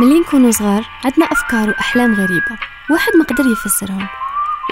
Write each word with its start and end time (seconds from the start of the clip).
ملي 0.00 0.20
نكونوا 0.20 0.50
صغار 0.50 0.84
عندنا 1.04 1.26
أفكار 1.32 1.68
وأحلام 1.68 2.14
غريبة 2.14 2.58
واحد 2.90 3.12
ما 3.16 3.24
قدر 3.24 3.44
يفسرهم. 3.46 4.06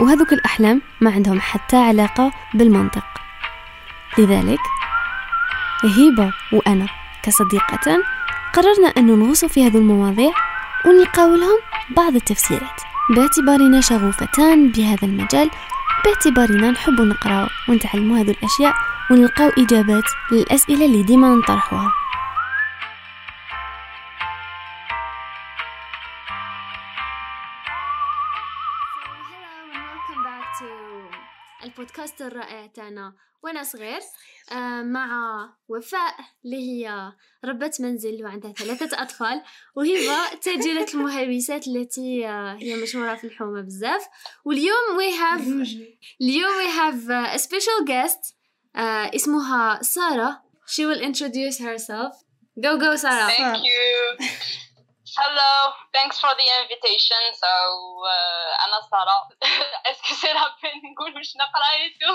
وهذوك 0.01 0.33
الأحلام 0.33 0.83
ما 1.01 1.11
عندهم 1.11 1.41
حتى 1.41 1.77
علاقة 1.77 2.33
بالمنطق. 2.55 3.05
لذلك 4.19 4.61
هيبة 5.85 6.33
وأنا 6.53 6.87
كصديقة 7.23 8.03
قررنا 8.55 8.89
أن 8.99 9.07
نغوص 9.07 9.45
في 9.45 9.67
هذه 9.67 9.77
المواضيع 9.77 10.33
ونلقاو 10.87 11.35
لهم 11.35 11.59
بعض 11.97 12.15
التفسيرات. 12.15 12.81
باعتبارنا 13.11 13.81
شغوفتان 13.81 14.69
بهذا 14.69 15.05
المجال 15.05 15.51
باعتبارنا 16.05 16.71
نحب 16.71 17.01
نقرأ 17.01 17.49
ونتعلم 17.69 18.13
هذه 18.13 18.31
الأشياء 18.31 18.75
ونلقاو 19.11 19.49
إجابات 19.49 20.05
للأسئلة 20.33 20.87
اللي 20.87 21.03
ديما 21.03 21.35
نطرحها 21.35 22.04
تاعنا 32.75 33.15
وأنا 33.43 33.63
صغير 33.63 34.01
آه 34.53 34.83
مع 34.83 35.09
وفاء 35.69 36.15
اللي 36.45 36.57
هي 36.57 37.13
ربة 37.45 37.73
منزل 37.81 38.25
وعندها 38.25 38.53
ثلاثة 38.53 39.03
أطفال 39.03 39.43
وهبة 39.77 40.35
تاجرة 40.43 40.87
المهويسات 40.95 41.69
التي 41.69 42.27
آه 42.29 42.57
هي 42.61 42.77
مشهورة 42.77 43.15
في 43.15 43.25
الحومة 43.25 43.61
بزاف. 43.61 44.07
واليوم 44.45 44.99
we 44.99 45.13
have 45.15 45.69
اليوم 46.21 46.53
we 46.53 46.71
have 46.71 47.11
a 47.37 47.39
special 47.43 47.87
guest 47.89 48.35
آه 48.77 49.11
اسمها 49.15 49.83
سارة. 49.83 50.43
She 50.67 50.81
will 50.87 51.03
introduce 51.03 51.59
herself. 51.59 52.15
Go 52.61 52.79
go 52.79 52.95
سارة 52.97 53.29
thank 53.29 53.57
you. 53.59 54.25
Hello, 55.17 55.71
thanks 55.95 56.19
for 56.19 56.33
the 56.35 56.47
invitation. 56.63 57.23
So, 57.43 57.53
uh, 58.03 58.65
أنا 58.65 58.81
سارة. 58.91 59.29
est-ce 59.87 60.06
que 60.06 60.15
بين 60.63 60.93
نقول 60.93 61.17
واش 61.17 61.33
نقرايتو؟ 61.37 62.13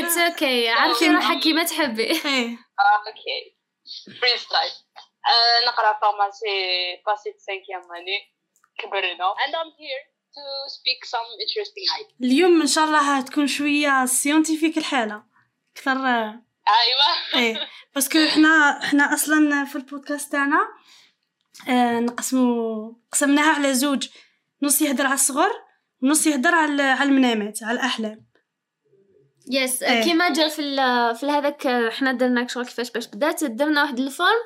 It's 0.00 0.16
okay. 0.32 0.68
عرفي 0.80 1.08
روحك 1.08 1.38
كيما 1.38 1.64
تحبي. 1.64 2.10
Okay. 2.10 3.56
Freestyle. 4.20 4.72
نقرأ 5.66 5.98
pharmacie 6.00 6.56
passé 7.06 7.36
5 7.76 7.96
années 7.98 8.34
كبرنا. 8.78 9.34
And 9.34 9.54
I'm 9.54 9.72
here 9.78 10.02
to 10.36 10.42
speak 10.76 11.04
some 11.04 11.28
interesting 11.44 11.86
ideas. 12.00 12.16
اليوم 12.22 12.60
إن 12.60 12.66
شاء 12.66 12.84
الله 12.84 13.20
تكون 13.20 13.46
شوية 13.46 14.06
scientifique 14.06 14.78
الحالة 14.78 15.22
أكثر 15.76 15.96
أيوه 16.68 17.34
إيه 17.34 17.68
parce 17.94 18.09
que 18.09 18.18
حنا 18.34 18.80
حنا 18.82 19.14
أصلا 19.14 19.64
في 19.64 19.76
البودكاست 19.76 20.32
تاعنا 20.32 20.68
آه 21.68 22.00
نقسمو 22.00 23.00
قسمناها 23.12 23.52
على 23.52 23.74
زوج. 23.74 24.08
نص 24.62 24.82
يهدر 24.82 25.06
على 25.06 25.14
الصغر 25.14 25.50
ونص 26.02 26.26
يهدر 26.26 26.54
على 26.54 26.82
على 26.82 27.08
المنامات 27.08 27.62
على 27.62 27.78
الأحلام. 27.78 28.26
yes 29.50 29.84
yes. 29.84 30.04
كيما 30.04 30.32
جا 30.32 30.48
في 30.48 30.76
في 31.20 31.26
هذاك 31.26 31.90
حنا 31.90 32.12
درنا 32.12 32.46
شغل 32.46 32.64
كيفاش 32.64 32.90
باش 32.90 33.06
بدات 33.06 33.44
درنا 33.44 33.82
واحد 33.82 33.98
ال 33.98 34.05
forme 34.05 34.38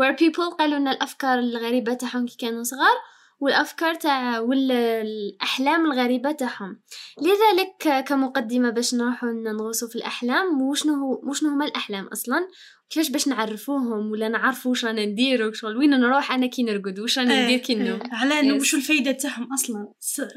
where 0.00 0.16
people 0.16 0.56
قالوا 0.58 0.78
لنا 0.78 0.92
الأفكار 0.92 1.38
الغريبة 1.38 1.94
تاعهم 1.94 2.26
كي 2.26 2.36
كانوا 2.36 2.62
صغار 2.62 2.96
والأفكار 3.40 3.94
تاع 3.94 4.40
والأحلام 4.40 5.92
الغريبة 5.92 6.32
تاعهم. 6.32 6.80
لذلك 7.18 8.04
كمقدمة 8.08 8.70
باش 8.70 8.94
نروحوا 8.94 9.28
نغوصوا 9.28 9.88
في 9.88 9.96
الأحلام 9.96 10.62
وشنو 10.62 10.94
هو 10.94 11.20
وشنو 11.30 11.50
هما 11.50 11.64
الأحلام 11.64 12.06
أصلا؟ 12.06 12.48
كيفاش 12.90 13.10
باش 13.10 13.28
نعرفوهم 13.28 14.10
ولا 14.10 14.28
نعرفوا 14.28 14.70
واش 14.70 14.84
رانا 14.84 15.04
نديرو 15.04 15.52
شغل؟ 15.52 15.76
وين 15.76 15.90
نروح 15.90 16.32
أنا 16.32 16.46
كي 16.46 16.62
نرقد؟ 16.62 16.98
واش 16.98 17.18
راني 17.18 17.44
ندير 17.44 17.58
كي 17.58 17.74
نوم 17.74 18.00
على 18.12 18.52
وشو 18.52 18.76
الفايدة 18.76 19.12
تاعهم 19.12 19.52
أصلا؟ 19.52 19.92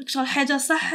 شغل 0.06 0.26
حاجة 0.26 0.56
صح 0.56 0.92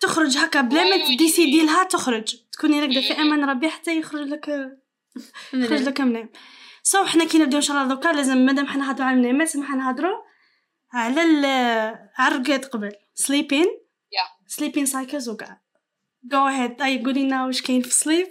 تخرج 0.00 0.36
هكا 0.38 0.60
بلا 0.60 0.84
ما 0.84 1.06
تديسيدي 1.06 1.66
لها 1.66 1.84
تخرج. 1.84 2.36
تكوني 2.52 2.80
راقده 2.80 3.00
في 3.00 3.12
أمان 3.12 3.44
ربي 3.44 3.68
حتى 3.68 3.98
يخرج 3.98 4.28
لك 4.28 4.48
يخرج 5.54 5.82
لك 5.82 6.00
منام 6.00 6.30
So 6.82 7.04
حنا 7.04 7.24
كي 7.24 7.38
نبداو 7.38 7.56
إن 7.56 7.62
شاء 7.62 7.76
الله 7.76 7.94
دوكا 7.94 8.08
لازم 8.08 8.38
مادام 8.38 8.66
حنا 8.66 8.84
نهضروا 8.84 9.06
على 9.06 9.16
المنامات 9.16 9.48
سمح 9.48 9.70
نهضروا 9.70 10.18
على 10.92 11.20
على 12.18 12.34
الرقاد 12.34 12.64
قبل. 12.64 12.92
sleeping 13.14 13.66
sleeping 14.46 14.86
cycles 14.86 15.28
وكاع. 15.28 15.60
go 16.24 16.46
ahead 16.48 16.82
أي 16.82 17.04
قولي 17.04 17.22
لنا 17.24 17.46
واش 17.46 17.62
كاين 17.62 17.82
في 17.82 17.90
sleep 17.90 18.28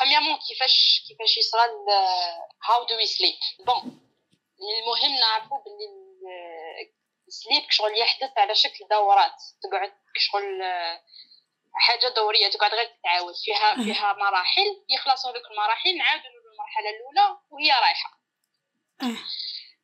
premièrement 0.00 0.38
كيفاش 0.48 1.04
كيفاش 1.08 1.38
يصرى 1.38 1.62
how 2.68 2.84
do 2.84 2.96
we 2.96 3.06
sleep 3.06 3.34
bon 3.66 4.00
المهم 4.60 5.20
نعرفوا 5.20 5.58
باللي 5.64 6.06
ال 7.28 7.35
sleep 7.35 7.70
شغل 7.70 7.98
يحدث 7.98 8.38
على 8.38 8.54
شكل 8.54 8.86
دورات. 8.90 9.42
تقعد 9.62 9.92
شغل 10.16 10.62
حاجة 11.74 12.08
دورية. 12.08 12.48
تقعد 12.48 12.74
غير 12.74 12.86
تتعاود. 12.86 13.34
فيها 13.44 13.74
فيها 13.84 14.12
مراحل. 14.12 14.84
يخلصوا 14.88 15.30
هذوك 15.30 15.50
المراحل 15.50 15.96
نعاودوا 15.98 16.30
المرحله 16.52 16.90
الأولى 16.90 17.38
وهي 17.50 17.72
رايحة. 17.72 18.10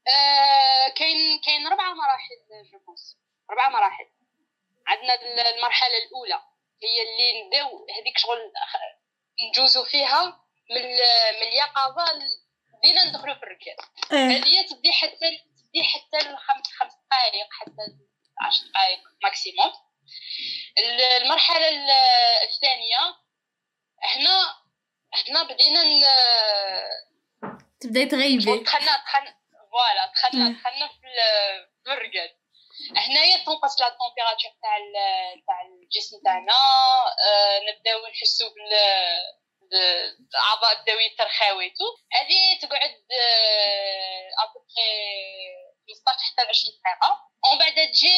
آه 0.09 0.89
كاين 0.89 1.41
كاين 1.45 1.67
ربعه 1.67 1.95
مراحل 1.95 2.37
je 2.73 2.79
pense 2.79 3.19
ربعه 3.51 3.69
مراحل. 3.69 4.11
عندنا 4.87 5.51
المرحلة 5.51 5.99
الأولى. 5.99 6.43
هي 6.83 7.03
اللي 7.03 7.43
نبداو 7.43 7.87
هذيك 7.99 8.19
شغل 8.19 8.53
نجوزو 9.41 9.85
فيها 9.85 10.25
من 10.71 10.83
من 11.41 11.49
اليقظة 11.49 12.05
بدينا 12.79 13.05
ندخلو 13.05 13.35
في 13.35 13.43
الرقاد 13.43 13.77
هذه 14.13 14.67
تبدي 14.67 14.93
حتى 14.93 15.17
تبدي 15.17 15.85
حتى 15.85 16.31
الخمس 16.31 16.67
خمس 16.79 16.93
دقائق 16.93 17.49
حتى 17.51 17.97
عشر 18.47 18.65
دقائق 18.69 19.01
maximum 19.23 19.73
المرحلة 21.23 21.69
الثانية 22.43 22.99
هنا 24.03 24.63
هنا 25.29 25.43
بدينا 25.43 25.83
ن... 25.83 26.03
تبداي 27.81 28.07
تغيبي. 28.07 28.63
دخلنا 28.63 28.97
دخلنا 28.97 29.37
voilà 29.71 30.13
دخلنا 30.13 30.61
دخلنا 30.61 30.89
في 30.89 31.93
الرقاد 31.93 32.42
هنايا 32.91 33.37
تنقص 33.45 33.81
la 33.81 33.89
température 33.89 34.53
تاع 34.63 34.77
تاع 35.47 35.61
الجسم 35.63 36.17
تاعنا. 36.25 36.53
آه 36.53 37.59
نبداو 37.59 38.07
نحسو 38.07 38.49
بال 38.55 38.73
الاعضاء 40.35 40.79
الدويه 40.79 41.17
ترخاو 41.19 41.60
يتو 41.60 41.85
هذه 42.13 42.59
تقعد 42.63 42.97
ابوبخي 44.43 44.93
15 45.89 46.19
حتى 46.27 46.43
20 46.49 46.75
دقيقة. 46.75 47.11
ومن 47.45 47.59
بعد 47.59 47.89
تجي 47.89 48.17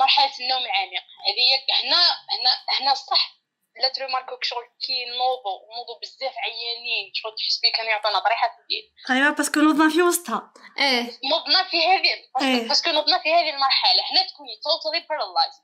مرحلة 0.00 0.32
النوم 0.40 0.62
العميق. 0.62 1.02
هذه 1.26 1.46
هنا 1.82 2.02
هنا 2.32 2.80
هنا 2.80 2.94
صح 2.94 3.36
لا 3.82 3.88
تريماركو 3.88 4.38
شغل 4.42 4.64
كي 4.86 5.04
نوضو 5.04 5.52
نوضو 5.76 5.98
بزاف 6.02 6.34
عيانين 6.44 7.12
شغل 7.14 7.32
تحس 7.38 7.60
بيه 7.62 7.72
كانوا 7.72 7.90
يعطونا 7.90 8.18
طريحة 8.18 8.48
في 8.48 8.62
اليد 8.64 8.84
أيوا 9.10 9.34
باسكو 9.34 9.60
نوضنا 9.60 9.90
في 9.90 10.02
وسطها. 10.02 10.52
إيه. 10.78 11.02
نوضنا 11.30 11.64
في 11.70 11.76
هذه 11.86 12.08
إيه. 12.42 12.68
باسكو 12.68 12.90
نوضنا 12.90 13.18
في 13.18 13.34
هذه 13.34 13.50
المرحلة. 13.50 14.02
هنا 14.10 14.28
تكوني 14.28 14.60
توتالي 14.64 15.06
بارالايز 15.08 15.54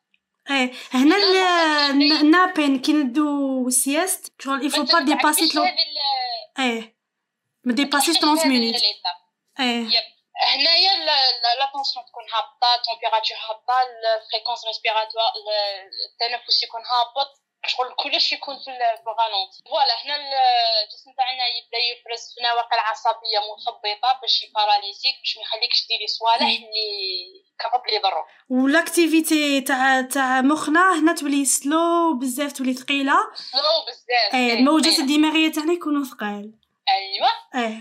إيه. 0.50 0.72
هنا 0.92 1.16
النابين 2.20 2.82
كي 2.82 2.92
ندو 2.92 3.70
سياست 3.70 4.42
شغل 4.42 4.66
يفو 4.66 4.82
با 4.82 5.00
ديباسي 5.00 5.48
تلو 5.48 5.64
إيه. 6.58 6.96
ما 7.64 7.72
ديباسيش 7.74 8.16
30 8.16 8.48
minutes 8.48 8.82
إيه. 9.60 9.86
هنايا 10.42 10.94
la 11.58 11.70
tension 11.72 12.04
تكون 12.04 12.24
هابطة 12.34 12.74
ال 12.78 12.83
température 12.83 13.36
هابطة 13.48 13.74
ال 13.82 13.91
fréquence 13.91 14.64
respiratoire 14.66 15.32
التنفس 16.10 16.62
يكون 16.62 16.80
هابط. 16.80 17.42
شغل 17.66 17.94
كلش 17.96 18.32
يكون 18.32 18.56
في 18.64 18.70
ال 18.70 18.81
ralenti 18.81 19.52
voilà 19.68 19.94
هنا 20.04 20.16
الجسم 20.16 21.12
تاعنا 21.16 21.44
يبدأ 21.56 21.78
يفرز 21.78 22.34
في 22.34 22.42
نواقل 22.42 22.78
عصبية 22.78 23.38
مثبطه 23.52 24.20
باش 24.22 24.42
يـ 24.42 24.49
paralyser 24.49 25.10
ك 25.10 25.16
باش 25.20 25.36
ما 25.36 25.42
يخليكش 25.42 25.86
ديري 25.88 26.06
صوالح 26.06 26.42
اللي 26.42 26.90
capable 27.58 27.92
يضروا 27.92 28.24
وال 28.48 28.71
activité 28.71 29.60
تاع 29.60 30.00
تاع 30.00 30.40
مخنا 30.40 31.00
هنا 31.00 31.14
تولي 31.14 31.44
slow 31.44 32.18
بزاف 32.18 32.52
تولي 32.52 32.74
ثقيلة. 32.74 33.16
slow 33.34 33.84
بزاف. 33.86 34.34
إيه 34.34 34.52
الموجات 34.52 34.98
الدماغية 34.98 35.52
تاعنا 35.52 35.72
يكونوا 35.72 36.04
ثقال. 36.04 36.52
ايوا 36.88 37.64
إيه. 37.66 37.78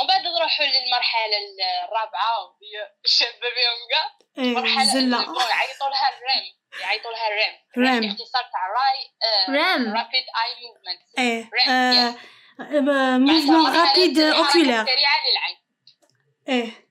ومن 0.00 0.08
بعد 0.08 0.22
نروحوا 0.26 0.66
للمرحلة 0.66 1.36
الرابعة 1.84 2.38
وهي 2.44 2.90
الشابه 3.04 3.32
فيهم 3.40 3.78
كاع 3.90 4.18
إيه 4.38 4.54
مرحلة 4.54 4.84
زلة. 4.84 5.18
يعيطوا 5.50 5.88
لها 5.90 6.08
ال 6.08 6.17
REM 6.17 6.44
يعيطوا 6.80 7.10
لها 7.10 7.28
REM 7.28 7.54
REM 7.78 8.10
اختصار 8.10 8.42
تاع 8.42 8.66
راي 8.66 9.10
REM 9.58 9.96
rapid 9.96 10.24
eye 10.42 10.50
movement 10.62 11.00
REM 11.68 13.22
mouvement 13.22 13.76
rapide 13.76 14.18
oculaire 14.18 14.84
سريعه 14.84 15.18
للعين 15.26 15.56
إيه. 16.48 16.88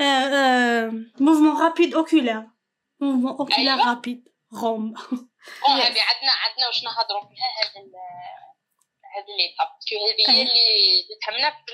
آه؟ 0.00 0.90
mouvement 1.20 1.62
rapide 1.62 1.94
oculaire 1.94 2.42
mouvement 3.00 3.28
oculaire. 3.28 3.76
rapide 3.86 4.28
REM 4.62 4.94
هذه 5.66 6.02
عندنا 6.02 6.32
عندنا 6.32 6.66
واش 6.66 6.84
نهضروا 6.84 7.20
فيها؟ 7.28 7.48
هذا 7.62 7.80
هذه 9.18 9.30
ال 9.32 9.54
étape 9.58 9.68
هذه 10.08 10.30
هي 10.30 10.42
اللي 10.42 11.04
تهمنا 11.22 11.50
في 11.50 11.72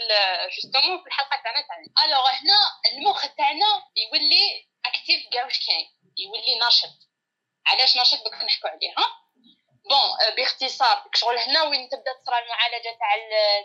justement 0.57 1.01
في 1.03 1.07
الحلقة 1.07 1.43
تاعنا 1.43 1.67
تاع 1.67 2.05
الوغ 2.05 2.29
هنا 2.29 2.59
المخ 2.93 3.27
تاعنا 3.37 3.83
يولي 3.97 4.67
active 4.87 5.29
كاع 5.33 5.45
واش 5.45 5.67
كاين. 5.67 5.87
يولي 6.19 6.59
ناشط. 6.59 6.95
علاش 7.67 7.97
ناشط 7.97 8.25
دوك 8.25 8.35
نحكوا 8.35 8.71
عليه 8.71 8.91
ها؟ 8.99 9.25
bon 9.91 10.35
باختصار 10.37 11.05
شغل 11.15 11.39
هنا 11.39 11.63
وين 11.63 11.89
تبدا 11.89 12.13
تصرى 12.23 12.39
المعالجة 12.39 12.97
تاع 13.01 13.15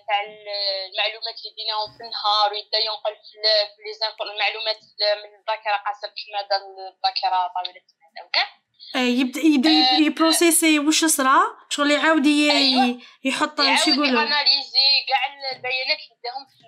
تاع 0.08 0.22
المعلومات 0.22 1.36
اللي 1.40 1.56
ديناهم 1.56 1.98
في 1.98 2.04
النهار 2.04 2.54
ويبدا 2.54 2.78
ينقل 2.78 3.16
في 3.16 3.38
لي 3.84 3.94
المعلومات 4.32 4.80
من 5.24 5.40
الذاكرة 5.40 5.75
قصيرة 5.86 6.10
المدى 6.16 6.56
للذاكرة 6.56 7.51
طويله 7.56 7.82
المدى 7.94 8.28
وكاع 8.28 8.59
يبدا 8.96 9.40
يبدأ 9.40 9.70
يبروسيسي 10.06 10.80
واش 10.80 11.06
صرا 11.06 11.40
شغل 11.70 11.92
يعاود 11.92 12.26
أيوة. 12.26 13.02
يحط 13.24 13.62
شو 13.62 13.92
يقولوا. 13.92 14.22
analyser 14.22 14.90
كاع 15.10 15.26
البيانات 15.26 16.00
اللي 16.00 16.20
داهم 16.24 16.46
في 16.50 16.60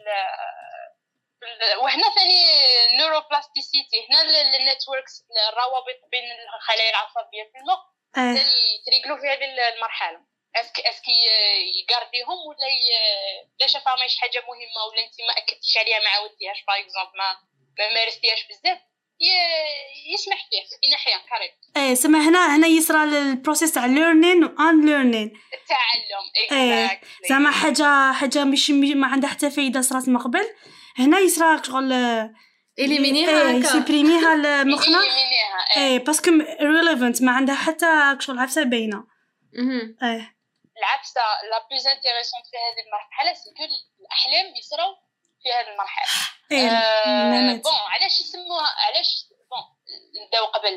وهنا 1.81 2.15
ثاني 2.15 2.41
neuroplasticity. 2.97 3.97
هنا 4.09 4.21
ال 4.57 4.65
networks 4.65 5.23
الروابط 5.49 5.99
بين 6.11 6.23
الخلايا 6.55 6.89
العصبية 6.89 7.43
في 7.51 7.57
المخ. 7.61 7.79
ثاني 8.15 8.81
تريقلوا 8.85 9.17
في 9.17 9.27
هذه 9.27 9.73
المرحلة. 9.75 10.19
est-ce 10.55 10.78
que 10.78 10.89
est-ce 10.89 11.08
que 11.08 11.17
يقارديهم 11.79 12.39
ولا 12.47 12.67
لا 13.59 13.67
شافها 13.67 13.95
ماهيش 13.95 14.17
حاجة 14.17 14.39
مهمة 14.39 14.81
ولا 14.91 15.03
انت 15.03 15.15
ما 15.27 15.33
أكدتيش 15.37 15.77
عليها 15.77 15.99
ما 15.99 16.09
عاودتيهاش 16.09 16.63
par 16.67 16.79
exemple 16.79 17.17
ما 17.17 17.37
ما 17.79 17.93
مارستيهاش 17.93 18.47
بزاف. 18.49 18.79
يسمح 20.13 20.47
فيه 20.49 20.89
ينحيها 20.89 21.21
carrément 21.29 21.51
إيه 21.77 21.93
سما 21.93 22.29
هنا 22.29 22.55
هنا 22.55 22.67
يصرى 22.67 23.03
ال 23.03 23.12
process 23.12 23.71
تاع 23.71 23.85
learning 23.85 24.43
و 24.43 24.85
unlearning 24.85 25.33
التعلم 25.53 26.51
إيه 26.51 27.01
زعما 27.29 27.51
حاجة 27.51 28.13
حاجة 28.13 28.43
مش 28.43 28.69
ما 28.69 29.07
عندها 29.07 29.29
حتى 29.29 29.51
فايدة 29.51 29.81
صرات 29.81 30.09
من 30.09 30.17
قبل. 30.17 30.47
هنا 30.97 31.19
يصرى 31.19 31.63
شغل 31.63 31.93
يليمينيها 32.79 33.49
إيه 33.49 33.55
يسبريميها 33.55 34.35
مخنا 34.35 34.99
إيه. 35.77 35.99
parce 35.99 36.19
que 36.19 36.31
irrelevant 36.61 37.21
ما 37.21 37.31
عندها 37.31 37.55
حتى 37.55 38.15
شغل 38.19 38.39
عفسة 38.39 38.63
باينة. 38.63 39.03
إيه. 40.03 40.35
العفسة 40.77 41.21
la 41.49 41.67
plus 41.69 41.87
intéressante 41.87 42.45
في 42.51 42.57
هذه 42.57 42.81
المرحلة 42.85 43.33
c'est 43.33 43.49
que 43.57 43.63
الأحلام 44.01 44.55
يصراو 44.59 44.95
في 45.43 45.49
هذه 45.53 45.73
المرحلة. 45.73 46.07
آه 46.53 47.53
bon 47.53 47.73
علاش 47.89 48.21
يسموها 48.21 48.67
علاش 48.87 49.25
bon 49.51 49.63
نبداو 50.23 50.45
قبل 50.45 50.67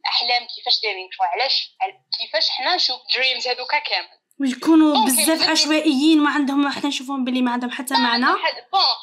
الأحلام 0.00 0.48
كيفاش 0.56 0.80
دايرين 0.82 1.08
شو 1.12 1.22
علاش 1.22 1.76
كيفاش 2.18 2.48
حنا 2.50 2.74
نشوف 2.74 3.00
dreams 3.16 3.48
هذوكا 3.48 3.78
كامل؟ 3.78 4.08
ويكونوا 4.40 5.04
بزاف 5.04 5.48
عشوائيين 5.48 6.20
ما 6.20 6.30
عندهم 6.30 6.68
حنا 6.68 6.86
نشوفهم 6.86 7.24
بلي 7.24 7.42
ما 7.42 7.50
عندهم 7.50 7.70
حتى 7.70 7.94
معنى. 7.94 8.26
bon 8.72 8.94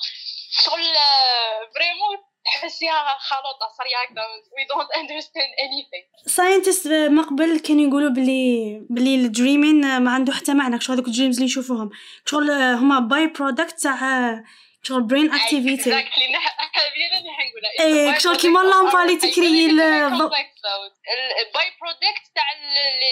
شغل 0.52 0.84
vraiment 1.76 2.18
تحسيها 2.46 3.18
خلطه 3.20 3.68
صريا 3.78 3.98
هكذا 4.04 4.22
we 4.58 4.66
don't 4.66 4.92
understand 4.92 5.46
anything 5.62 6.36
scientists 6.36 6.88
ما 6.88 7.22
قبل 7.22 7.60
كانوا 7.60 7.88
يقولوا 7.88 8.10
بلي 8.10 8.80
بلي 8.90 9.16
ال 9.16 9.25
dreaming 9.25 9.98
ما 9.98 10.12
عنده 10.12 10.34
حتى 10.34 10.54
معنى. 10.54 10.82
شغل 10.82 10.96
هذوك 10.96 11.08
ال 11.08 11.12
dreams 11.12 11.36
اللي 11.36 11.46
نشوفوهم. 11.46 11.90
شغل 12.26 12.52
هما 12.52 13.00
by-product 13.00 13.80
تاع 13.80 14.00
شغل 14.84 15.02
brain 15.02 15.34
activity 15.34 16.00
exactly 16.00 16.28
هذه 17.20 17.50
نقولها 17.50 17.72
إيه 17.80 18.20
شغل 18.20 18.38
كيما 18.38 18.62
اللامبا 18.62 19.04
اللي 19.04 19.16
تكري 19.16 19.66
ال 21.42 21.68
by-product 21.82 22.26
تاع 22.36 22.48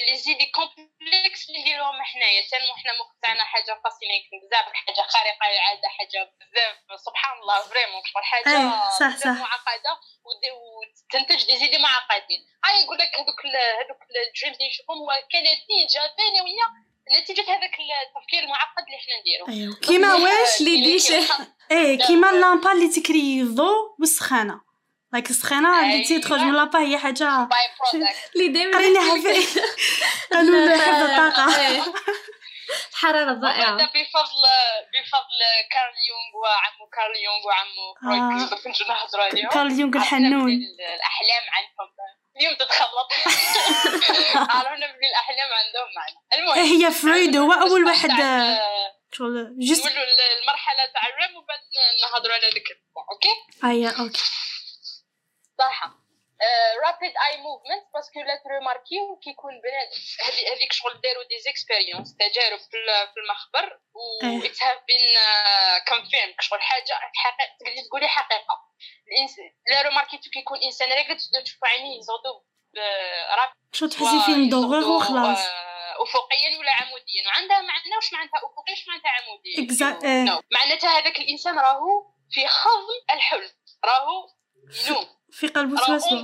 les 0.08 0.16
idées 0.16 0.46
complexes 0.46 1.50
اللي 1.50 1.62
نديروهم 1.62 2.02
حنايا 2.04 2.42
تنمو 2.52 2.74
حنا 2.76 2.94
مخ 3.00 3.10
تاعنا 3.22 3.44
حاجة 3.44 3.82
fascinating 3.84 4.40
بزاف 4.44 4.66
حاجة 4.74 5.02
خارقه 5.14 5.46
للعاده 5.52 5.88
حاجة 5.98 6.32
بزاف 6.40 7.02
سبحان 7.06 7.38
الله 7.40 7.62
vraiment 7.62 8.02
شغل 8.06 8.24
حاجة 8.24 8.50
إيه 8.50 8.90
صح 9.00 9.18
صح 9.18 9.28
معقده 9.28 9.94
وتنتج 10.26 11.46
des 11.46 11.58
idées 11.58 11.78
معقدين 11.78 12.42
هاي 12.66 12.84
يقول 12.84 12.98
لك 12.98 13.12
هذوك 13.20 13.40
هذوك 13.82 14.00
ال 14.04 14.11
dreams 14.11 14.58
اللي 14.58 14.70
نشوفهم 14.70 14.98
هو 14.98 15.12
كنتيجه 15.32 16.02
ثانويه 16.18 16.66
نتيجة 17.22 17.42
هذاك 17.42 17.78
التفكير 18.08 18.44
المعقد 18.44 18.84
اللي 18.88 18.98
إحنا 18.98 19.14
نديرو. 19.20 19.62
ايوا 19.62 19.76
كيما 19.82 20.14
واش 20.14 20.60
اللي 20.60 20.82
ديش 20.82 21.12
إيه 21.72 21.98
كيما 21.98 22.30
اللامبا 22.30 22.72
اللي 22.72 22.88
تكري 22.88 23.42
الضوء 23.42 23.96
والسخانه 24.00 24.62
like 25.14 25.30
السخانه 25.30 25.82
اللي 25.82 26.20
تخرج 26.20 26.40
من 26.40 26.54
لامبا 26.54 26.80
هي 26.80 26.98
حاجة 26.98 27.50
اللي 28.36 28.48
دائما 28.48 28.78
قريناها 28.78 29.22
في 29.22 29.60
قانون 30.34 30.80
حفظ 30.82 31.10
الطاقه 31.10 31.46
الحرارة 32.92 33.32
الضائعة. 33.32 33.76
بفضل 33.76 34.44
بفضل 34.94 35.40
كارل 35.72 35.98
يونغ 36.10 36.32
وعمو 36.44 36.86
كارل 36.96 37.18
يونغ 37.26 37.48
وعمو 37.48 37.86
فرويد 38.02 38.50
كنت 38.64 38.82
نهضروا 38.90 39.24
عليهم. 39.24 39.50
كارل 39.50 39.80
يونغ 39.80 39.98
الحنون. 39.98 40.52
الأحلام 40.96 41.44
عندهم. 41.58 41.90
اليوم 42.38 42.56
تتخلط 42.56 43.08
عرفنا 44.36 44.88
بلي 44.94 45.08
الأحلام 45.08 45.50
عندهم 45.54 45.88
معنى 45.96 46.16
المهم 46.36 46.82
هي 46.82 46.92
فرويد 46.92 47.38
هو 47.38 47.54
أول 47.54 47.86
واحد 47.86 48.10
شغل 49.12 49.56
just 49.60 49.86
نقولوا 49.86 50.04
المرحلة 50.42 50.86
تاع 50.94 51.08
ال 51.08 51.15
REM 51.15 51.38
وبعد 51.38 51.60
نهضروا 52.04 52.34
على 52.34 52.50
ذيك 52.54 52.68
okay؟ 53.12 53.30
ايا 53.64 53.90
okay. 53.90 54.24
صح 55.60 56.07
rapid 56.86 57.14
eye 57.28 57.38
movement 57.38 57.86
parce 57.94 58.10
que 58.10 58.20
لا 58.20 58.36
تروماركيو 58.44 59.20
كيكون 59.24 59.54
بنادم 59.64 60.02
هذيك 60.52 60.74
شغل 60.74 61.02
داروا 61.02 61.24
des 61.24 61.40
expériences 61.40 62.16
تجارب 62.16 62.60
في 63.12 63.18
المخبر 63.22 63.80
و 63.94 64.00
it's 64.46 64.64
have 64.64 64.80
been 64.88 65.18
confirmed 65.88 66.36
شغل 66.40 66.62
حاجة 66.62 66.94
حقيقة 67.14 67.52
تقدري 67.60 67.84
تقولي 67.88 68.08
حقيقة. 68.08 68.56
لا 69.70 69.82
روماركيتو 69.82 70.30
كيكون 70.30 70.60
انسان 70.64 70.90
راقد 70.90 71.18
تبدا 71.18 71.44
تشوف 71.44 71.64
عينيه 71.64 72.00
يزودو 72.00 72.44
شو 73.74 73.88
تحسي 73.88 74.20
فيه 74.26 74.36
مدوغر 74.36 74.88
وخلاص. 74.88 75.40
افقيا 76.06 76.60
ولا 76.60 76.72
عموديا. 76.72 77.28
وعندها 77.28 77.62
معنى 77.62 77.96
واش 77.96 78.14
معناتها 78.14 78.38
افقيا؟ 78.38 78.74
واش 78.76 78.88
معناتها 78.88 79.12
عموديا؟ 79.12 79.64
اكزاكت 79.66 80.04
no. 80.04 80.44
معناتها 80.52 81.00
هذاك 81.00 81.20
الإنسان 81.20 81.60
راهو 81.60 82.12
في 82.32 82.48
خضم 82.48 83.14
الحلم. 83.14 83.50
راهو 83.86 84.28
ينوم 84.88 85.17
في 85.32 85.48
قلبه 85.48 85.74
وسوسه 85.74 86.24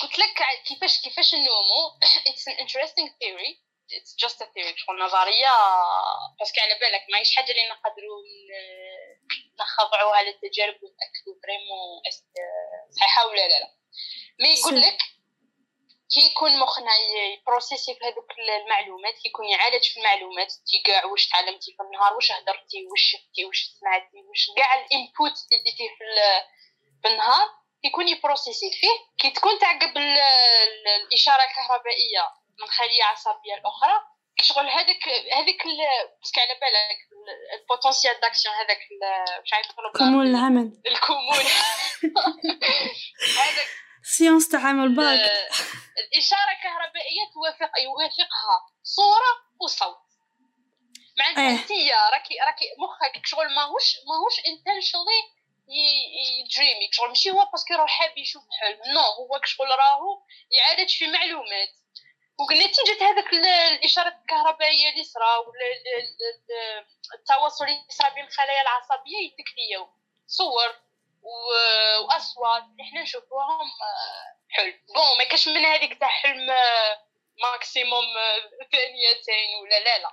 قلت 0.00 0.18
لك 0.18 0.34
كيفاش 0.64 1.02
كيفاش 1.02 1.34
نومو 1.34 1.98
it's 2.26 2.48
an 2.48 2.54
interesting 2.54 3.08
theory 3.20 3.62
it's 3.92 4.16
just 4.18 4.42
a 4.42 4.52
theory 4.54 4.76
شغل 4.76 4.98
نظرية 4.98 5.50
parce 6.38 6.52
que 6.52 6.60
على 6.60 6.74
بالك 6.80 7.06
ماهيش 7.12 7.36
حاجة 7.36 7.50
اللي 7.50 7.68
نقدروا 7.68 8.22
نخضعوها 9.60 10.22
للتجارب 10.22 10.74
ونتاكدوا 10.74 11.34
vraiment 11.42 12.02
صحيحة 12.90 13.26
ولا 13.26 13.48
لا 13.48 13.58
لا. 13.60 13.74
mais 14.40 14.48
يقول 14.48 14.80
لك 14.80 14.98
كي 16.14 16.20
يكون 16.30 16.58
مخنا 16.58 16.92
يبروسيسي 17.32 17.94
في 17.94 18.04
هذوك 18.04 18.30
المعلومات 18.38 19.14
كيكون 19.22 19.48
يعالج 19.48 19.84
في 19.84 19.96
المعلومات. 19.96 20.52
تي 20.52 20.82
كاع 20.84 21.04
واش 21.04 21.28
تعلمتي 21.28 21.74
في 21.76 21.82
النهار 21.82 22.14
واش 22.14 22.32
هدرتي 22.32 22.86
واش 22.90 23.00
شفتي 23.00 23.44
واش 23.44 23.60
سمعتي 23.80 24.16
واش 24.28 24.46
كاع 24.56 24.74
ال 24.74 24.84
input 24.84 25.36
اللي 25.52 25.72
في, 25.76 25.84
في 27.02 27.08
النهار 27.08 27.48
كيكون 27.82 28.08
يبروسيسي 28.08 28.70
فيه 28.80 28.96
كي 29.18 29.30
تكون 29.30 29.58
تعقب 29.58 29.96
الإشارة 31.06 31.42
الكهربائية 31.42 32.24
من 32.60 32.68
خلية 32.68 33.04
عصبية 33.04 33.54
الأخرى 33.54 34.00
شغل 34.42 34.68
هذاك 34.68 35.08
هذيك 35.32 35.62
parce 36.20 36.33
que 36.33 36.40
على 36.40 36.54
بالك 36.60 36.98
ال 37.60 37.66
potentiel 37.66 38.20
d'action 38.20 38.54
هذاك 38.54 38.78
مش 39.44 39.52
عارف 39.52 39.66
كمون 39.98 40.26
العمل. 40.26 40.82
الكمون 40.86 41.44
هذاك. 43.38 43.68
science 44.02 44.48
تاع 44.48 44.60
عمل 44.60 44.96
باك. 44.96 45.20
الإشارة 45.98 46.50
الكهربائية 46.56 47.24
توافق 47.34 47.80
يوافقها 47.80 48.56
صورة 48.82 49.32
وصوت. 49.60 49.96
معناتها 51.18 51.50
أنت 51.50 51.70
راكي 52.12 52.34
راكي 52.46 52.64
مخك 52.78 53.26
شغل 53.26 53.54
ماهوش 53.54 53.96
ماهوش 54.08 54.36
intentionally 54.46 55.20
يدريمي 55.70 56.88
شغل 56.92 57.08
ماشي 57.08 57.30
هو 57.30 57.44
parce 57.52 57.66
que 57.66 57.74
راه 57.74 57.86
حاب 57.86 58.18
يشوف 58.18 58.42
حلم 58.60 58.78
non 58.94 59.00
هو 59.00 59.40
شغل 59.44 59.68
راهو 59.68 60.22
يعالج 60.50 60.96
في 60.96 61.06
معلومات. 61.06 61.68
ونتيجة 62.38 63.10
هذاك 63.10 63.32
الإشارات 63.32 64.14
الكهربائية 64.20 64.90
اللي 64.90 65.04
صرا 65.04 65.36
ولا 65.36 65.66
التواصل 67.14 67.64
اللي 67.64 67.84
صرا 67.88 68.08
بين 68.08 68.24
الخلايا 68.24 68.62
العصبية 68.62 69.18
يتكريو 69.26 69.88
صور 70.26 70.74
وأصوات 71.22 72.62
اللي 72.62 72.84
حنا 72.84 73.02
نشوفوهم 73.02 73.70
حلم. 74.50 74.80
bon 74.94 75.18
ما 75.18 75.24
كاش 75.24 75.48
من 75.48 75.64
هذيك 75.64 76.00
تاع 76.00 76.08
حلم 76.08 76.46
maximum 77.42 78.04
ثانيتين 78.72 79.54
ولا 79.62 79.80
لا 79.80 79.98
لا. 79.98 80.10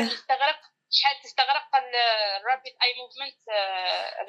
يستغرق 0.00 0.60
شحال 0.90 1.16
تستغرق 1.24 1.68
ال 1.76 1.92
rapid 1.92 2.72
eye 2.82 2.94
movement 3.00 3.40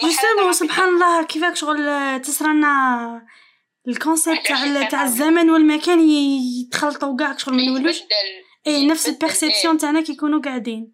justement 0.02 0.54
سبحان 0.54 0.88
الله 0.90 1.26
كيفاك 1.26 1.56
شغل؟ 1.56 2.22
تصرنا 2.22 2.72
ال 3.88 3.95
concept 3.95 4.46
تاع 4.48 4.90
تاع 4.90 5.04
الزمن 5.04 5.50
والمكان 5.50 6.00
يتخلطوا 6.10 7.18
كاع 7.20 7.38
شغل 7.38 7.54
ما 7.56 7.64
نولوش 7.66 8.02
اي 8.68 8.88
نفس 8.88 9.10
ال 9.10 9.16
perception 9.16 9.78
تاعنا 9.78 10.02
كي 10.02 10.12
يكونوا 10.12 10.42
قاعدين. 10.42 10.94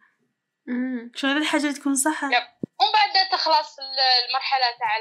شغل 1.15 1.31
هذه 1.31 1.37
الحاجة 1.37 1.61
اللي 1.61 1.73
تكون 1.73 1.95
صح. 1.95 2.23
ومن 2.23 2.91
بعد 2.93 3.29
تخلص 3.31 3.79
ال- 3.79 3.99
المرحلة 4.29 4.65
تاع 4.79 4.91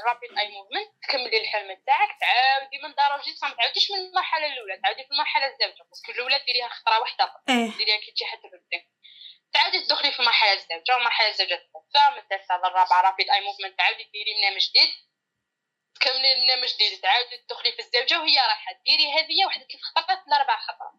ال 0.00 0.05
rapid 0.05 0.30
eye 0.38 0.48
movement 0.54 0.88
تكملي 1.02 1.38
الحلم 1.42 1.68
تاعك 1.86 2.10
تعاودي 2.20 2.78
من 2.82 2.94
دار 2.94 3.18
وجديد 3.18 3.34
ما 3.42 3.54
تعاوديش 3.58 3.90
من 3.90 3.98
المرحلة 4.08 4.46
الأولى 4.46 4.80
تعاودي 4.82 5.02
في 5.04 5.10
المرحلة 5.10 5.46
الزوجة. 5.46 5.82
parce 5.90 6.04
que 6.04 6.12
الاولى 6.12 6.38
ديريها 6.46 6.68
خطرة 6.68 7.00
واحدة 7.00 7.24
إيه. 7.48 7.70
ديريها 7.78 7.96
كي 8.04 8.10
تجي 8.12 8.24
حتى 8.32 8.46
تبدا 8.52 8.80
تعاودي 9.56 9.80
تدخلي 9.80 10.12
في 10.12 10.20
المرحله 10.20 10.52
الزوجه 10.52 10.94
والمرحله 10.94 11.28
الزوجه 11.28 11.54
الثالثه 11.54 12.10
من 12.10 12.18
الثالثه 12.18 12.56
للرابعه 12.56 13.00
rapid 13.00 13.30
eye 13.30 13.40
movement 13.40 13.78
تعاودي 13.78 14.04
ديري 14.12 14.34
برنامج 14.34 14.70
جديد 14.70 14.90
تكملي 15.94 16.34
برنامج 16.40 16.74
جديد 16.74 17.00
تعاودي 17.00 17.36
تدخلي 17.36 17.72
في 17.72 17.78
الزوجة 17.78 18.20
وهي 18.20 18.36
رايحة 18.36 18.72
ديري 18.86 19.06
هذه 19.12 19.46
واحدة 19.46 19.66
ثلاث 19.70 19.82
خطرات 19.82 20.22
لاربع 20.28 20.56
خطرات 20.66 20.94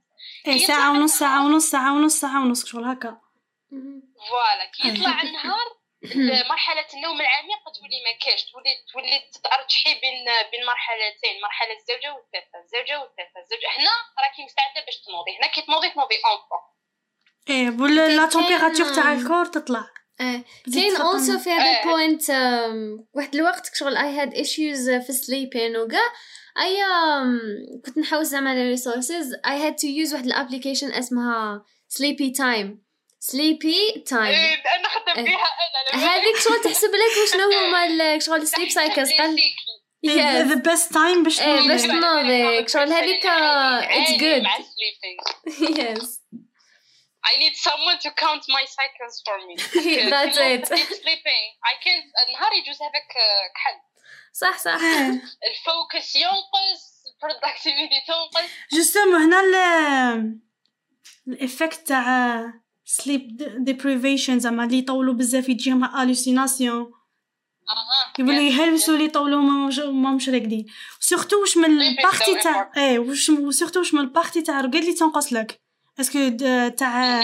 يطلع 0.47 0.67
ساعة 0.67 0.91
ونص. 0.91 1.19
ساعة 1.19 1.45
ونص 1.45 1.71
ساعة 1.71 1.93
ونص 1.95 2.19
ساعة 2.21 2.41
ونص 2.41 2.65
شغل 2.65 2.85
هكا. 2.85 3.21
voilà 4.29 4.65
كي 4.65 4.87
يطلع 4.87 5.21
النهار 5.21 5.67
مرحلة 6.49 6.87
النوم 6.93 7.21
العميق 7.21 7.63
تولي 7.75 7.99
ما 8.05 8.11
كاش 8.21 8.45
تولي 8.51 8.73
تولي 8.93 9.19
تترجحي 9.33 9.93
بين 10.01 10.25
بين 10.51 10.65
مرحلتين 10.65 11.41
مرحلة 11.41 11.73
الزوجة 11.73 12.13
والثالثة. 12.13 12.59
الزوجة 12.59 12.99
والثالثة. 13.01 13.39
الزوجة 13.39 13.67
هنا 13.77 13.91
راكي 14.23 14.43
مستعدة 14.43 14.85
باش 14.85 14.97
تنوضي 14.97 15.37
هنا 15.37 15.47
كي 15.47 15.61
تنوضي 15.61 15.89
تنوضي 15.89 16.15
en 16.25 16.38
forme. 16.38 16.76
إيه 17.49 17.69
ولا 17.79 18.15
la 18.15 18.25
température 18.25 18.93
تاع 18.95 19.13
ال 19.13 19.19
corps 19.19 19.45
تطلع. 19.45 19.85
تزيد 20.65 20.83
كاين. 20.83 20.95
also 20.95 21.39
في 21.39 21.49
هذا. 21.51 21.79
ال 21.83 21.91
point 21.91 22.29
واحد 23.13 23.35
الوقت 23.35 23.71
شغل 23.75 23.97
I 23.97 24.19
had 24.19 24.33
issues 24.33 24.89
في 24.89 25.13
sleeping 25.13 25.77
وكاع 25.77 26.01
أي 26.61 26.77
كنت 27.85 27.97
نحوس 27.97 28.27
زعما 28.27 28.49
على 28.49 28.69
resources 28.69 29.33
I 29.47 29.65
had 29.65 29.75
to 29.75 29.87
use 29.87 30.13
واحد 30.13 30.25
ال 30.25 30.31
application 30.31 30.91
اسمها 30.91 31.63
Sleepytime 31.87 32.83
Sleepytime 33.19 34.33
أنا 34.33 34.89
خدم 34.89 35.25
إيه. 35.25 35.35
بها 35.35 35.45
أنا 35.93 36.05
هذيك 36.15 36.37
شغل 36.39 36.61
تحسب 36.63 36.87
لك 36.87 37.23
وشنو 37.23 37.43
هما 37.67 37.85
ال- 38.15 38.21
شغل 38.23 38.41
ال 38.41 38.46
sleep 38.46 38.69
cycles 38.69 39.09
قال 39.11 39.35
the 40.05 40.41
best 40.41 40.93
time 40.93 41.23
باش 41.23 41.41
إيه، 41.41 41.45
تنوضي. 41.55 41.67
باش 41.67 41.81
تنوضي 41.81 42.67
شغل 42.73 42.93
هذيك 42.93 43.25
it's 43.25 44.11
good 44.11 44.43
yes 45.79 46.21
I 47.29 47.33
need 47.43 47.55
someone 47.69 47.97
to 48.05 48.09
count 48.23 48.43
my 48.57 48.63
cycles 48.77 49.15
for 49.25 49.37
me. 49.47 49.55
That's 50.13 50.37
it. 50.51 50.63
Deep 50.79 50.91
sleeping 51.03 51.43
I 51.71 51.73
can't 51.85 52.07
النهار 52.27 52.51
يجوز 52.59 52.77
هذاك 52.81 53.09
آه، 53.25 53.47
كحل 53.55 53.77
صح 54.33 54.57
صح. 54.57 54.81
إيه. 54.81 55.09
ال 55.49 55.60
focus 55.60 56.15
ينقص 56.15 56.81
productivity 57.23 58.07
تنقص. 58.07 58.49
justement 58.73 59.21
هنا 59.21 59.39
ال 59.39 59.55
ال 61.27 61.36
effect 61.36 61.87
تاع 61.87 62.43
sleep 62.85 63.37
deprivation 63.63 64.39
زعما 64.39 64.63
اللي 64.63 64.77
يطولوا 64.77 65.13
بزاف 65.13 65.49
يجيهم 65.49 65.99
hallucinations 65.99 66.93
أها 67.69 68.13
يقولوا 68.19 68.41
يهلوسوا 68.41 68.93
اللي 68.93 69.05
يطولوا 69.05 69.41
ما 69.41 69.67
مش 69.67 69.79
ما 69.79 70.11
مش 70.11 70.29
راقدين 70.29 70.65
surtout 70.99 71.41
واش 71.41 71.57
من 71.57 71.81
ال 71.81 71.89
partie 71.89 72.35
تاع 72.43 72.71
إيه 72.77 72.99
واش 72.99 73.29
و 73.29 73.36
surtout 73.36 73.79
واش 73.79 73.93
من 73.93 73.99
ال 73.99 74.05
partie 74.05 74.41
تاع 74.41 74.59
الرقاد 74.59 74.75
اللي 74.75 74.93
تنقص 74.93 75.33
لك. 75.33 75.61
est-ce 75.99 76.19
que 76.19 76.29
تاع. 76.77 77.21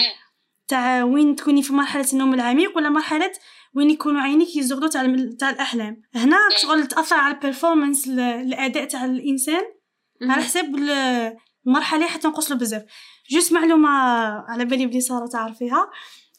تاع 0.68 1.04
وين 1.04 1.36
تكوني 1.36 1.62
في 1.62 1.72
مرحله 1.72 2.06
النوم 2.12 2.34
العميق 2.34 2.76
ولا 2.76 2.88
مرحله 2.88 3.32
وين 3.74 3.90
يكونوا 3.90 4.20
عينيك 4.20 4.56
يزغدوا 4.56 4.88
تاع 4.88 5.16
تاع 5.38 5.50
الاحلام 5.50 6.02
هنا 6.14 6.36
شغل 6.62 6.86
تاثر 6.86 7.16
على 7.16 7.34
ال 7.34 7.40
performance 7.40 8.08
الاداء 8.08 8.84
تاع 8.84 9.04
الانسان 9.04 9.62
على 10.22 10.42
حساب 10.42 10.74
ال- 10.76 11.36
المرحله 11.66 12.06
حتنقص 12.06 12.50
له 12.50 12.56
بزاف 12.56 12.82
juste 13.30 13.52
معلومه 13.52 13.88
على 14.48 14.64
بالي 14.64 14.86
بلي 14.86 15.00
ساره 15.00 15.26
تعرفيها 15.26 15.90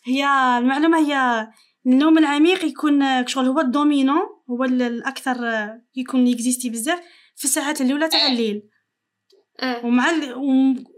هي 0.05 0.25
المعلومه 0.59 0.97
هي 1.07 1.47
النوم 1.87 2.17
العميق 2.17 2.65
يكون 2.65 3.27
شغل 3.27 3.45
هو 3.45 3.59
ال 3.59 3.66
dominant 3.66 4.21
هو 4.49 4.63
ال- 4.63 4.81
الاكثر 4.81 5.37
يكون 5.95 6.27
ي 6.27 6.33
existe 6.33 6.69
بزاف 6.69 6.99
في 7.35 7.45
الساعات 7.45 7.81
الاولى 7.81 8.07
تاع. 8.09 8.27
الليل 8.27 8.63
ومع 9.83 10.09
ال... 10.09 10.33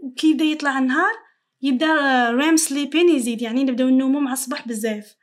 وكي 0.02 0.30
يبدا 0.30 0.44
يطلع 0.44 0.78
النهار 0.78 1.12
يبدأ 1.62 1.86
REM 2.30 2.56
sleeping 2.56 3.08
يزيد 3.16 3.42
يعني 3.42 3.64
نبداو 3.64 3.88
نومو 3.88 4.20
مع 4.20 4.32
الصباح 4.32 4.68
بزاف 4.68 5.14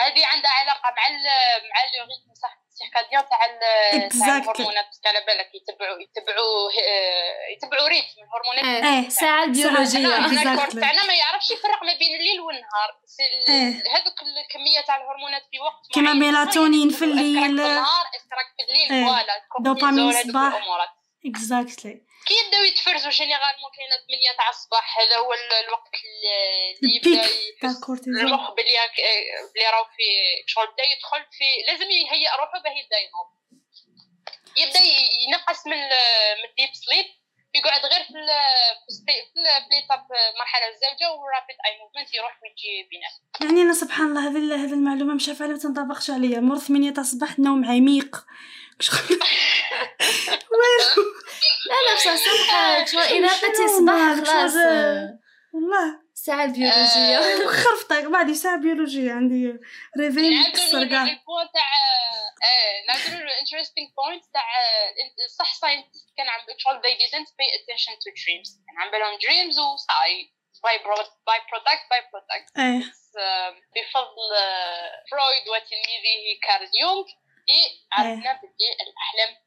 هذه 0.00 0.26
عندها 0.26 0.50
علاقة 0.50 0.88
مع 0.96 1.06
ال 1.08 1.22
مع 1.70 1.76
le 1.98 2.04
rythme 2.04 2.34
صح 2.42 2.62
ال 2.72 2.77
circadien 2.77 3.24
تاع. 3.28 3.44
الهرمونات 3.44 4.84
parce 4.86 5.00
que 5.00 5.08
على 5.08 5.20
بالك 5.26 5.50
يتبعوا 5.54 5.98
يتبعوا 6.00 6.70
آه، 6.70 7.52
يتبعوا 7.56 7.88
rythme 7.88 8.16
الهرمونات. 8.22 9.06
الساعة 9.06 9.44
البيولوجية 9.44 10.18
هنا 10.18 10.42
هنا 10.42 10.52
ال 10.64 10.66
corps. 10.66 10.80
تاعنا 10.80 11.06
ما 11.06 11.14
يعرفش 11.14 11.50
يفرق 11.50 11.82
ما 11.84 11.92
بين 11.98 12.12
الليل 12.20 12.40
والنهار 12.40 12.90
إيه. 13.48 13.68
هذوك 13.96 14.16
الكمية 14.22 14.80
تاع 14.86 14.96
الهرمونات 14.96 15.42
في 15.50 15.60
وقت 15.60 15.92
كيما 15.94 16.12
ميلاتونين 16.12 16.90
في 16.90 17.04
الليل. 17.04 17.40
في 17.40 17.46
النهار 17.46 18.04
استراك 18.16 18.46
في 18.56 18.62
الليل 18.68 18.92
إيه. 18.92 19.04
voilà 19.06 19.42
دوبامين 19.60 20.08
الصباح. 20.08 20.54
exactly 21.26 22.00
كي 22.26 22.34
يبداو 22.44 22.62
يتفرزوا 22.64 23.10
généralement 23.10 23.70
كاينة 23.76 23.96
8 24.06 24.36
تاع 24.38 24.48
الصباح 24.48 24.98
هذا 25.00 25.16
هو 25.16 25.32
ال- 25.32 25.64
الوقت 25.64 25.94
اللي 26.82 26.96
يبدأ 26.96 27.10
يحس 27.64 27.82
المخ 28.08 28.50
بلي 28.56 28.76
بلي 29.54 29.66
راهو 29.72 29.84
في 29.96 30.06
شغل 30.46 30.66
بدا 30.66 30.84
يدخل 30.84 31.20
في 31.38 31.44
لازم 31.68 31.90
يهيئ 31.90 32.28
روحه 32.40 32.58
باه 32.64 32.70
يبدأ 32.82 32.98
ينوض 33.04 33.28
يبدأ 34.56 34.80
ينقص 35.28 35.66
من 35.66 35.76
من 36.38 36.44
ال 36.50 36.54
deep 36.54 36.70
sleep 36.84 37.06
يقعد 37.54 37.86
غير 37.86 38.02
في 38.02 38.12
في 38.12 38.88
ال 38.88 38.95
sta- 38.95 39.22
في 39.32 39.36
ال- 39.40 39.62
في 39.64 39.68
l'étape 39.80 40.06
مرحلة 40.40 40.66
الزوجة 40.68 41.06
والرابيد 41.12 41.56
اي 41.66 41.78
موفمنت 41.78 42.14
يروح 42.14 42.38
ويجي 42.42 42.88
بينات 42.90 43.12
يعني 43.40 43.62
أنا 43.62 43.74
سبحان 43.74 44.06
الله 44.06 44.28
هذه 44.28 44.64
هذه 44.64 44.72
المعلومة 44.72 45.14
مش 45.14 45.28
عارفة 45.28 45.46
ما 45.46 45.58
تنطبقش 45.58 46.10
عليا. 46.10 46.40
مور 46.40 46.58
8 46.58 46.90
تاع 46.90 47.02
الصباح 47.02 47.38
نوم 47.38 47.64
عميق. 47.64 48.16
لا 51.68 51.78
لا 51.86 51.94
بصح 51.94 52.14
صح 52.16 52.86
شغل 52.86 53.02
إذا 53.02 53.28
قلتي 53.28 53.56
شنو 53.56 53.78
صباح 53.78 53.94
مالك؟ 53.94 54.26
خلاص. 54.26 54.56
آه، 54.56 55.18
والله. 55.52 56.02
الساعة 56.14 56.44
البيولوجية 56.44 57.46
خرفطك 57.46 58.04
بعد 58.04 58.32
ساعة 58.32 58.56
بيولوجية 58.56 59.12
عندي 59.12 59.58
ريفي 59.98 60.30
مكسر 60.30 60.84
كاع 60.84 61.04
تاع 61.54 61.68
نعاودو 62.88 63.24
الانتريستينغ 63.24 63.88
بوينت 63.96 64.24
تاع 64.32 64.42
آه، 64.42 64.94
صح 65.38 65.54
ساينتست 65.54 66.08
كان 66.16 66.28
عم 66.28 66.40
شغل 66.58 66.80
they 66.82 66.96
didn't 67.02 67.30
pay 67.40 67.50
attention 67.58 67.94
to 68.02 68.08
dreams. 68.22 68.50
كان 68.66 68.76
عم 68.78 68.90
بالهم 68.90 69.18
dreams 69.18 69.58
وصاي 69.58 70.32
by 70.64 70.78
by-product 70.78 71.82
by-product 71.90 72.50
بفضل 73.74 74.28
آه، 74.38 75.04
فرويد 75.10 75.44
وتلميذه 75.48 76.18
كارل 76.46 76.70
يونغ. 76.80 77.06
اللي 77.52 78.10
عرفنا 78.10 78.40
باللي 78.40 78.70
الأحلام. 78.82 79.42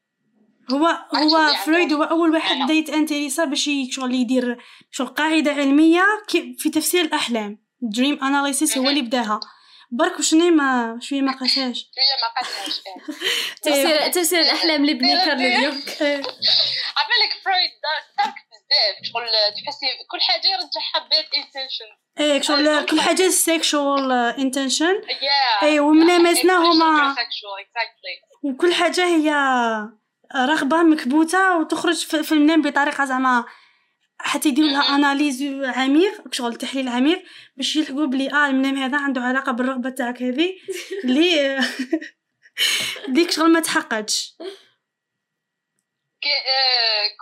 هو 0.72 0.86
هو 1.14 1.54
فرويد 1.64 1.92
هو 1.92 2.02
أول 2.02 2.30
واحد. 2.34 2.56
بدا 2.56 2.72
يت 2.74 2.87
intéressa 2.87 3.44
باش 3.44 3.70
شغل 3.90 4.14
يدير 4.14 4.58
شغل 4.90 5.08
قاعدة 5.08 5.50
علمية 5.52 6.02
في 6.58 6.70
تفسير 6.70 7.00
الأحلام. 7.04 7.66
dream 7.80 8.24
analysis 8.24 8.78
هو 8.78 8.88
اللي 8.88 9.02
بداها. 9.02 9.40
برك 9.90 10.18
وشني 10.18 10.50
ما 10.50 10.98
شوية 11.02 11.20
ما 11.20 11.32
قاساش 11.32 11.78
شوية 11.94 12.16
ما 12.22 12.28
قاسناش 12.36 12.80
آه. 12.86 13.12
تفسير 13.62 14.08
تفسير 14.08 14.40
الأحلام 14.40 14.84
لابني 14.84 15.16
كارل 15.16 15.40
يونغ 15.40 15.76
إيه. 16.00 16.16
عبالك 16.98 17.32
فرويد 17.44 17.70
دارك 18.18 18.34
بزاف 18.70 19.12
شغل 19.12 19.26
تحسي 19.64 19.86
كل 20.10 20.20
حاجة 20.20 20.46
يرجعها 20.46 21.08
ب 21.08 21.26
intention 21.36 21.84
إيه 22.20 22.42
شغل 22.42 22.86
كل 22.86 23.00
حاجة 23.00 23.28
sexual 23.28 24.12
intention 24.12 25.02
إيه 25.62 25.80
وملامسنا 25.80 26.56
هما 26.56 27.16
وكل 28.42 28.74
حاجة 28.74 29.04
هي 29.04 29.30
رغبة 30.36 30.82
مكبوتة 30.82 31.58
وتخرج 31.58 32.06
في 32.06 32.22
في 32.22 32.32
المنام 32.32 32.62
بطريقة 32.62 33.04
زعما 33.04 33.44
حتى 34.18 34.48
يديروا 34.48 34.70
لها 34.70 34.94
analyse 34.94 35.42
عميق 35.64 36.34
شغل 36.34 36.54
تحليل 36.54 36.88
عميق 36.88 37.24
باش 37.56 37.76
يلحقوا 37.76 38.06
بلي 38.06 38.32
آه 38.32 38.46
المنام 38.46 38.76
هذا 38.76 38.98
عنده 38.98 39.20
علاقة 39.20 39.52
بالرغبة 39.52 39.90
تاعك 39.90 40.22
هذه 40.22 40.54
اللي 41.04 41.58
ديك 43.14 43.30
شغل 43.30 43.52
ما 43.52 43.60
تحققش. 43.60 44.36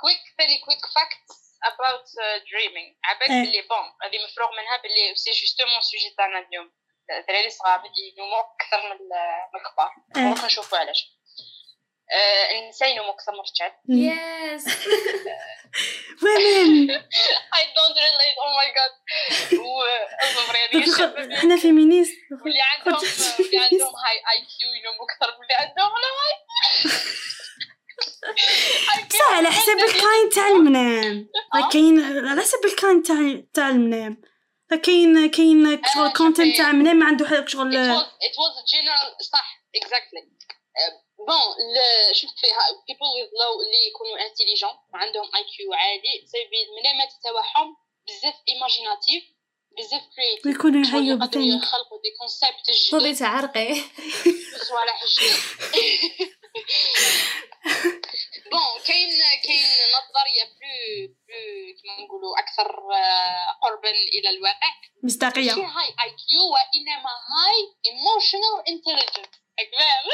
quick 0.01 0.21
ثاني 0.39 0.59
quick 0.65 0.79
fact 0.95 1.27
about 1.71 2.07
uh, 2.07 2.39
dreaming. 2.51 2.89
عبالك 3.05 3.31
إيه. 3.31 3.43
باللي 3.45 3.63
bon 3.63 3.87
هذه 4.05 4.25
مفروغ 4.25 4.51
منها 4.51 4.77
باللي 4.83 5.15
c'est 5.15 5.31
justement 5.31 5.81
sujet 5.81 6.15
تاعنا 6.17 6.39
اليوم 6.49 6.73
الدراري 7.11 7.51
صغار 7.51 7.83
ينوموا 8.17 8.41
أكثر 8.41 8.87
من 8.87 8.93
ال- 8.93 9.43
من 9.55 9.61
الكبار 9.61 9.91
إيه. 10.17 10.23
نروح 10.23 10.45
نشوفوا 10.45 10.79
علاش 10.79 11.11
آه، 12.13 12.51
النساء 12.51 12.89
ينوموا 12.91 13.15
أكثر 13.15 13.33
من 13.33 13.39
الرجال 13.41 13.73
يس 13.89 14.65
وين 16.23 16.91
I 17.61 17.63
don't 17.77 17.97
relate 18.07 18.37
oh 18.45 18.53
my 18.61 18.69
god. 18.79 18.93
و 19.59 19.83
المفروض 20.23 20.83
الشباب 20.89 21.31
إحنا 21.33 21.57
فيمينيست 21.57 22.17
واللي 22.45 22.61
عندهم 22.63 22.97
اللي 23.41 23.59
عندهم 23.59 23.93
هاي 24.07 24.17
اي 24.17 24.47
كيو 24.59 24.69
ينوموا 24.81 25.05
أكثر 25.05 25.37
من 25.37 25.43
اللي 25.43 25.55
عندهم 25.55 25.89
لو 25.89 26.15
بصح 29.11 29.33
على 29.33 29.49
حسب 29.51 29.79
الكاين 29.79 30.31
تاع 30.35 30.49
المنام. 30.49 31.29
راه 31.55 31.69
كاين 31.69 32.01
على 32.29 32.41
حسب 32.43 32.65
الكاين 32.65 33.03
تاع 33.03 33.43
تاع 33.55 33.69
المنام. 33.69 34.23
راه 34.73 34.79
كاين 34.79 35.31
كاين 35.31 35.81
شغل 35.95 36.05
آه، 36.07 36.13
كونتنت 36.13 36.47
شوفي. 36.47 36.59
تاع 36.59 36.73
منام 36.73 36.97
ما 36.97 37.07
عنده 37.07 37.47
شغل. 37.47 37.73
Was 37.73 38.57
a 38.63 38.65
general 38.75 39.23
صح 39.33 39.65
exactly. 39.77 40.23
بون 41.19 41.55
شوفي 42.13 42.47
ها- 42.47 42.75
people 42.89 43.11
with 43.19 43.31
low 43.41 43.55
اللي 43.67 43.87
يكونوا 43.89 44.19
intelligent 44.19 44.79
وعندهم 44.95 45.25
اي 45.37 45.45
كيو 45.57 45.73
عالي 45.75 46.27
سيفي 46.27 46.57
المنامات 46.69 47.09
تاعهم 47.25 47.77
بزاف 48.09 48.35
ايماجيناتيف 48.49 49.25
بزاف 49.79 50.03
creative. 50.03 50.47
ويكونوا 50.47 50.85
شغل 50.85 51.09
يقدروا 51.09 51.27
بثاني. 51.29 51.49
يخلقوا 51.57 51.99
دي 52.03 52.11
كونسيبت 52.19 53.03
جدد 53.05 53.19
تعرقي 53.19 53.75
صوالح 54.69 55.05
جدد 55.05 56.29
بون 58.51 58.83
كاين 58.87 59.11
كاين 59.45 59.65
نظريه 59.97 60.45
بلو 60.45 61.15
بلو 61.29 61.75
كيما 61.83 61.95
نقولوا 62.07 62.39
أكثر 62.39 62.69
آه، 62.95 63.59
قربا 63.63 63.91
إلى 63.91 64.31
الواقع. 64.31 64.71
ماشي 65.03 65.07
مصداقيه 65.17 65.53
هاي 65.53 65.87
اي 65.87 66.11
كيو 66.11 66.43
وانما 66.53 67.11
هاي 67.35 67.59
ايموشنال 67.87 68.57
انتليجنس 68.69 69.31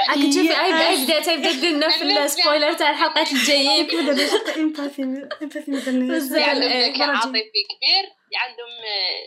راك 0.09 0.19
تشوفي 0.19 0.49
Yes. 0.49 0.59
أي 0.59 0.89
اي 0.89 1.05
بدا 1.05 1.21
تبدأ 1.21 1.51
لنا 1.69 1.89
في 1.89 2.03
السبويلر 2.05 2.73
تاع 2.73 2.91
الحلقات 2.91 3.33
الجايين 3.33 3.87
كذا 3.87 4.13
باش 4.13 4.57
empathy 4.57 5.03
empathy. 5.03 5.59
اللي 5.71 6.43
عندهم 6.43 6.63
إيه، 6.73 7.03
عاطفي 7.03 7.43
كبير 7.71 8.05
عندهم 8.37 8.69
آه، 8.85 9.21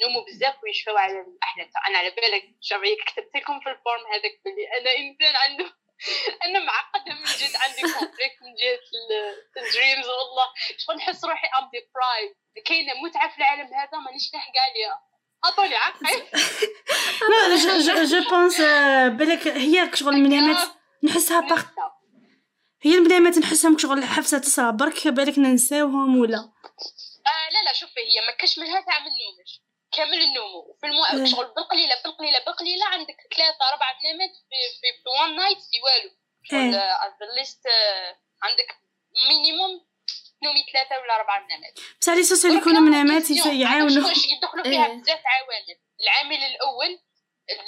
ينوموا 0.00 0.24
بزاف 0.26 0.54
ويشفوا 0.64 0.98
على 0.98 1.12
الاحلام 1.12 1.68
أنا 1.88 1.98
على 1.98 2.10
بالك 2.10 2.44
شوفي 2.60 2.96
كتبت 3.06 3.30
لكم 3.36 3.60
في 3.60 3.70
ال 3.70 3.76
form 3.76 4.02
هذاك 4.12 4.40
بلي 4.44 4.64
أنا 4.80 4.90
إنسان 4.96 5.36
عنده 5.36 5.64
أنا 6.44 6.58
معقدة 6.58 7.14
من 7.14 7.24
جد 7.24 7.56
عندي 7.56 7.82
complexe 7.82 8.38
من 8.42 8.54
جهه 8.54 8.80
ال 9.56 9.63
dreams 9.63 10.06
والله. 10.08 10.46
شغل 10.78 10.96
نحس 10.96 11.24
روحي 11.24 11.46
I'm 11.46 11.70
deprived 11.72 12.36
كاينة 12.64 12.92
متعه 13.04 13.30
في 13.30 13.38
العالم 13.38 13.74
هذا 13.74 13.98
مانيش 13.98 14.34
لاحقه 14.34 14.60
عليها 14.70 15.02
عطوني 15.44 15.74
عقل 15.74 16.06
لا 17.86 18.04
je 18.04 18.30
pense 18.30 18.60
بالك 19.18 19.48
هي 19.48 19.90
شغل 19.94 20.14
المنامات 20.14 20.68
نحسها 21.04 21.40
باغ 21.40 21.62
هي 22.82 22.94
المنامات 22.94 23.38
نحسهم 23.38 23.78
شغل 23.78 24.04
عفسة 24.04 24.38
تصرى 24.38 24.72
برك 24.72 25.08
بالك 25.08 25.38
ننساوهم 25.38 26.18
ولا؟ 26.18 26.36
آه 26.36 27.48
لا 27.52 27.64
لا 27.64 27.72
شوفي 27.72 28.00
هي 28.00 28.26
ما 28.26 28.32
كاش 28.32 28.58
منها 28.58 28.80
تاع 28.80 28.98
ما 28.98 29.04
ننومش. 29.04 29.60
كامل 29.98 30.22
ننوم 30.22 30.54
وفي 30.54 30.86
إيه. 30.86 30.90
المو... 30.90 31.26
شغل 31.26 31.46
بالقليلة 31.56 31.94
بالقليلة 32.04 32.38
بالقليلة 32.46 32.86
عندك 32.86 33.16
ثلاثة 33.36 33.62
أربع 33.72 33.86
منامات 34.02 34.30
في 34.48 34.58
في, 34.80 34.88
في 35.02 35.08
one 35.08 35.36
night 35.36 35.58
في 35.58 35.78
والو 35.84 36.10
شغل 36.42 36.60
إيه. 36.60 36.70
the 37.20 37.26
least 37.36 37.64
عندك 38.42 38.68
minimum 39.28 39.88
نومي 40.44 40.62
ثلاثة 40.72 41.02
ولا 41.02 41.16
أربع 41.16 41.44
منامات 41.44 41.74
بصح 42.00 42.12
l'essentiel 42.12 42.56
يكونوا 42.56 42.80
منامات 42.80 43.30
يعاونوا 43.30 44.10
يدخلوا 44.36 44.64
فيها 44.64 44.86
إيه. 44.86 44.92
بزاف 44.92 45.22
عوامل 45.26 45.78
العامل 46.02 46.44
الأول 46.44 46.98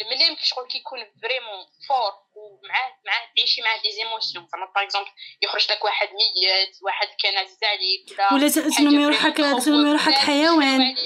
المنام 0.01 0.35
كي 0.35 0.47
شغل 0.47 0.67
كيكون 0.67 0.99
vraiment 1.23 1.65
fort 1.89 2.13
ومعاه 2.35 2.93
معاه 3.07 3.29
تعيشي 3.37 3.63
معاه 3.63 3.83
des 3.83 3.93
émotions 3.93 4.47
زعما 4.53 4.67
par 4.75 4.85
exemple 4.85 5.11
يخرج 5.43 5.73
لك 5.73 5.85
واحد 5.85 6.09
ميت 6.09 6.77
واحد 6.83 7.09
كان 7.23 7.37
عزيز 7.37 7.59
عليك 7.65 8.33
ولا 8.33 8.49
تنمي 8.79 9.07
روحك 9.07 9.37
تنمي 9.37 9.93
روحك 9.93 10.15
حيوان. 10.15 10.97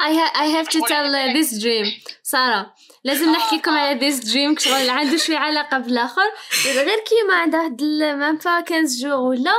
I, 0.00 0.12
ha- 0.18 0.32
I 0.44 0.46
have 0.56 0.68
to 0.68 0.80
tell 0.88 1.14
uh, 1.14 1.32
this 1.36 1.60
dream. 1.62 1.86
سارة 2.22 2.74
لازم 3.04 3.32
نحكيكم 3.32 3.70
على 3.70 4.00
this 4.00 4.20
dream 4.24 4.58
شغل 4.64 4.90
عنده 4.90 5.16
شوية 5.16 5.36
علاقة 5.38 5.78
بالآخر. 5.78 6.22
غير 6.66 6.98
كيما 7.08 7.34
عنده 7.34 7.58
واحد 7.58 7.82
même 7.82 8.36
pas 8.36 8.64
15 8.68 9.02
jours 9.02 9.12
ولا 9.18 9.52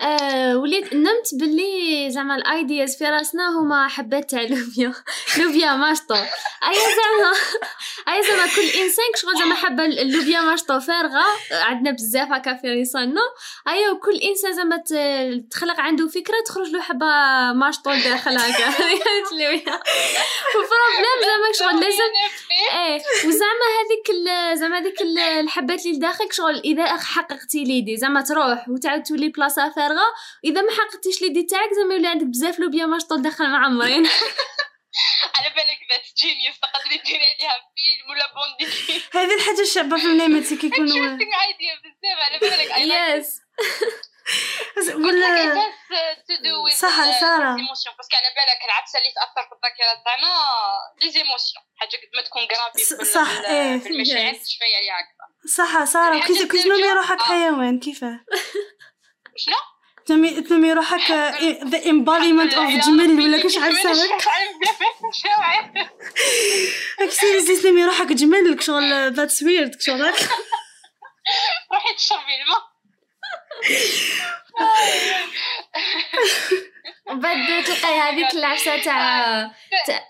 آه 0.00 0.56
وليت 0.56 0.94
نمت 0.94 1.34
باللي 1.40 2.10
زعما 2.10 2.36
ال 2.36 2.46
ideas 2.46 2.96
في 2.98 3.04
راسنا 3.04 3.48
هما 3.60 3.88
حبات 3.88 4.30
تاع 4.30 4.42
لوبيا 4.42 4.92
لوبيا 5.38 5.72
ماشطو 5.76 6.14
ايا 6.14 6.72
زعما 6.96 7.32
ايا 8.08 8.22
زعما 8.22 8.46
كل 8.46 8.62
إنسان 8.82 9.04
شغل 9.16 9.38
زعما 9.38 9.54
حبه 9.54 9.84
اللوبيا 9.84 10.40
ماشطو 10.40 10.80
فارغة 10.80 11.24
عندنا 11.52 11.90
بزاف 11.90 12.32
هكا 12.32 12.54
في 12.54 12.66
ريساننا 12.68 13.20
ايا 13.68 13.90
وكل 13.90 14.16
إنسان 14.16 14.52
زعما 14.52 14.82
تخلق 15.50 15.80
عنده 15.80 16.08
فكرة 16.08 16.36
تخرج 16.46 16.68
له 16.70 16.80
حبة 16.82 17.06
ماشطو 17.52 17.90
داخل 17.90 18.38
هكا. 18.38 18.68
لوبيا 19.32 19.80
و 20.54 20.62
problème 20.62 21.22
زعما 21.26 21.52
شغل 21.70 21.80
لازم 21.80 22.02
إيه 22.50 23.00
وزعما 23.28 23.66
هذيك 23.78 24.16
زعما 24.58 24.78
هذيك 24.78 25.00
ال- 25.02 25.18
الحبات 25.18 25.86
اللي 25.86 25.98
داخلك 25.98 26.32
شغل 26.32 26.58
إذا 26.64 26.86
حققتي 26.96 27.64
l'idée 27.64 27.96
زعما 27.96 28.20
تروح 28.20 28.68
وتعاود 28.68 29.02
تولي 29.02 29.28
بلاصة 29.28 29.70
فارغة. 29.70 29.85
واذا 29.92 30.60
ما 30.62 30.70
حققتيش 30.72 31.22
l'idée 31.22 31.42
تاعك 31.42 31.68
زعما 31.74 31.94
يولي 31.94 32.08
عندك 32.08 32.26
بزاف 32.26 32.58
لوبيا 32.58 32.86
ماشطو 32.86 33.16
داخل 33.16 33.44
معمرين 33.50 34.06
على 35.36 35.48
بالك 35.50 35.78
that's 35.90 36.02
genius 36.18 36.60
تقدري 36.60 36.96
ديري 36.98 37.24
عليها 37.24 37.54
فيلم 37.76 38.10
ولا 38.10 38.32
بوندي 38.34 38.72
هذه 39.18 39.34
الحاجة 39.34 39.60
الشابة 39.60 39.96
في 39.96 40.04
المنامات 40.04 40.46
كيكونوا 40.54 40.86
interesting 40.96 41.34
idea 41.50 41.74
بزاف 41.82 42.18
على 42.18 42.38
بالك. 42.38 42.70
yes 43.16 43.40
ولا 45.04 45.54
do 46.28 46.68
with 46.68 46.76
صح، 46.76 47.20
سارة. 47.20 47.56
parce 47.96 48.09
que 48.09 48.16
على 48.16 48.28
بالك 48.36 48.64
العفسه 48.64 48.98
اللي 48.98 49.10
تأثر 49.16 49.48
في 49.48 49.54
الذاكرة 49.54 50.02
تاعنا 50.04 50.34
les 51.02 51.10
émotions 51.10 51.64
حاجة 51.76 51.88
قد 51.90 52.16
ما 52.16 52.22
تكون 52.22 52.46
gravée 52.46 52.78
ص- 52.84 52.94
في 52.94 53.00
ال- 53.02 53.06
صح، 53.06 53.48
إيه. 53.48 53.78
في 53.78 53.88
المشاعر. 53.88 54.34
تشفي 54.34 54.64
عليها 54.64 54.94
أكثر 55.00 55.48
صح 55.56 55.76
الحاجة 56.14 56.32
كي 56.32 56.62
تنمي 56.62 56.92
روحك. 56.92 57.20
حيوان 57.22 57.80
كيفاه 57.80 58.20
شنو؟ 59.36 59.56
تنمي 60.06 60.40
تنمي 60.40 60.72
روحك 60.72 61.10
the 61.64 61.80
embodiment 61.80 62.54
of 62.54 62.86
جمل 62.86 63.20
ولا 63.20 63.42
كاش 63.42 63.58
عرساك 63.58 63.96
اكسيريسي 67.00 67.62
تنمي 67.62 67.84
روحك 67.84 68.12
جمل 68.12 68.62
شغل 68.62 69.12
that's 69.12 69.42
weird 69.42 69.80
شغل 69.80 70.12
روحي 71.72 71.94
تشربي 71.96 72.42
الماء 72.42 72.76
بعد 77.06 77.64
تلقاي 77.64 78.00
هذيك 78.00 78.34
العفسة 78.34 78.82
تاع 78.82 79.50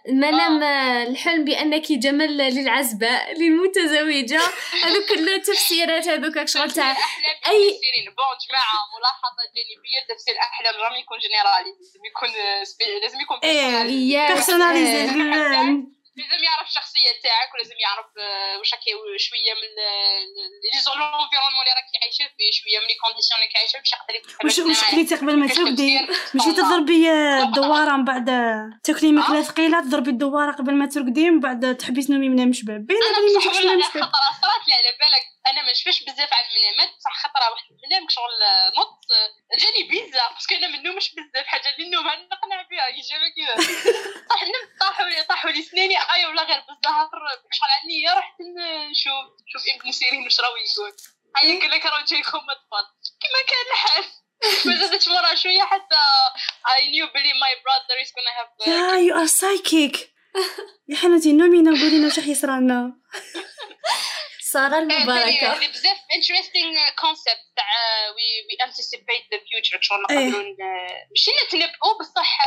منام 0.08 0.62
الحلم 1.08 1.44
بأنك 1.44 1.92
جمل 1.92 2.36
للعزباء 2.36 3.32
للمتزوجة. 3.32 4.40
هذوك 4.82 5.12
التفسيرات 5.12 6.08
هذوك 6.08 6.44
شغل 6.44 6.70
تاع 6.70 6.90
المفسرين 6.90 8.04
bon 8.04 8.36
جماعة. 8.48 8.80
ملاحظة 8.98 9.42
جانبيه 9.56 10.14
تفسير 10.14 10.34
الاحلام 10.34 10.74
رغم 10.74 10.96
يكون 10.96 11.18
général. 11.18 11.70
لازم 11.80 12.04
يكون 12.04 12.28
لازم 13.02 13.20
يكون 13.20 13.38
personnalisé 14.28 15.06
لازم 16.16 16.44
يعرف 16.44 16.68
الشخصيه 16.96 17.20
تاعك 17.22 17.54
ولازم 17.54 17.74
يعرف 17.78 18.06
آه، 18.18 18.58
واش 18.58 18.74
راكي 18.74 18.90
شوية 19.18 19.54
من 19.60 19.70
les 20.72 20.80
en- 20.84 20.94
l'environnement 20.98 21.60
اللي 21.62 21.74
راكي 21.80 21.96
عايشة 22.02 22.24
فيه 22.36 22.50
شوية 22.58 22.78
من 22.80 22.86
les 22.86 22.94
conditions 23.02 23.40
اللي 23.40 23.52
عايشة 23.56 23.78
باش 23.78 23.92
يقدر 23.92 24.14
يفهم 24.14 24.38
واش 24.44 24.58
واش. 24.58 24.90
كليتي 24.90 25.14
قبل 25.16 25.36
ما 25.36 25.46
ترقدي 25.46 25.98
تفسير 26.06 26.06
ماشي. 26.34 26.52
تضربي 26.62 27.10
الدوارة 27.42 27.96
من 27.96 28.04
بعد 28.04 28.26
تاكلي 28.84 29.12
ماكلة 29.12 29.38
آه. 29.38 29.42
ثقيلة 29.42 29.80
تضربي 29.80 30.10
الدوارة 30.10 30.52
قبل 30.52 30.74
ما 30.74 30.86
ترقدي 30.86 31.30
من 31.30 31.40
بعد 31.40 31.76
تحبي 31.76 32.02
تنومي 32.02 32.28
منام 32.28 32.52
شباب 32.52 32.86
باينه 32.86 33.06
أنا 33.06 33.18
بصح 33.26 33.46
ولا 33.60 33.84
خطرة 33.84 34.28
صرات 34.42 34.62
لي 34.68 34.74
على 34.78 34.90
بالك 35.00 35.24
أنا 35.50 35.62
ما 35.62 35.70
نشفاش 35.72 36.02
بزاف 36.02 36.30
على 36.36 36.44
المنامات. 36.50 36.90
بصح 36.98 37.14
خطرة 37.22 37.50
واحد 37.52 37.64
المنام 37.70 38.08
شغل 38.08 38.42
آه، 38.42 38.68
نط 38.68 39.00
آه، 39.16 39.56
جاني 39.62 39.82
bizarre 39.90 40.22
parce 40.34 40.47
que 40.47 40.54
أنا 40.54 40.68
ما 40.68 40.78
نومش 40.82 41.14
بزاف 41.14 41.46
حاجة 41.46 41.74
اللي 41.74 41.86
النوم 41.86 42.08
أنا 42.08 42.22
نقنع 42.32 42.62
بها 42.70 42.86
يجيبها 42.88 43.28
كذا. 43.36 43.54
طاح 44.30 44.42
نمت 44.42 44.80
طاحوا 44.80 45.04
لي 45.06 45.22
طاحوا 45.22 45.50
لي 45.50 45.62
سناني 45.62 45.96
اي 46.14 46.26
ولا 46.26 46.42
غير 46.42 46.62
بالزهر 46.86 47.08
شغل 47.52 47.70
عني 47.82 48.18
رحت 48.18 48.36
نشوف 48.90 49.26
شوف 49.52 49.62
ابن 49.80 49.92
سيرين 49.92 50.24
واش 50.24 50.40
راهو 50.40 50.54
يقول. 50.56 50.92
هيا 51.36 51.60
قال 51.60 51.70
لك 51.70 51.86
راهو 51.86 52.04
جايكم 52.04 52.38
اطفال 52.38 52.86
كما 53.22 53.40
كان 53.48 53.66
الحال. 53.72 54.04
ما 54.66 54.76
زادتش 54.86 55.08
مرة 55.08 55.34
شوية 55.34 55.62
حتى 55.62 55.96
I 56.66 56.80
knew 56.92 57.12
بلي 57.14 57.32
my 57.32 57.54
brother 57.64 57.96
is 58.04 58.10
gonna 58.10 58.34
have 58.38 58.68
yeah 58.68 58.96
you 58.98 59.14
are 59.16 59.26
psychic 59.26 60.12
يا 60.88 60.96
حنوتي 60.96 61.32
نومي 61.32 61.62
نقول 61.62 61.90
لنا 61.90 62.06
واش 62.06 62.18
راح 62.18 62.26
يصرى 62.28 62.60
لنا 62.60 62.92
ساره 64.40 64.78
المباركة. 64.78 65.52
هذه 65.52 65.68
بزاف 65.68 65.96
interesting 65.96 66.90
concept 67.00 67.54
تاع 67.56 67.66
we 68.16 68.26
we 68.48 68.66
anticipate 68.68 69.24
the 69.34 69.38
future. 69.38 69.78
شغل 69.80 70.06
إيه. 70.10 70.28
نقدروا 70.28 70.54
ماشي 71.10 71.30
نتنبؤوا 71.46 71.98
بصح 72.00 72.38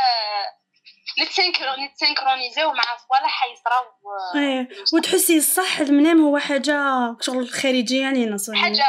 نتسنكرو 1.22 1.72
نتسنكرونيزيو 1.84 2.72
مع 2.72 2.82
صوالح 2.82 3.40
حيصراو 3.40 3.84
آه، 3.84 4.38
إيه. 4.38 4.68
وتحسي 4.94 5.36
الصح 5.36 5.80
المنام 5.80 6.24
هو 6.24 6.38
حاجة 6.38 6.76
شغل 7.20 7.48
خارجية 7.48 8.06
علينا 8.06 8.36
صح 8.36 8.54
حاجة 8.54 8.84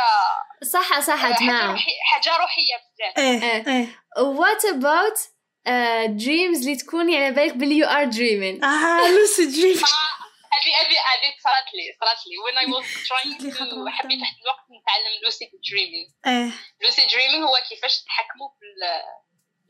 صح 0.73 0.99
صح 0.99 1.15
حاجة 1.15 1.39
جماعة 1.39 1.71
روحي 1.71 1.91
حاجة 2.11 2.37
روحية 2.37 2.75
بزاف. 2.75 3.17
إيه 3.17 3.43
إيه. 3.43 3.67
إيه. 3.67 3.87
what 4.23 4.65
about 4.65 5.17
dreams 6.17 6.60
اللي 6.59 6.75
تكوني 6.75 7.17
على 7.17 7.31
بالك 7.35 7.53
بلي 7.53 7.77
you 7.77 7.88
are 7.88 8.03
dreaming 8.03 8.63
آه 8.63 9.11
lucid 9.12 9.49
dream 9.49 9.77
آه، 9.85 10.21
ابي 10.61 10.71
ابي 10.85 10.95
ابي 11.13 11.29
صارت 11.43 11.67
لي 11.73 11.85
صارت 11.99 12.19
لي. 12.27 12.37
وين 12.37 12.57
I 12.57 12.65
was 12.71 12.86
trying 13.10 13.38
to 13.38 13.89
حبيت 13.89 14.19
واحد 14.21 14.35
الوقت 14.41 14.65
نتعلم 14.75 15.13
lucid 15.23 15.49
dreaming 15.71 16.10
إيه. 16.27 16.51
lucid 16.84 17.07
dreaming 17.10 17.47
هو 17.47 17.55
كيفاش 17.69 18.03
تحكموا 18.03 18.49
في 18.59 18.65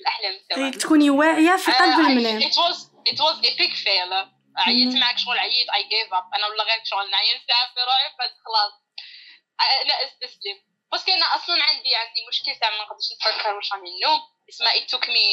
الأحلام 0.01 0.33
تاعك. 0.49 0.75
تكوني 0.75 1.09
واعية 1.09 1.55
في 1.57 1.71
قلب 1.71 1.99
المنام. 1.99 2.43
it 2.43 2.57
was 2.57 2.91
it 3.07 3.21
was 3.21 3.45
epic 3.45 3.73
fail 3.73 4.13
عيطت 4.57 4.95
معك 4.95 5.17
شغل 5.17 5.39
عييت 5.39 5.69
I 5.69 5.83
give 5.83 6.13
up 6.13 6.23
أنا 6.35 6.47
ولا 6.47 6.63
غير 6.63 6.81
شغل 6.83 7.11
ساعة 7.47 7.73
في 7.73 7.79
روحي 7.79 8.33
خلاص. 8.45 8.73
أنا 9.81 9.93
استسلم. 10.05 10.57
parce 10.91 11.04
que 11.04 11.11
أنا 11.11 11.25
أصلا 11.35 11.63
عندي 11.63 11.95
عندي 11.95 12.21
مشكل 12.29 12.59
تاع 12.59 12.69
ما 12.69 12.77
نقدرش 12.77 13.07
نتفكر 13.15 13.55
واش 13.55 13.73
راني 13.73 13.89
النوم 13.89 14.21
اسمها 14.49 14.73
it 14.73 14.87
took 14.91 15.05
me 15.15 15.27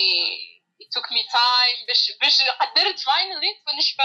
it 0.83 0.89
took 0.97 1.09
me 1.17 1.23
time 1.39 1.87
باش 1.87 2.13
باش 2.21 2.43
قدرت 2.43 2.99
finally 2.99 3.53
نشفى 3.79 4.03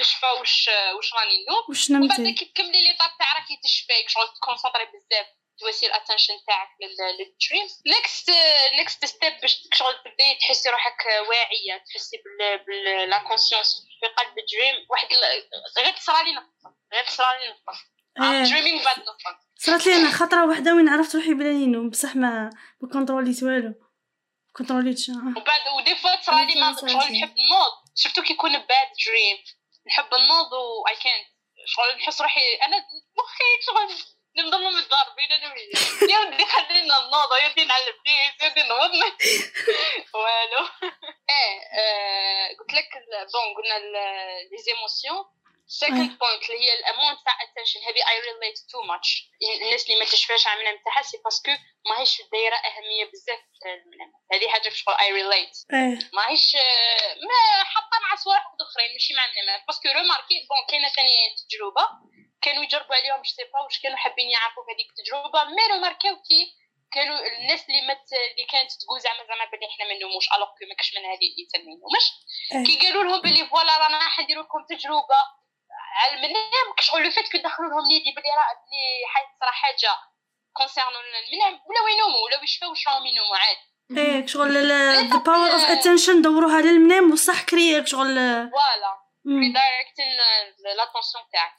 نشفى 0.00 0.26
واش 0.26 0.70
واش 0.96 1.14
راني 1.14 1.40
النوم 1.40 1.64
واش 1.68 1.90
ومن 1.90 2.08
بعد 2.08 2.20
كي 2.38 2.44
تكملي 2.44 2.82
l'étape 2.84 3.10
تاع 3.18 3.38
راكي 3.38 3.56
تشفيك 3.64 4.08
شغل 4.08 4.28
تكونسونطري 4.36 4.84
بزاف. 4.84 5.26
تواسي 5.60 5.86
ال 5.86 5.91
attention 5.91 6.34
تاعك 6.46 6.68
لل 6.80 7.05
dream 7.05 7.68
next 7.86 8.30
next 8.78 9.04
step 9.04 9.40
باش 9.40 9.68
شغل 9.74 9.94
تبداي 10.04 10.38
تحسي 10.40 10.68
روحك 10.70 11.06
واعية 11.28 11.84
تحسي 11.88 12.16
بال 12.16 12.58
بال 12.58 13.10
la 13.10 13.18
conscience 13.18 13.86
في 14.00 14.06
قلب 14.06 14.38
ال 14.38 14.45
dream. 14.45 14.86
واحد 14.90 15.08
غير 15.78 15.92
تصرالي 15.96 16.32
نقطه 16.32 16.76
غير 16.92 17.04
تصرالي 17.04 17.54
إيه. 18.20 18.42
dreaming 18.42 18.84
بعد 18.84 18.96
صارت 19.56 19.86
لي 19.86 19.96
أنا 19.96 20.10
خطرة 20.10 20.48
واحدة 20.48 20.74
وين 20.74 20.88
عرفت 20.88 21.16
روحي 21.16 21.34
بلا 21.34 21.52
نوم 21.52 21.90
بصح 21.90 22.16
ما 22.16 22.50
ما 22.80 22.88
كونتروليت 22.92 23.42
والو. 23.42 23.74
كونتروليتش 24.56 25.10
آه. 25.10 25.34
وبعد 25.36 25.60
و 25.78 25.83
des 25.83 25.96
fois 25.96 26.16
تصرالي 26.16 26.60
ما 26.60 26.76
شغل 26.80 27.12
لي. 27.12 27.20
نحب 27.20 27.34
نوض 27.50 27.72
شفتو 27.96 28.22
كي 28.22 28.32
يكون 28.32 28.52
bad 28.52 28.88
dream 29.06 29.38
نحب 29.86 30.14
نوض 30.14 30.52
و 30.52 30.88
اي 30.88 30.94
كانت 30.94 31.26
شغل 31.66 31.96
نحس 31.98 32.20
روحي 32.20 32.54
أنا 32.66 32.76
مخي 33.18 33.50
شغل 33.66 34.04
نضل 34.36 34.76
متضاربين 34.76 35.32
أنا 35.32 35.52
وياه 35.54 36.12
يا 36.12 36.18
ودي 36.18 36.44
خلينا 36.44 37.00
نوض 37.00 37.32
يا 37.42 37.48
ودي 37.48 37.64
نعلم 37.64 37.94
فيه 38.04 38.44
يا 38.44 38.50
ودي 38.50 38.62
نوضنا 38.62 39.16
والو. 40.14 40.68
إيه 41.30 41.60
آه، 41.80 42.48
قلت 42.58 42.72
لك 42.72 42.88
bon 43.32 43.54
قلنا 43.56 43.78
les 44.50 44.58
émotions 44.58 45.24
second 45.66 46.18
point 46.18 46.50
اللي 46.50 46.60
هي 46.64 46.74
ال 46.74 46.80
amount 46.80 47.18
تاع 47.24 47.36
attention 47.42 47.80
هذه 47.80 48.08
I 48.10 48.20
relate 48.20 48.58
too 48.70 48.82
much 48.82 49.28
الناس 49.62 49.84
اللي 49.84 49.98
ما 49.98 50.04
تشفاش 50.04 50.46
على 50.46 50.60
المنام 50.60 50.78
تاعها 50.84 51.02
c'est 51.02 51.16
parce 51.24 51.41
que 51.41 51.52
ماهيش 51.86 52.22
دايرة 52.32 52.56
أهمية 52.56 53.04
بزاف 53.04 53.38
في 53.62 53.68
المنام 53.74 54.12
هذه 54.32 54.48
حاجة 54.48 54.68
شغل 54.68 54.94
I 54.94 55.12
relate 55.12 55.54
ماهيش 56.12 56.56
ما 57.28 57.64
حاطة 57.64 57.96
مع 58.02 58.16
صوالح 58.16 58.46
أخرين 58.60 58.92
ماشي 58.92 59.14
مع 59.14 59.24
المنامات 59.24 59.66
parce 59.66 59.80
que 59.80 59.88
remarqué 59.88 60.34
bon 60.48 60.66
كاينة 60.70 60.88
ثاني 60.88 61.14
تجربة. 61.40 61.84
كانوا 62.42 62.62
يجربوا 62.64 62.94
عليهم 62.94 63.22
j'sais 63.22 63.44
pas 63.52 63.60
واش 63.64 63.78
كانوا 63.82 63.96
حابين 63.96 64.30
يعرفوا 64.30 64.62
في 64.64 64.70
هذيك 64.72 64.88
التجربة. 64.92 65.44
mais 65.44 65.64
روماركاو 65.72 66.16
كي 66.28 66.40
كانوا 66.94 67.16
الناس 67.26 67.62
اللي 67.68 67.82
مت 67.88 68.08
اللي 68.30 68.46
كانت 68.52 68.70
تقول 68.80 69.00
زعما 69.00 69.22
زعما 69.28 69.44
بلي 69.52 69.66
إحنا 69.70 69.84
ما 69.88 69.94
نوموش 70.00 70.26
alors 70.34 70.48
que 70.48 70.62
ما 70.70 70.74
كاش 70.78 70.90
من 70.96 71.04
هذه 71.10 71.26
الانسان 71.30 71.60
ما 71.66 71.70
ينومش 71.74 72.06
إيه. 72.52 72.64
كي 72.66 72.86
قالوا 72.86 73.04
لهم 73.04 73.20
بلي 73.20 73.46
voilà 73.50 73.78
رانا 73.78 73.96
راح 73.96 74.20
لكم 74.20 74.60
تجربة. 74.72 75.20
على 76.00 76.14
المنام 76.14 76.66
شغل 76.80 77.02
le 77.04 77.10
fait 77.10 77.28
que 77.32 77.38
دخلوا 77.38 77.70
لهم 77.70 77.84
l'idée 77.90 78.10
بلي 78.16 78.30
راه 78.38 78.52
بلي 78.62 78.84
حيصرى 79.12 79.52
حاجة 79.62 79.92
concernant 80.52 81.00
المنام 81.00 81.60
ولاو 81.66 81.86
ينوموا 81.94 82.20
ولاو 82.24 82.42
يشفاو 82.42 82.70
واش 82.70 82.88
راهم 82.88 83.06
ينوموا 83.06 83.36
عادي. 83.36 83.70
إيه 83.98 84.26
شغل 84.26 84.68
the 85.10 85.16
power 85.16 85.52
of 85.52 85.64
attention 85.64 86.22
دوروها 86.22 86.60
للمنام 86.60 87.12
وصح 87.12 87.42
كري 87.42 87.86
شغل 87.86 88.14
voilà. 88.50 88.99
redirecting 89.28 90.16
l'attention 90.76 91.24
تاعك 91.32 91.52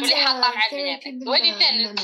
تولي 0.00 0.16
حاطة 0.26 0.54
مع 0.54 0.66
بال- 0.68 1.28
وهذه 1.28 1.58
ثاني 1.58 1.94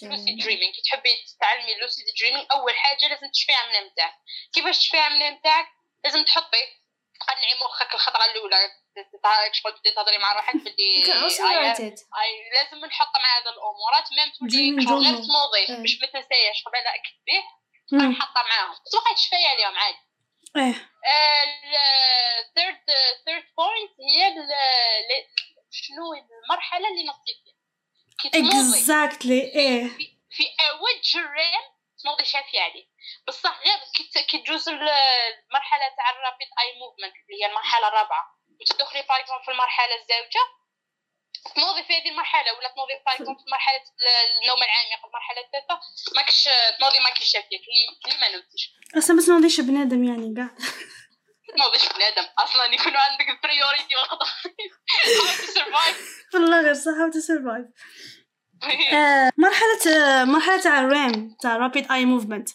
في 0.00 0.06
lucid 0.06 0.38
dreaming 0.44 0.72
كي 0.72 0.82
تحبي 0.90 1.16
تتعلمي 1.36 1.74
lucid 1.80 2.04
dreaming 2.20 2.46
أول 2.52 2.76
حاجة 2.76 3.08
لازم 3.08 3.30
تشفي 3.30 3.52
على 3.52 3.64
المنام 3.68 3.92
تاعك 3.96 4.14
كيفاش 4.54 4.78
تشفي 4.78 4.98
على 4.98 5.14
المنام 5.14 5.40
تاعك 5.44 5.66
لازم 6.04 6.24
تحطي 6.24 6.62
تقنعي 7.20 7.54
مخك 7.64 7.94
الخطرة 7.94 8.24
الأولى. 8.24 8.56
شغل 9.52 9.72
تبدي 9.72 9.90
تهضري 9.90 10.18
مع 10.18 10.32
روحك 10.32 10.56
بدي. 10.56 11.04
اي 12.22 12.50
لازم 12.54 12.84
نحط 12.84 13.12
مع 13.22 13.38
هذا 13.38 13.50
الامورات 13.50 14.12
même 14.12 14.32
تولي 14.50 14.82
شغل 14.84 15.04
غير. 15.06 15.24
تنوضي. 15.26 15.82
باش 15.82 15.98
ما 16.00 16.06
تنسايش 16.06 16.62
قبل 16.66 16.78
اكتبيه. 16.98 17.42
نحطها 18.10 18.42
معاهم. 18.42 18.74
توقع 18.92 19.12
تشفي 19.14 19.36
عليهم 19.36 19.76
عادي. 19.76 19.98
إيه. 20.56 20.90
ال 22.40 22.47
third 22.47 22.84
third 23.24 23.44
point 23.56 23.92
هي 24.00 24.44
شنو 25.70 26.12
المرحلة 26.14 26.88
اللي 26.88 27.04
نطي 27.04 27.32
فيها. 27.44 27.56
كي 28.18 28.28
exactly 28.38 29.40
إيه. 29.42 29.88
في, 30.30 30.44
اول 30.70 31.00
جرام 31.14 31.62
تنوضي 32.02 32.24
شافي 32.24 32.58
عليه 32.58 32.86
بصح 33.28 33.60
غير 33.66 33.78
كي 34.26 34.38
تجوز 34.38 34.68
ال- 34.68 34.88
المرحلة 35.48 35.88
تاع 35.96 36.10
الرابيد 36.10 36.48
اي 36.60 36.78
موفمنت 36.78 37.14
اللي 37.30 37.42
هي 37.42 37.46
المرحلة 37.46 37.88
الرابعة 37.88 38.24
وتدخلي 38.60 39.02
باغ 39.02 39.42
في 39.44 39.50
المرحله 39.50 39.94
الزوجة 39.94 40.44
تنوضي 41.54 41.82
في 41.84 41.92
هذه 41.92 42.10
المرحلة 42.10 42.52
ولا 42.58 42.68
تنوضي 42.74 42.92
باغ 43.06 43.16
في 43.16 43.50
مرحلة 43.50 43.82
النوم 44.42 44.58
العميق 44.62 45.00
المرحله 45.06 45.40
الثالثه 45.46 45.80
ماكش 46.16 46.48
تنوضي 46.78 47.00
ماكش 47.00 47.24
شافيه 47.32 47.58
كلي 47.64 47.82
كلي 48.04 48.20
ما 48.20 48.28
نوتيش 48.36 48.70
أصلا 48.98 49.16
بس 49.16 49.28
نوضيش 49.28 49.60
بنادم 49.60 50.04
يعني 50.04 50.34
كاع. 50.36 50.50
تنوضيش 51.56 51.88
بنادم 51.88 52.28
أصلا 52.38 52.64
يكون 52.64 52.96
عندك 52.96 53.28
البريوريتي 53.28 53.94
survive. 55.58 56.34
والله 56.34 56.60
غير 56.60 56.74
صح 56.74 56.92
survive. 57.28 57.68
آه، 58.94 59.32
مرحلة 59.38 59.96
آه، 59.96 60.24
مرحلة 60.24 60.60
تاع 60.60 60.80
ال 60.80 60.94
REM 60.94 61.36
تاع 61.42 61.56
rapid 61.56 61.92
eye 61.92 62.04
movement 62.04 62.48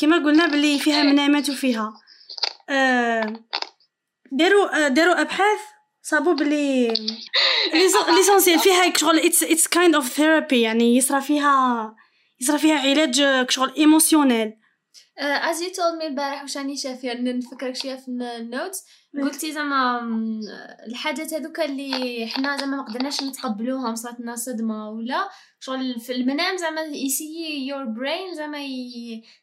كما 0.00 0.16
قلنا 0.16 0.46
بلي 0.46 0.78
فيها 0.78 1.02
منامات 1.02 1.50
وفيها. 1.50 1.92
آه، 2.70 3.44
داروا 4.32 4.88
داروا 4.88 5.20
أبحاث 5.20 5.60
صابوا 6.08 6.34
بلي 6.34 6.94
l'essentiel 8.08 8.58
فيها 8.58 8.84
هيك 8.84 8.96
شغل 8.96 9.18
it's 9.18 9.42
it's 9.42 9.68
kind 9.68 9.94
of 9.94 10.12
therapy 10.12 10.60
يعني 10.60 10.96
يصرى 10.96 11.20
فيها 11.20 11.96
يصرى 12.40 12.58
فيها 12.58 12.78
علاج 12.78 13.46
شغل 13.50 13.74
émotionnel 13.76 14.52
as 15.20 15.56
you 15.60 15.70
told 15.70 16.00
me 16.00 16.04
البارح 16.04 16.42
واش 16.42 16.56
راني 16.56 16.76
شافيه 16.76 17.12
نفكرك 17.12 17.76
شوية 17.76 17.96
في 17.96 18.08
ال 18.08 18.21
notes 18.21 18.84
قلتي 19.22 19.52
زعما 19.52 20.00
الحاجات 20.88 21.34
هذوك 21.34 21.60
اللي 21.60 22.26
حنا 22.26 22.56
زعما 22.56 22.76
ما 22.76 22.82
قدرناش 22.82 23.22
نتقبلوهم 23.22 23.94
صارت 23.94 24.20
لنا 24.20 24.36
صدمة 24.36 24.90
ولا 24.90 25.28
شغل 25.60 26.00
في 26.00 26.12
المنام 26.12 26.56
زعما 26.56 26.80
يسيي 26.80 27.66
يور 27.68 27.84
برين 27.84 28.34
زعما. 28.34 28.58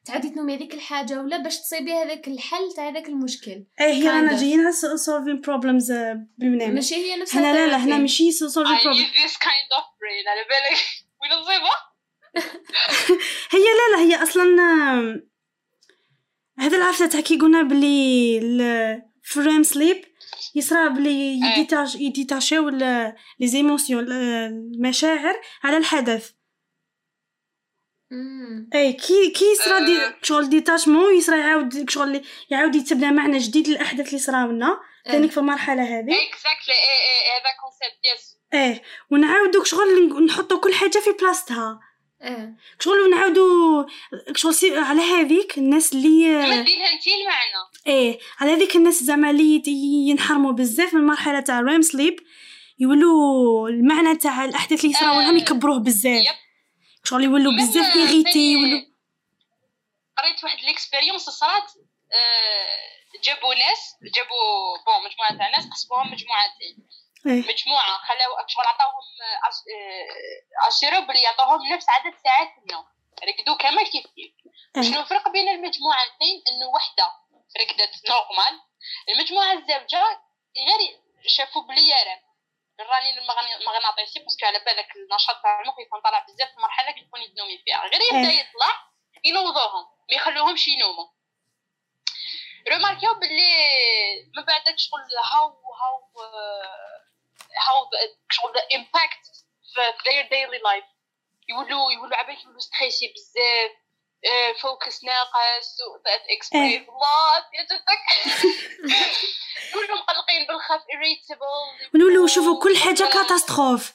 تعاودي 0.05 0.29
تنومي 0.29 0.55
هذيك 0.55 0.73
الحاجة 0.73 1.19
ولا 1.21 1.37
باش 1.37 1.57
تصيبي 1.61 1.93
هذاك 1.93 2.27
الحل 2.27 2.73
تاع 2.75 2.89
هذاك 2.89 3.09
المشكل 3.09 3.65
إيه 3.81 3.93
هي 3.93 4.07
رانا. 4.09 4.37
جايين 4.37 4.59
على 4.59 4.73
solving 4.97 5.45
problems 5.45 5.91
آه، 5.91 6.27
بالمنام 6.37 6.73
ماشي 6.73 6.95
هي 6.95 7.15
نفس 7.21 7.35
هنا 7.35 7.53
لا 7.53 7.67
لا. 7.67 7.77
هنا 7.77 7.97
ماشي 7.97 8.31
problems 8.31 8.35
need 8.95 9.13
this 9.15 9.33
kind 9.37 9.69
of 9.77 9.83
brain 9.99 10.27
على 10.27 10.41
بالك 10.49 10.79
وين 11.21 11.31
نصيبها 11.41 11.93
هي 13.53 13.59
لا 13.59 13.95
لا 13.97 14.03
هي 14.03 14.23
أصلا 14.23 14.43
آم، 14.43 15.29
هذا 16.59 16.77
العفسة 16.77 17.07
تاع 17.07 17.19
كي 17.21 17.37
قلنا 17.37 17.61
بلي 17.61 18.39
في 19.23 19.37
ال 19.37 19.44
REM 19.44 19.63
sleep 19.63 20.05
يصرى 20.55 20.89
بلي. 20.89 21.39
يديتاش 21.41 21.95
يديتاشيو 21.95 22.69
ال- 22.69 23.15
les 23.39 23.47
émotions 23.47 24.03
ال- 24.03 24.11
المشاعر 24.75 25.35
على 25.63 25.77
الحدث. 25.77 26.31
اي 28.75 28.93
كي 28.93 29.29
كي 29.29 29.45
يصرى 29.51 29.85
des 29.85 29.97
أه. 30.01 30.15
شغل 30.23 30.49
détachement 30.49 31.15
يصرى 31.15 31.39
يعاود 31.39 31.89
شغل 31.89 32.21
يعاود 32.49 32.75
يتبنى 32.75 33.11
معنى 33.11 33.37
جديد 33.37 33.67
للأحداث 33.67 34.07
اللي 34.07 34.19
صراونا 34.19 34.79
ثانيك 35.07 35.31
في 35.31 35.37
المرحلة 35.37 35.83
هذه. 35.83 36.11
exactly 36.13 36.73
إيه 36.73 36.97
إيه 37.09 37.39
هذا 37.39 37.51
concept 37.61 38.05
yes 38.15 38.37
إيه 38.53 38.81
ونعاودو 39.11 39.63
شغل 39.63 40.25
نحطو 40.25 40.59
كل 40.59 40.73
حاجة 40.73 40.97
في 40.99 41.11
بلاصتها. 41.21 41.79
شغل 42.79 43.09
نعاودو 43.11 43.85
شغل 44.35 44.79
على 44.79 45.01
هذيك 45.01 45.57
الناس 45.57 45.93
اللي 45.93 46.07
تمدي 46.07 46.75
لها 46.77 46.93
انت 46.93 47.07
المعنى 47.07 47.59
إيه 47.87 48.19
على 48.39 48.51
هذيك 48.51 48.75
الناس 48.75 49.03
زعما 49.03 49.29
اللي 49.29 49.63
ينحرموا 50.09 50.51
بزاف 50.51 50.93
من 50.93 50.99
المرحله 50.99 51.39
تاع 51.39 51.59
ال 51.59 51.65
REM 51.65 51.81
sleep 51.81 52.19
يولوا 52.79 53.69
المعنى 53.69 54.15
تاع 54.15 54.45
الأحداث 54.45 54.85
اللي 54.85 54.95
يصراو 54.95 55.21
لهم 55.21 55.35
آه. 55.35 55.41
يكبروه 55.41 55.79
بزاف. 55.79 56.25
شغل 57.03 57.23
يولوا 57.23 57.53
بزاف 57.53 57.95
ايغيتي 57.95 58.51
يولوا 58.51 58.81
قريت 60.17 60.43
واحد 60.43 60.59
l'expérience 60.65 61.21
صارت 61.21 61.63
آه، 62.13 63.19
جابوا 63.23 63.55
ناس 63.55 63.95
جابوا 64.15 64.77
bon 64.85 64.99
مجموعة 65.05 65.37
تاع 65.37 65.49
ناس 65.57 65.69
قسموهم 65.73 66.11
مجموعتين 66.11 66.87
إيه. 67.25 67.53
مجموعة 67.53 67.97
خلاو 68.07 68.47
شغل 68.47 68.65
عطاوهم 68.65 69.03
اشيروا 70.67 70.99
بلي 70.99 71.21
يعطوهم 71.21 71.73
نفس 71.73 71.85
عدد 71.89 72.13
ساعات 72.23 72.47
النوم 72.57 72.85
رقدوا 73.27 73.57
كما 73.57 73.83
كيف 73.83 74.05
كيف. 74.15 74.31
إيه. 74.77 74.81
شنو 74.81 75.01
الفرق 75.01 75.29
بين 75.29 75.47
المجموعتين؟ 75.49 76.35
إنه 76.51 76.67
وحدة. 76.75 77.22
رقدت 77.57 78.09
normal. 78.09 78.61
المجموعة 79.09 79.53
الزوجة 79.53 80.21
غير 80.57 80.99
شافوا 81.27 81.61
بلي 81.61 81.89
IRM 81.89 82.19
الرنين 82.79 83.17
المغناطيسي 83.61 84.19
parce 84.19 84.36
que 84.36 84.45
على 84.45 84.59
بالك 84.59 84.95
النشاط 84.95 85.41
تاع 85.41 85.61
المخ 85.61 85.79
يكون 85.79 86.01
طالع 86.01 86.25
بزاف 86.29 86.49
في 86.49 86.57
المرحله 86.57 86.89
اللي 86.89 87.01
يكون 87.01 87.21
يتنومي 87.21 87.57
فيها 87.57 87.87
غير 87.87 88.01
يبدأ 88.01 88.29
إيه. 88.29 88.39
يطلع 88.39 88.87
ينوضوهم 89.23 89.83
ما 90.09 90.15
يخلوهمش 90.15 90.67
ينوموا. 90.67 91.07
روماركيو 92.69 93.13
باللي 93.13 93.55
من 94.37 94.43
بعد 94.43 94.63
شغل 94.77 95.01
how 95.33 95.47
how 95.81 96.11
how 97.67 97.89
شغل 98.31 98.57
impact 98.75 99.25
في 99.73 99.91
their 99.91 100.25
daily 100.29 100.61
life. 100.61 100.89
يولوا 101.49 101.91
يولوا 101.91 102.17
عبالك 102.17 102.43
يولوا 102.43 102.59
stressés 102.59 103.07
بزاف. 103.07 103.71
focus 104.61 105.03
ناقص 105.03 105.77
that 106.07 106.21
explains 106.29 106.81
الله 106.89 107.45
يجدك 107.59 108.03
يولوا 109.75 109.97
مقلقين 109.97 110.47
بالخف 110.47 110.81
irritable 110.81 111.93
ونولوا 111.95 112.25
نشوفوا 112.25 112.63
كل 112.63 112.77
حاجة 112.77 113.03
catastrophe 113.03 113.93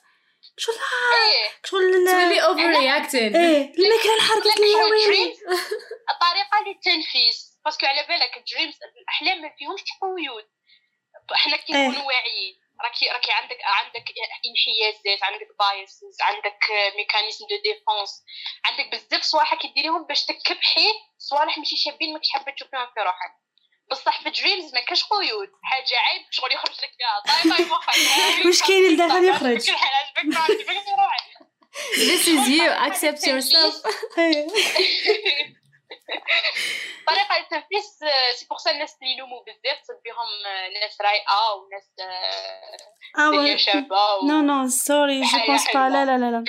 شغل 0.56 0.74
إيه. 0.74 1.48
شغل 1.64 1.80
تولي 2.06 2.40
overreacting 2.44 3.37
إيه. 3.36 3.72
الماكله 3.78 4.54
لي 4.58 4.72
يا 4.72 4.84
ويلي. 4.84 5.34
dreams. 5.34 5.38
الطريقة 6.10 6.58
للتنفيس 6.66 7.58
parce 7.64 7.78
que 7.78 7.87
على 7.86 8.06
بالك 8.08 8.36
ال 8.37 8.42
dreams 8.42 8.74
الأحلام 9.00 9.42
ما 9.42 9.50
فيهمش 9.58 9.82
قيود. 10.02 10.44
إحنا 11.34 11.56
كي 11.56 11.74
إيه. 11.74 11.88
نكونوا 11.88 12.06
واعيين. 12.06 12.60
راكي 12.84 13.08
راكي 13.08 13.32
عندك 13.32 13.58
عندك 13.64 14.04
انحيازات 14.48 15.22
عندك 15.22 15.48
biases 15.58 16.16
عندك 16.20 16.60
mécanismes 16.96 17.46
de 17.50 17.56
défense 17.64 18.24
عندك 18.64 18.86
بزاف 18.92 19.22
صوالح 19.22 19.54
كديريهم 19.54 20.06
باش 20.06 20.24
تكبحي 20.24 20.88
صوالح 21.18 21.58
ماشي 21.58 21.76
شابين 21.76 22.12
ماكش 22.12 22.28
حابة 22.32 22.52
تشوفيهم 22.52 22.86
في 22.94 23.00
روحك. 23.00 23.32
بصح 23.90 24.22
في 24.22 24.30
dreams 24.30 24.74
ما 24.74 24.80
كاش 24.80 25.04
قيود 25.04 25.50
حاجة 25.62 25.98
عيب 25.98 26.22
شغل 26.30 26.52
يخرج 26.52 26.74
لك 26.82 26.92
فيها. 26.98 27.20
طاي 27.42 27.50
طاي 27.56 27.64
مخك 27.64 28.46
واش 28.46 28.62
كاين 28.62 28.92
لداخل 28.92 29.24
يخرج؟ 29.24 29.66
كل 29.70 29.76
حاجة 29.76 29.94
عجبك 30.16 30.36
عجبك 30.36 30.88
روحك 30.98 31.48
This 32.10 32.24
is 32.34 32.48
you. 32.48 32.68
Accept 32.86 33.22
yourself. 33.30 33.74
طريقه 37.09 37.37
التنفيس 37.37 37.98
c'est 38.34 38.46
pour 38.50 38.58
ça 38.58 38.70
الناس 38.70 38.96
اللي 39.03 39.14
يلوموا 39.14 39.40
بزاف 39.42 39.98
بهم 40.05 40.46
آه، 40.46 40.68
ناس 40.68 41.01
رايقه 41.01 41.55
وناس 41.55 41.88
آه، 42.01 43.53
آه 43.53 43.57
شابه 43.57 44.27
no 44.28 44.40
no 44.40 44.68
sorry 44.68 45.20
je 45.20 45.38
pense 45.46 45.64
pas. 45.74 45.88
لا 45.88 46.05
لا 46.05 46.18
لا 46.18 46.31
لا 46.31 46.44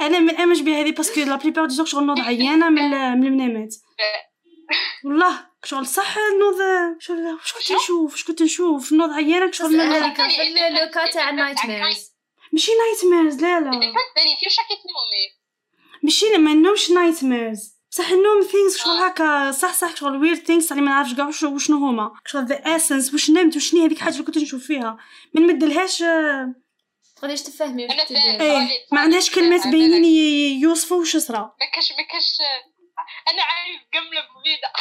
أنا 0.00 0.18
ما 0.18 0.32
نامنش 0.32 0.60
بهذه 0.60 0.92
parce 0.92 1.09
que 1.09 1.20
la 1.20 1.36
plupart 1.36 1.66
du 1.66 1.84
شغل 1.84 2.06
نوض 2.06 2.20
عيانه 2.20 2.68
من 2.68 2.90
من 2.90 3.26
المنامات 3.26 3.74
والله 5.04 5.46
شغل 5.64 5.86
صح 5.86 6.16
نوض 6.18 6.58
شغل 7.00 7.26
واش 7.26 7.52
كنت 7.52 7.72
نشوف 7.72 8.12
واش 8.12 8.24
كنت 8.24 8.42
نشوف 8.42 8.92
نوض 8.92 9.10
عيانه 9.10 9.50
شغل 9.50 9.72
من 9.72 9.80
هذيك 9.80 10.16
في 10.30 10.66
le 10.68 10.85
cas 10.85 11.10
تاع 11.10 11.30
ال 11.30 11.66
nightmares 11.66 12.12
ماشي 12.52 12.72
nightmares 12.74 13.42
لا 13.42 13.60
لا 13.60 13.70
كان 13.70 13.92
ثاني 14.16 14.36
في 14.40 14.50
شاكي 14.50 14.76
تنومي 14.82 15.41
ماشي 16.02 16.26
ما 16.38 16.54
نومش 16.54 16.90
nightmares 16.90 17.72
بصح 17.90 18.08
النوم 18.10 18.42
things 18.42 18.78
شغل 18.78 18.92
هكا 18.98 19.50
صح 19.50 19.72
صح 19.74 19.96
شغل 19.96 20.16
weird 20.16 20.38
things 20.38 20.72
اللي 20.72 20.82
ما 20.82 20.90
نعرفش 20.90 21.14
كاع 21.14 21.28
وش- 21.28 21.42
وشنو 21.42 21.76
هما. 21.76 22.12
شغل 22.26 22.44
the 22.46 22.76
essence 22.76 23.12
واش 23.12 23.30
نمت 23.30 23.56
وشني 23.56 23.80
هذيك 23.86 23.96
الحاجة 23.98 24.12
اللي 24.14 24.24
كنت 24.24 24.38
نشوف 24.38 24.66
فيها. 24.66 24.98
ما 25.34 25.40
نمدلهاش 25.40 26.02
آه، 26.02 26.54
تقدريش 27.16 27.42
تفهمي 27.42 27.84
واش. 27.86 28.10
إيه 28.10 28.68
ما 28.92 29.00
عندهاش 29.00 29.30
كلمات 29.30 29.66
باينين 29.66 30.04
ي- 30.04 30.60
يوصفوا 30.60 30.96
وش 31.00 31.16
صرا 31.16 31.38
ما 31.60 31.66
كاش 31.74 31.92
ما 31.92 32.02
كاش 32.12 32.36
أنا 33.32 33.42
عارف 33.42 33.80
جمله 33.94 34.22
مفيدة. 34.36 34.72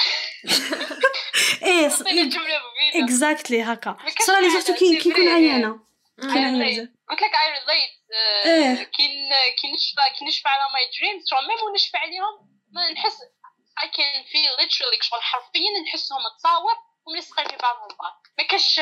إيه 1.63 3.03
exactly 3.03 3.61
هكا. 3.61 3.97
صرا 4.25 4.39
لي 4.41 4.49
زرتو 4.49 4.73
كي 4.73 4.99
c'est 4.99 5.03
كي 5.03 5.09
يكون 5.09 5.25
vrai. 5.25 5.27
عيانة. 5.27 5.79
كي. 6.21 6.27
يكون 6.27 6.33
I 6.33 6.61
عيانة. 6.61 6.89
قلت 7.11 7.21
لك 7.21 7.35
اي 7.35 7.47
ريليت 7.51 7.93
إيه. 8.45 8.83
كي 8.83 9.07
كي 9.59 9.67
نشفى 9.73 10.03
كي 10.19 10.25
نشفى 10.25 10.49
على 10.49 10.63
ماي 10.73 10.85
دريمز 10.99 11.23
شغل 11.29 11.47
ميم 11.47 11.61
ونشفى 11.69 11.97
عليهم 11.97 12.35
ما 12.73 12.91
نحس 12.91 13.17
I 13.79 13.87
can 13.97 14.13
feel 14.31 14.51
literally 14.61 15.01
شغل 15.01 15.21
حرفيا 15.21 15.71
نحسهم 15.87 16.19
تصاور 16.37 16.75
وملصقين 17.07 17.47
في 17.47 17.57
بعضهم 17.61 17.87
البعض. 17.91 18.21
ما 18.37 18.43
كاش 18.43 18.79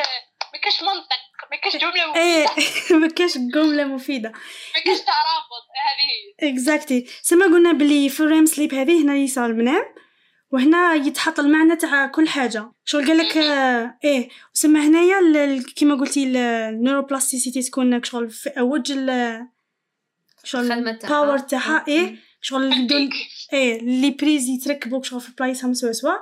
ما 0.54 0.60
كاش 0.63 0.82
منطق 0.84 1.24
ما 1.52 1.58
كاش 1.58 1.76
جملة 1.76 2.06
مفيدة. 2.06 2.56
ما 3.02 3.08
كاش 3.08 3.38
جملة 3.38 3.84
مفيدة. 3.84 4.30
ما 4.76 4.82
كاش 4.86 5.00
ترابط 5.00 5.65
هذه 5.86 6.10
هي. 6.12 6.50
اكزاكتلي 6.50 7.06
سما 7.22 7.46
قلنا 7.46 7.72
بلي 7.72 8.10
في 8.10 8.20
الريم 8.20 8.46
سليب 8.46 8.74
هذه 8.74 9.04
هنا 9.04 9.15
يصير 9.15 9.46
المنام 9.46 9.96
وهنا 10.52 10.94
يتحط 10.94 11.40
المعنى 11.40 11.76
تاع 11.76 12.08
كل 12.08 12.28
حاجة. 12.28 12.72
شغل 12.86 13.08
قال 13.08 13.18
لك 13.18 13.38
آه 13.38 13.98
إيه. 14.04 14.30
وسما 14.56 14.88
هنايا 14.88 15.64
كيما 15.76 15.96
قلتي 15.96 16.24
ال- 16.24 16.38
ال 16.38 16.45
neuroplasticity 16.45 17.62
تكون 17.62 18.04
شغل 18.04 18.30
في 18.30 18.50
أوج 18.50 18.92
ال- 18.92 19.48
شغل. 20.44 20.72
ال 20.72 20.83
power 20.83 21.38
تاعها. 21.38 21.86
إيه. 21.88 22.16
شغل 22.42 22.88
دول 22.88 23.10
إيه 23.54 23.80
اللي 23.82 24.10
بريز 24.12 24.48
يتركبوا 24.50 25.04
شغل 25.04 25.22
في 25.22 25.32
بلايصهم 25.40 25.74
سوا 25.74 25.92
سوا. 25.92 26.14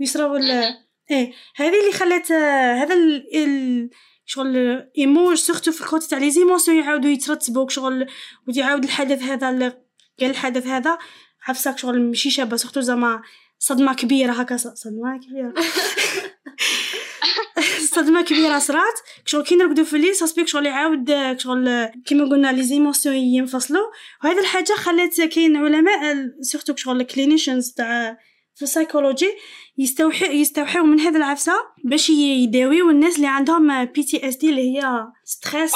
ويصراو 0.00 0.36
ال- 0.36 0.74
إيه. 1.10 1.32
هذه 1.56 1.80
اللي 1.80 1.92
خلات 1.92 2.30
آه، 2.30 2.74
هذا 2.74 2.94
ال, 2.94 3.90
شغل 4.26 4.56
image 4.98 5.36
surtout 5.36 5.72
في 5.72 5.80
ال 5.80 5.86
côté 5.86 6.08
تاع 6.08 6.18
les 6.18 6.30
émotions 6.30 6.76
يعاودوا 6.78 7.10
يترتبوك 7.10 7.70
شغل 7.70 8.06
ويعاود 8.48 8.84
الحدث 8.84 9.22
هذا 9.22 9.48
قال 10.20 10.30
الحدث 10.30 10.66
هذا 10.66 10.98
عفساك 11.48 11.78
شغل 11.78 12.02
ماشي 12.02 12.30
شابة 12.30 12.56
surtout 12.56 12.80
زعما 12.80 13.22
صدمة 13.64 13.94
كبيرة 13.94 14.32
هكا 14.32 14.56
ص- 14.56 14.66
صدمة 14.68 15.18
كبيرة. 15.18 15.54
صدمة 17.94 18.22
كبيرة 18.22 18.58
صرات. 18.58 18.94
شغل 19.26 19.42
كي 19.44 19.54
نرقدو 19.56 19.84
في 19.84 19.96
الليل 19.96 20.14
ça 20.14 20.20
se 20.20 20.26
peut 20.26 20.39
que 20.39 20.48
شغل 20.48 20.66
يعاود 20.66 21.12
شغل 21.38 21.84
كيما 22.06 22.24
قلنا 22.30 22.52
les 22.52 22.62
émotions 22.62 23.14
ينفصلوا 23.16 23.86
وهذه 24.24 24.38
الحاجة 24.40 24.72
خلات 24.72 25.20
كاين 25.20 25.56
علماء 25.56 26.16
surtout 26.40 26.76
شغل 26.76 27.00
ال 27.00 27.06
clinicians 27.06 27.72
تاع 27.72 28.18
في 28.54 28.62
السايكولوجي 28.62 29.30
يستوحي 29.78 30.40
يستوحيو 30.40 30.84
من 30.84 31.00
هذه 31.00 31.16
العفسة 31.16 31.52
باش 31.84 32.10
يداويو 32.10 32.90
الناس 32.90 33.16
اللي 33.16 33.26
عندهم 33.28 33.84
PTSD 33.84 34.50
اللي 34.50 34.78
هي 34.78 35.06
stress 35.24 35.72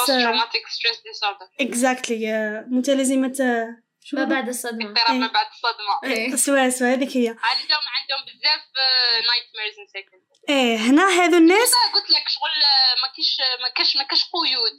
exactly 1.61 2.65
متلازمة 2.67 3.33
شو 4.07 4.17
ما 4.17 4.23
هذا؟ 4.23 4.29
بعد 4.29 4.47
الصدمة. 4.49 4.89
اضطراب 4.89 5.15
ما 5.15 5.27
بعد 5.27 5.45
الصدمة. 5.55 5.93
إيه. 6.03 6.35
سوا 6.35 6.69
سوا 6.69 6.93
هذيك 6.93 7.17
هي. 7.17 7.27
عندهم 7.27 7.83
عندهم 7.97 8.21
بزاف 8.27 8.63
nightmares 9.29 9.75
مساكن 9.89 10.17
إيه 10.49 10.77
هنا 10.77 11.03
هذو 11.07 11.37
الناس 11.37 11.71
قلت 11.93 12.09
لك؟ 12.09 12.29
شغل 12.29 12.63
آه، 12.63 13.01
ما 13.01 13.07
كاش 13.15 13.37
ما 13.61 13.69
كاش 13.69 13.95
ما 13.95 14.03
كاش 14.03 14.23
قيود. 14.23 14.77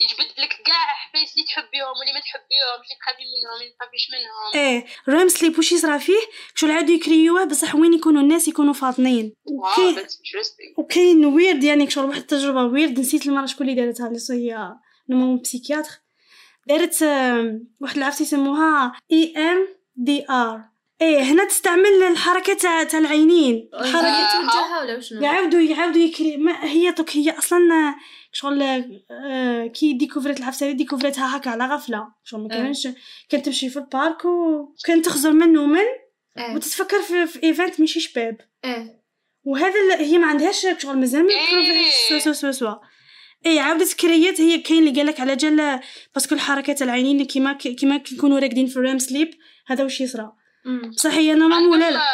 يجبد 0.00 0.40
لك 0.40 0.62
كاع 0.66 0.86
حفايس 0.86 1.32
اللي 1.32 1.46
تحبيهم 1.46 1.94
واللي 1.98 2.12
ما 2.12 2.20
تحبيهمش 2.20 2.86
اللي 2.86 2.98
تخافي 3.00 3.22
منهم 3.22 3.54
اللي 3.54 3.68
ما 3.70 3.76
تخافيش 3.78 4.10
منهم. 4.12 4.64
إيه 4.64 4.86
REM 5.08 5.28
sleep 5.28 5.58
وش 5.58 5.72
يصرى 5.72 5.98
فيه 5.98 6.20
شغل 6.54 6.70
عادوا 6.70 6.94
يكريوه 6.94 7.44
بصح 7.44 7.74
وين 7.74 7.94
يكونوا 7.94 8.22
الناس 8.22 8.48
يكونوا 8.48 8.72
فاطنين. 8.74 9.34
wow 9.44 9.90
وكاين 9.90 10.74
وكاين 10.78 11.24
ويرد 11.24 11.64
يعني 11.64 11.90
شغل 11.90 12.04
واحد 12.04 12.20
التجربة 12.20 12.62
ويرد 12.62 13.00
نسيت 13.00 13.26
المرة 13.26 13.46
شكون 13.46 13.68
اللي 13.68 13.82
دارتها 13.82 14.06
اللي 14.06 14.20
هي 14.30 14.72
neuropsychiatre 15.08 15.90
دارت 16.68 17.02
واحد 17.80 17.96
العفسه 17.96 18.22
يسموها 18.22 18.92
EMDR 19.12 20.60
إيه 21.00 21.20
هنا 21.22 21.44
تستعمل 21.44 22.02
الحركة 22.10 22.54
تاع 22.54 22.82
تاع 22.84 22.98
العينين. 23.00 23.70
الحركه 23.74 24.12
حركة 24.12 24.40
توجهها 24.40 24.80
ولا 24.82 24.96
وشنو؟ 24.96 25.22
يعاودوا 25.22 25.60
يعاودوا 25.60 26.00
يكري 26.00 26.36
ما 26.36 26.64
هي 26.64 26.90
دوك 26.90 27.16
هي 27.16 27.30
أصلا 27.38 27.94
شغل 28.32 28.62
آه، 29.10 29.66
كي 29.66 29.92
ديكوفريت 29.92 30.38
العفسه 30.40 30.70
ديكوفريتها 30.72 31.36
هكا 31.36 31.50
على 31.50 31.64
غفلة. 31.66 32.08
شغل 32.24 32.40
ما 32.40 32.46
آه. 32.46 32.48
كانش 32.48 32.88
كانت 33.28 33.46
تمشي 33.46 33.68
في 33.68 33.76
ال 33.78 33.87
parc 33.87 34.24
وكانت 34.24 35.04
تخزر 35.04 35.32
من 35.32 35.76
إيه. 36.38 36.54
وتتفكر 36.54 37.02
في, 37.02 37.26
في 37.26 37.42
event 37.42 37.80
ماشي 37.80 38.00
شباب 38.00 38.36
إيه. 38.64 39.02
وهذا 39.44 39.74
ال- 39.80 40.04
هي 40.04 40.18
ما 40.18 40.26
عندهاش 40.26 40.66
شغل 40.78 40.98
مازال 40.98 41.22
ما 41.24 41.30
إيه. 41.30 41.90
سوا 42.08 42.18
سوا 42.18 42.32
سوا 42.32 42.50
سوا. 42.52 42.74
اي 43.46 43.58
عاودت 43.60 44.00
كريات 44.00 44.40
هي 44.40 44.58
كاين 44.58 44.88
اللي 44.88 45.00
قالك 45.00 45.20
على 45.20 45.36
جال 45.36 45.80
parce 46.14 46.26
que 46.26 46.34
الحركات 46.34 46.82
العينين 46.82 47.26
كيما 47.26 47.52
كيما 47.52 47.96
كيكونوا 47.98 48.38
راقدين 48.38 48.66
في 48.66 48.76
ال 48.76 48.81
REM 48.81 48.98
sleep 48.98 49.30
هذا 49.66 49.84
واش 49.84 50.00
يصرى. 50.00 50.32
بصح 50.94 51.10
هي 51.10 51.34
normalement 51.34 51.70
ولا 51.78 51.90
لا. 51.90 52.06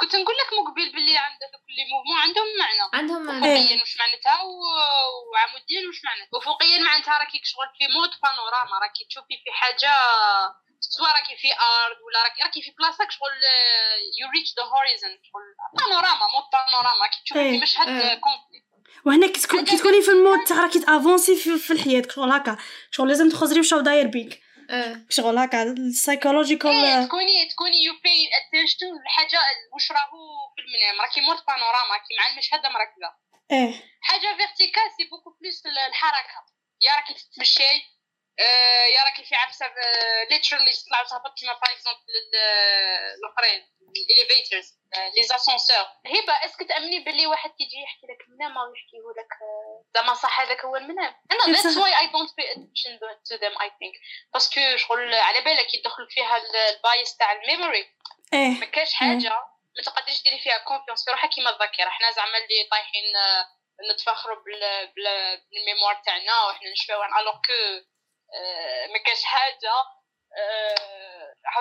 كنت 0.00 0.14
نقول 0.16 0.34
لك 0.40 0.50
مقبل 0.60 0.92
باللي 0.94 1.16
عند 1.26 1.38
هذوك 1.46 1.64
اللي 1.70 1.84
mouvements 1.92 2.18
عندهم 2.26 2.48
معنى. 2.62 2.84
عندهم 2.98 3.22
افقيا 3.30 3.80
واش 3.80 3.94
معناتها؟ 4.02 4.36
و- 4.42 5.30
وعموديا 5.32 5.80
واش 5.88 6.00
معناتها 6.08 6.38
افقيا 6.38 6.78
معناتها 6.88 7.18
راكي 7.18 7.38
شغل 7.52 7.68
في 7.78 7.84
mode 7.96 8.10
panorama 8.22 8.76
راكي 8.84 9.02
تشوفي 9.08 9.34
في 9.44 9.50
حاجة 9.60 9.92
سواء 10.80 11.10
راكي 11.18 11.36
في 11.42 11.48
ارض 11.84 11.98
ولا 12.06 12.18
راكي 12.26 12.40
راكي 12.46 12.60
في 12.64 12.70
بلاصتك 12.78 13.10
شغل 13.16 13.34
you 14.20 14.26
reach 14.34 14.50
the 14.56 14.64
horizon 14.72 15.12
شغل 15.28 15.46
panorama 15.76 16.24
mode 16.34 16.46
panorama 16.52 17.00
راكي 17.06 17.18
تشوفي 17.24 17.40
إيه. 17.40 17.52
في 17.56 17.62
مشهد 17.66 17.88
إيه. 17.88 18.14
complet 18.24 18.60
وهنا 19.06 19.26
كي 19.26 19.40
تكون- 19.40 19.64
كي 19.64 19.78
تكوني 19.78 20.02
في 20.02 20.10
ال 20.10 20.17
mode 20.17 20.44
تاع 20.48 20.56
راكي 20.62 20.80
تافونسي 20.80 21.36
في, 21.36 21.58
في 21.58 21.72
الحياة. 21.72 22.02
شغل 22.14 22.30
هكا. 22.32 22.56
شغل 22.90 23.08
لازم 23.08 23.28
تخزري 23.30 23.60
وشو 23.60 23.80
داير 23.80 24.06
بيك. 24.06 24.42
إيه 24.70 25.06
شغل 25.10 25.38
هكا. 25.38 25.62
ال 25.62 25.72
psychological 25.72 27.06
تكوني 27.08 27.48
تكوني 27.50 27.84
you 27.84 27.92
pay 28.04 28.28
attention 28.38 28.86
الحاجة 29.02 29.38
واش 29.74 29.92
راهو 29.92 30.20
في 30.56 30.60
المنام 30.62 31.00
راكي 31.00 31.20
mode 31.20 31.36
panorama 31.48 31.92
راكي 31.94 32.14
مع 32.18 32.26
المشهد 32.32 32.60
مركزة. 32.66 33.10
إيه. 33.52 33.72
حاجة 34.00 34.36
verticale 34.36 34.82
c'est 34.96 35.04
beaucoup 35.10 35.30
plus 35.40 35.62
الحركة. 35.88 36.38
يا 36.82 36.92
راكي 36.96 37.14
تتمشي 37.14 37.92
آه، 38.40 38.86
يا 38.94 39.04
راكي 39.04 39.24
في 39.28 39.34
عفسة 39.34 39.66
literally 40.30 40.72
تطلع 40.72 41.00
وتهبط 41.02 41.38
كيما 41.38 41.52
par 41.52 41.72
exemple 41.72 42.12
الأخرين. 43.18 43.62
ال 43.96 44.05
elevators 44.05 44.82
les 45.16 45.22
ascenseurs 45.22 45.86
هبة 46.06 46.32
est-ce 46.44 46.57
que 46.57 46.64
تامني 46.64 47.00
باللي 47.00 47.26
واحد 47.26 47.50
كيجي 47.50 47.82
يحكي 47.82 48.06
لك 48.06 48.28
منام 48.28 48.58
أو 48.58 48.74
يحكيه 48.74 49.22
لك 49.22 49.32
آه، 49.42 49.84
زعما 49.94 50.14
صح 50.14 50.40
هذاك 50.40 50.64
هو 50.64 50.76
المنام 50.76 51.14
أنا 51.32 51.56
that's 51.56 51.76
why 51.76 51.98
I 51.98 52.06
don't 52.06 52.36
pay 52.36 52.52
attention 52.52 52.98
to 52.98 53.34
them 53.34 53.60
I 53.60 53.70
think 53.78 53.94
parce 54.32 54.59
que 54.59 54.76
شغل 54.76 55.14
على 55.14 55.40
بالك 55.40 55.74
يدخل 55.74 56.06
فيها 56.10 56.36
ال 56.36 56.52
bias 56.52 57.16
تاع 57.16 57.32
ال 57.32 57.40
memory 57.40 57.86
إيه. 58.32 58.60
ما 58.60 58.66
كاش 58.66 58.94
حاجة. 58.94 59.28
ما 59.76 59.82
تقدرش 59.84 60.22
ديري 60.22 60.38
فيها 60.38 60.58
confiance 60.58 61.04
في 61.04 61.10
روحك 61.10 61.28
كيما 61.28 61.50
الذاكرة. 61.50 61.88
حنا 61.88 62.10
زعما 62.10 62.38
اللي 62.38 62.68
طايحين 62.70 63.16
آه، 63.16 63.46
نتفاخروا 63.92 64.36
بال 64.36 64.73
mémoire 64.73 66.02
تاعنا 66.04 66.44
وحنا 66.44 66.70
نشفاو 66.70 67.02
alors 67.02 67.34
que 67.34 67.86
ما 68.92 68.98
كاش 68.98 69.24
حاجة. 69.24 69.72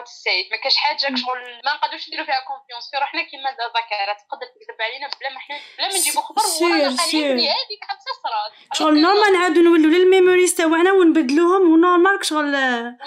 tu 0.06 0.12
sais 0.12 0.50
ما 0.52 0.58
كاش 0.58 0.78
حاجة 0.78 0.98
شغل 0.98 1.62
ما 1.66 1.74
نقدروش 1.74 2.08
نديرو 2.08 2.26
فيها 2.26 2.40
confiance 2.48 2.90
في 2.92 2.98
روحنا 2.98 3.22
كيما 3.24 3.50
الذاكره 3.50 4.14
تقدر 4.14 4.48
تكذب 4.48 4.82
علينا 4.82 5.08
بلا 5.20 5.30
ما 5.30 5.40
حنا 5.40 5.60
بلا 5.78 5.88
ما 5.88 5.94
نجيبو 5.94 6.22
خبر 6.22 6.42
ورانا 6.62 6.90
بلي 7.12 7.50
هذيك 7.50 7.82
خمسه 7.90 8.12
صرات 8.24 8.52
شغل 8.74 9.02
normal 9.02 9.34
نعاودو 9.34 9.62
نولو 9.62 9.90
لل 9.90 10.03
memories 10.03 10.56
تاعنا 10.56 10.92
ونبدلوهم 10.92 11.74
و 11.74 11.81
normal 11.81 12.26
شغل 12.26 12.56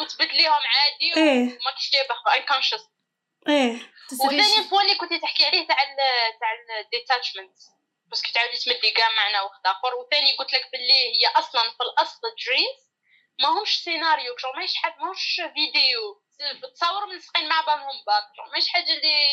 وتبدليهم 0.00 0.62
عادي 0.74 1.08
إيه. 1.16 1.42
وما 1.42 1.70
كاش 1.76 1.90
جايبه 1.92 2.14
unconscious 2.36 2.84
إيه. 3.48 3.94
وثاني 4.12 4.68
point 4.70 4.84
اللي 4.84 4.94
كنتي 4.94 5.18
تحكي 5.18 5.44
عليه 5.46 5.66
تاع 5.66 5.76
تاع 6.40 6.50
ال 6.80 6.87
detachment 6.87 7.56
parce 8.06 8.22
que 8.22 8.32
تعاودي 8.34 8.56
تمدي 8.56 8.90
كاع 8.90 9.08
معنى 9.16 9.40
واحد 9.40 9.66
آخر. 9.66 9.94
وثاني 9.94 10.36
قلت 10.38 10.52
لك 10.52 10.70
باللي 10.72 11.00
هي 11.14 11.26
أصلا 11.36 11.62
في 11.62 11.82
الأصل 11.86 12.20
dreams 12.46 12.84
ماهمش 13.40 13.82
سيناريو 13.84 14.36
شغل 14.36 14.56
ماهيش 14.56 14.74
حاجة 14.76 14.96
ماهوش 15.00 15.40
فيديو 15.54 16.23
تصور 16.74 17.06
ملصقين 17.06 17.48
مع 17.48 17.60
بعضهم 17.60 17.96
باك. 18.06 18.48
ماهيش 18.52 18.68
حاجة 18.68 18.92
اللي 18.92 19.26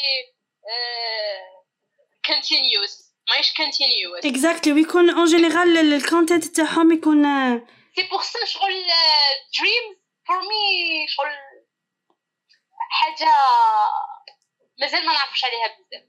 continuous 2.25 3.13
ماهيش 3.29 3.53
continuous 3.53 4.25
exactly 4.25 4.73
ويكون 4.73 5.09
en 5.09 5.25
général 5.25 5.93
ال 5.93 6.00
content 6.00 6.45
تاعهم 6.45 6.91
يكون 6.91 7.23
c'est 7.95 8.03
pour 8.11 8.21
ça 8.21 8.45
شغل 8.45 8.85
dreams 9.59 9.97
for 10.27 10.39
me 10.39 11.07
شغل 11.07 11.27
حاجة 12.89 13.31
مازال 14.79 15.05
ما 15.05 15.13
نعرفش 15.13 15.45
عليها 15.45 15.67
بزاف. 15.67 16.03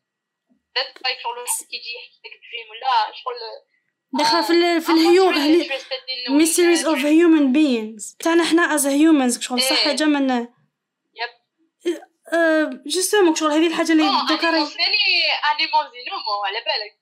that's 0.78 1.02
why 1.02 1.16
شغل 1.22 1.66
كيجي 1.70 1.94
يحكي 1.96 2.28
لك 2.28 2.40
dream 2.42 2.70
ولا 2.70 3.12
شغل 3.16 3.38
دخل 4.12 4.44
في 4.44 4.52
ال 4.52 4.82
في 4.82 4.92
الهيو 4.92 5.30
mysteries 6.30 6.86
of 6.86 6.98
human 6.98 7.52
beings 7.52 8.16
تاعنا 8.18 8.44
حنا 8.44 8.74
as 8.74 8.86
humans 8.86 9.40
شغل 9.40 9.62
صح 9.62 9.84
حاجة 9.84 10.04
من 10.04 10.48
justement 12.86 13.34
شغل 13.34 13.52
هذه 13.52 13.66
الحاجة 13.66 13.92
اللي 13.92 14.04
دوكا 14.28 14.50
راهي. 14.50 14.68
animals 15.52 15.92
ينومو 16.06 16.44
على 16.46 16.58
بالك. 16.58 16.98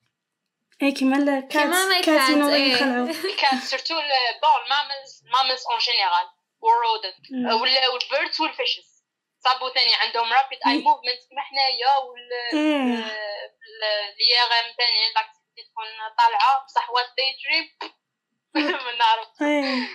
اي 0.81 0.91
كيما 0.91 1.17
ال 1.17 1.39
cat 1.39 2.05
cat 2.05 2.29
يخلعوا. 2.29 3.07
ال 3.07 3.21
cat 3.21 3.63
surtout 3.63 3.95
bon 3.95 4.63
ال 4.65 4.72
mammals 4.72 5.23
ال 5.25 5.30
mammals 5.30 5.63
en 5.71 5.79
général 5.79 6.27
ولا 6.61 7.87
وال 7.87 8.02
birds 8.02 8.41
وال 8.41 8.57
fishes 8.57 9.03
صابو 9.43 9.69
ثاني 9.69 9.95
عندهم 9.95 10.33
rapid 10.33 10.59
eye 10.67 10.77
movement 10.77 11.21
كيما 11.29 11.41
حنايا 11.41 11.97
وال 11.97 12.33
اليا 14.19 14.43
غام 14.51 14.67
ثاني 14.77 15.13
l'activité 15.15 15.69
تكون 15.69 15.85
طالعة 16.17 16.65
بصح 16.65 16.89
what 16.89 17.05
they 17.17 17.35
dream 17.43 17.65
ما 18.55 18.91
نعرف. 18.99 19.27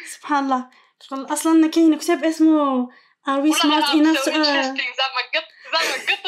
سبحان 0.09 0.45
الله. 0.45 0.71
شغل 1.01 1.33
أصلا 1.33 1.71
كاين 1.71 1.99
كتاب 1.99 2.25
اسمه 2.25 2.89
Are 3.27 3.41
we 3.41 3.53
smart 3.53 3.95
enough 3.95 4.23
to 4.25 4.31
زعما 4.31 5.23
قط 5.35 5.45
زعما 5.73 5.97
قط 6.09 6.27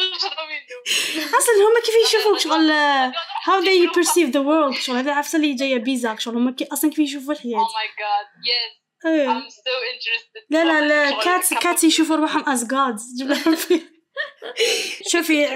أصلا 1.38 1.54
هما 1.54 1.80
كيف 1.84 1.94
يشوفوك 2.06 2.38
شغل 2.38 2.72
how 3.46 3.60
they 3.60 3.86
perceive 3.98 4.32
the 4.32 4.42
world 4.42 4.80
شغل؟ 4.80 4.96
هذا 4.96 5.12
عفسه 5.12 5.36
اللي 5.36 5.54
جاية 5.54 5.76
bizarre 5.76 6.20
شغل. 6.20 6.36
هما 6.36 6.54
أصلا 6.72 6.90
كيف 6.90 6.98
يشوفوا 6.98 7.32
الحياة؟ 7.32 7.58
Oh 7.58 7.62
my 7.62 7.88
god 8.02 8.26
yes. 8.50 8.88
I'm 9.04 9.50
so 9.50 9.74
interested. 9.94 10.42
لا 10.50 10.64
لا 10.64 10.80
لا 10.88 11.22
cat 11.24 11.54
cat 11.54 11.84
يشوفوا 11.84 12.16
روحهم 12.16 12.56
as 12.56 12.60
gods. 12.60 13.02
شوفي 15.12 15.46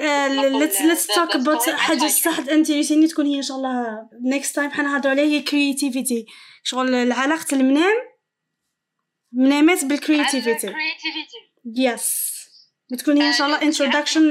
let's 0.61 0.79
let's 0.81 1.15
talk 1.15 1.35
about 1.35 1.71
حاجة 1.71 2.07
صح 2.07 2.39
أنت 2.39 2.71
يسيني 2.71 3.07
تكون 3.07 3.27
هي 3.27 3.37
إن 3.37 3.43
شاء 3.43 3.57
الله 3.57 4.09
next 4.35 4.53
time. 4.55 4.73
حنهضروا 4.73 5.11
عليه 5.13 5.23
هي 5.23 5.45
creativity. 5.45 6.33
شغل 6.65 7.13
علاقه 7.13 7.47
المنام 7.53 8.12
منامات 9.33 9.85
بال 9.85 10.00
creativity 10.00 10.75
yes 11.77 12.33
بتكون 12.93 13.23
هي 13.23 13.29
إن 13.29 13.33
شاء 13.33 13.47
الله 13.47 13.61
introduction 13.61 14.25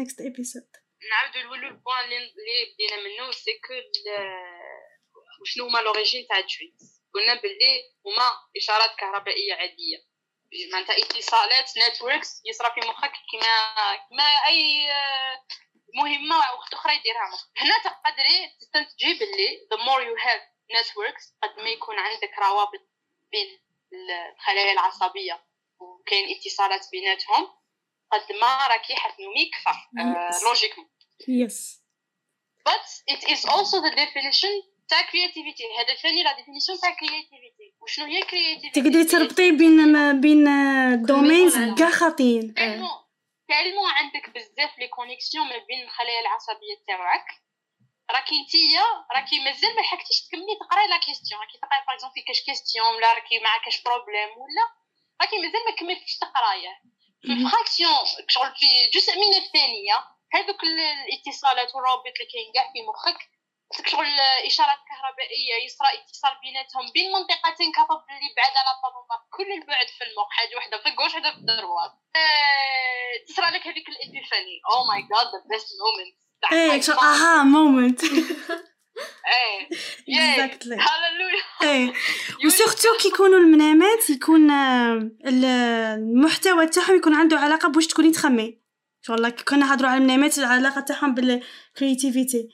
next 0.00 0.18
episode. 0.30 0.72
نعاودو 1.10 1.48
نولو 1.48 1.68
ال 1.68 1.74
point 1.74 2.04
اللي 2.04 2.74
بدينا 2.74 2.96
منه 3.04 3.32
c'est 3.32 3.52
que 3.52 3.74
وشنو 5.42 5.66
هما 5.66 5.78
l'origine 5.78 6.26
تاع 6.28 6.38
ال 6.38 6.47
dreams 6.47 7.02
قلنا 7.14 7.34
باللي 7.34 7.82
هما 8.06 8.30
إشارات 8.56 8.90
كهربائية 8.98 9.54
عادية. 9.54 9.98
معناتها 10.72 10.96
اتصالات 10.98 11.70
networks 11.78 12.42
يصرى 12.44 12.70
في 12.74 12.88
مخك 12.88 13.12
كما 13.32 13.54
كما 14.10 14.24
أي 14.48 14.88
مهمة 15.94 16.36
أخرى 16.72 16.96
يديرها 16.96 17.28
مخك. 17.32 17.48
هنا 17.56 17.78
تقدري 17.84 18.36
تستنتجي 18.60 19.14
باللي 19.18 19.68
the 19.72 19.78
more 19.86 20.02
you 20.08 20.16
have 20.26 20.42
networks 20.76 21.24
قد 21.42 21.62
ما 21.62 21.70
يكون 21.70 21.98
عندك 21.98 22.38
روابط 22.38 22.88
بين 23.32 23.65
الخلايا 23.92 24.72
العصبيه 24.72 25.44
وكاين 25.80 26.36
اتصالات 26.36 26.86
بيناتهم 26.92 27.48
قد 28.12 28.32
ما 28.40 28.66
راكي 28.66 28.94
حتنومي 28.94 29.50
كثر 29.50 29.90
logiquement 30.44 30.90
yes 31.28 31.82
but 32.68 32.86
it 33.14 33.22
is 33.32 33.44
also 33.44 33.76
the 33.80 33.94
definition 33.96 34.76
تاع 34.88 35.02
creativity 35.02 35.64
هذا 35.78 35.94
ثاني 35.94 36.22
la 36.22 36.36
définition 36.36 36.78
تاع 36.78 36.90
creativity 36.90 37.74
وشنو 37.80 38.04
هي 38.06 38.22
creativity 38.22 38.80
تقدري 38.80 39.04
تربطي 39.04 39.50
بين 39.52 39.92
ما 39.92 40.12
بين 40.12 40.44
domains 41.02 41.78
كاع 41.78 41.90
خاطين 41.90 42.54
تعلموا 43.48 43.88
عندك 43.88 44.30
بزاف 44.30 44.78
les 44.78 44.88
connexions 44.88 45.46
ما 45.46 45.58
بين 45.68 45.82
الخلايا 45.84 46.20
العصبيه 46.20 46.76
تاعك 46.86 47.26
راكي 48.10 48.42
نتيا 48.42 48.84
راكي 49.14 49.40
مازال 49.40 49.76
ما 49.76 49.80
لحقتيش 49.80 50.20
تكملي 50.26 50.56
تقراي 50.60 50.86
la 50.86 50.96
question 50.98 51.40
راكي 51.40 51.58
تقراي 51.58 51.80
par 51.86 51.94
exemple 51.94 52.14
في 52.14 52.22
كاش 52.22 52.40
question 52.40 52.94
ولا 52.94 53.12
راكي 53.14 53.38
مع 53.38 53.58
كاش 53.64 53.82
problème 53.82 54.28
ولا 54.28 54.64
راكي 55.22 55.36
مازال 55.38 55.64
ما 55.64 55.76
كملتيش 55.76 56.18
تقرايه. 56.18 56.82
في 57.22 57.50
fraction 57.50 58.04
شغل 58.28 58.54
في 58.56 58.66
جزء 58.94 59.12
من 59.16 59.34
الثانية 59.42 59.96
هذوك 60.34 60.60
الاتصالات 60.64 61.74
والروابط 61.74 62.06
اللي 62.06 62.30
كاين 62.32 62.52
كاع 62.54 62.72
في 62.72 62.82
مخك 62.82 63.18
شغل 63.90 64.20
اشارات 64.46 64.78
كهربائيه 64.88 65.64
يصرى 65.64 65.88
اتصال 65.94 66.38
بيناتهم 66.42 66.90
بين 66.94 67.12
منطقتين 67.12 67.72
كتظل 67.72 68.04
اللي 68.10 68.34
بعاد 68.36 68.56
على 68.56 68.72
بعضهما 68.82 69.16
كل 69.36 69.52
البعد 69.52 69.88
في 69.88 70.04
المخ 70.04 70.28
حاجة 70.30 70.56
وحدة 70.56 70.78
في 70.82 70.88
ال 70.88 70.92
gauche 70.92 71.14
وحده 71.14 71.30
في 71.32 71.38
ال 71.38 71.46
droite 71.46 71.92
تصرى 73.28 73.50
لك 73.50 73.66
هذيك 73.66 73.88
ال 73.88 73.95
epiphany. 73.95 74.60
oh 74.70 74.84
my 74.84 75.02
god 75.02 75.26
the 75.32 75.48
best 75.50 75.68
moment 75.80 76.25
إيه 76.52 76.80
شو 76.80 76.92
aha 76.92 77.42
moment 77.42 78.02
إيه 79.26 79.68
exactly 80.08 80.74
hallelujah 80.74 81.42
إيه. 81.62 81.92
و 82.46 82.51
surtout 82.51 82.88
كي 83.00 83.08
يكونوا 83.08 83.38
المنامات 83.38 84.10
يكون 84.10 84.50
المحتوى 85.26 86.66
تاعهم 86.66 86.96
يكون 86.96 87.14
عنده 87.14 87.38
علاقة 87.38 87.68
بواش 87.68 87.86
تكوني 87.86 88.10
تخمي. 88.10 88.60
شغل 89.02 89.28
كنا 89.28 89.58
نهضروا 89.58 89.90
على 89.90 89.98
المنامات 89.98 90.38
العلاقه 90.38 90.80
تاعهم 90.80 91.14
بال 91.14 91.36
creativity 91.36 92.48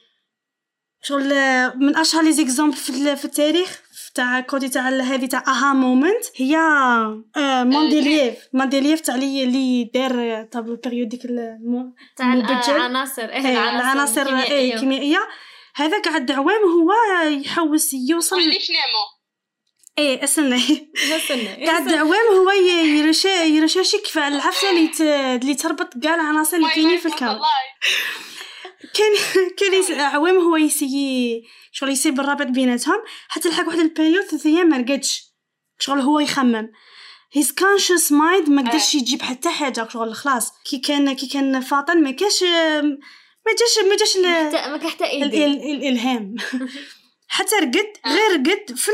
شغل 1.02 1.28
من 1.76 1.96
أشهر 1.96 2.22
les 2.22 2.32
exemples 2.32 2.76
في 3.16 3.24
التاريخ. 3.24 3.81
تاع 4.14 4.40
كودي 4.40 4.68
تاع 4.68 4.88
هذه 4.88 5.26
تاع 5.26 5.44
aha 5.46 5.72
moment 5.72 6.24
هي 6.36 6.56
مندلييف 7.64 8.48
مندلييف 8.52 9.00
تاع 9.06 9.16
لي 9.16 9.44
اللي 9.44 9.84
دار 9.84 10.44
tableau 10.52 10.76
périodique 10.76 11.24
تاع 12.16 12.32
العناصر 12.76 13.22
إيه 13.22 13.40
العناصر 13.76 14.36
إيه 14.38 14.78
كيميائية. 14.78 15.28
هذا 15.74 16.02
قعد 16.02 16.30
عوام 16.30 16.62
هو 16.62 16.92
يحوس 17.28 17.94
يوصل. 17.94 18.40
ليش 18.40 18.70
نامو 18.70 19.22
إيه 19.98 20.24
استنى 20.24 20.62
قاعد 21.66 21.92
عوام 21.92 22.26
هو 22.36 22.50
ي 22.50 22.58
recherche 22.58 23.28
ي 23.28 23.36
recherche 23.36 24.06
في 24.06 24.28
العفسة 24.28 24.70
اللي 24.70 25.36
اللي 25.36 25.54
تربط 25.54 25.98
كاع 26.02 26.14
العناصر 26.14 26.56
اللي 26.56 26.68
كاينين 26.68 26.98
في 26.98 27.06
الكون. 27.06 27.40
كان 28.94 29.12
كان 29.56 30.00
عوام 30.00 30.36
هو 30.36 30.56
يسي 30.56 31.42
شغل 31.72 31.90
يسيب 31.90 32.20
الرابط 32.20 32.46
بيناتهم. 32.46 32.98
حتى 33.28 33.48
لحق 33.48 33.66
واحد 33.66 33.78
ال 33.78 33.84
période 33.84 34.24
ثلاث 34.24 34.46
أيام 34.46 34.68
ما 34.68 34.76
رقدش 34.76 35.24
شغل 35.78 36.00
هو 36.00 36.20
يخمم. 36.20 36.72
his 37.32 37.52
conscious 37.52 38.12
mind 38.12 38.48
ما 38.48 38.70
قدرش 38.70 38.94
يجيب 38.94 39.22
حتى 39.22 39.48
حاجة. 39.48 39.88
شغل 39.88 40.14
خلاص. 40.14 40.52
كي 40.64 40.78
كان 40.78 41.12
كي 41.12 41.26
كان 41.26 41.60
فاطن 41.60 42.02
ما 42.02 42.10
كاش 42.10 42.42
ما 42.42 43.52
جاش 43.58 43.86
ما 43.88 43.96
جاش 43.96 44.16
ما 44.16 44.90
حتى 44.90 45.22
الإلهام. 45.22 46.36
حتى 47.32 47.56
رقد 47.56 47.92
غير 48.06 48.32
رقد 48.32 48.76
في 48.76 48.90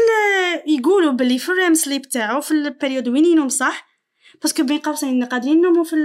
يقولوا 0.66 1.12
بلي 1.12 1.38
في 1.38 1.48
ال 1.48 1.55
REM 1.55 1.74
sleep 1.74 2.02
تاعو 2.02 2.40
في 2.40 2.50
ال 2.50 2.57
période 2.58 3.08
وين 3.08 3.24
ينوم 3.24 3.48
صح 3.48 3.88
parce 4.42 4.55
que 4.55 4.62
بين 4.62 4.78
قوسين 4.78 5.24
قاعدين 5.24 5.58
ينوموا 5.58 5.84
في 5.84 5.96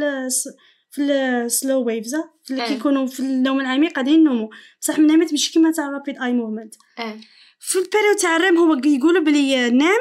في 0.94 1.02
ال 1.02 1.18
slow 1.18 1.84
waves 1.84 2.16
في 2.44 2.52
اللي 2.52 2.66
كيكونوا 2.68 3.08
في 3.08 3.20
النوم 3.20 3.60
العميق 3.60 3.91
قاعدين 3.94 4.20
ينوموا. 4.20 4.50
بصح 4.82 5.00
من 5.00 5.08
نامت 5.08 5.32
ماشي 5.32 5.52
كيما 5.54 5.72
تاع 5.72 5.89
rapid 5.89 6.18
eye 6.22 6.34
movement 6.34 6.76
في 7.60 7.76
ال 7.76 7.81
période 7.81 8.16
تاع 8.16 8.36
ال 8.36 8.41
REM 8.41 8.58
هو 8.58 8.82
يقولوا 8.86 9.22
بلي 9.22 9.70
نام 9.70 10.00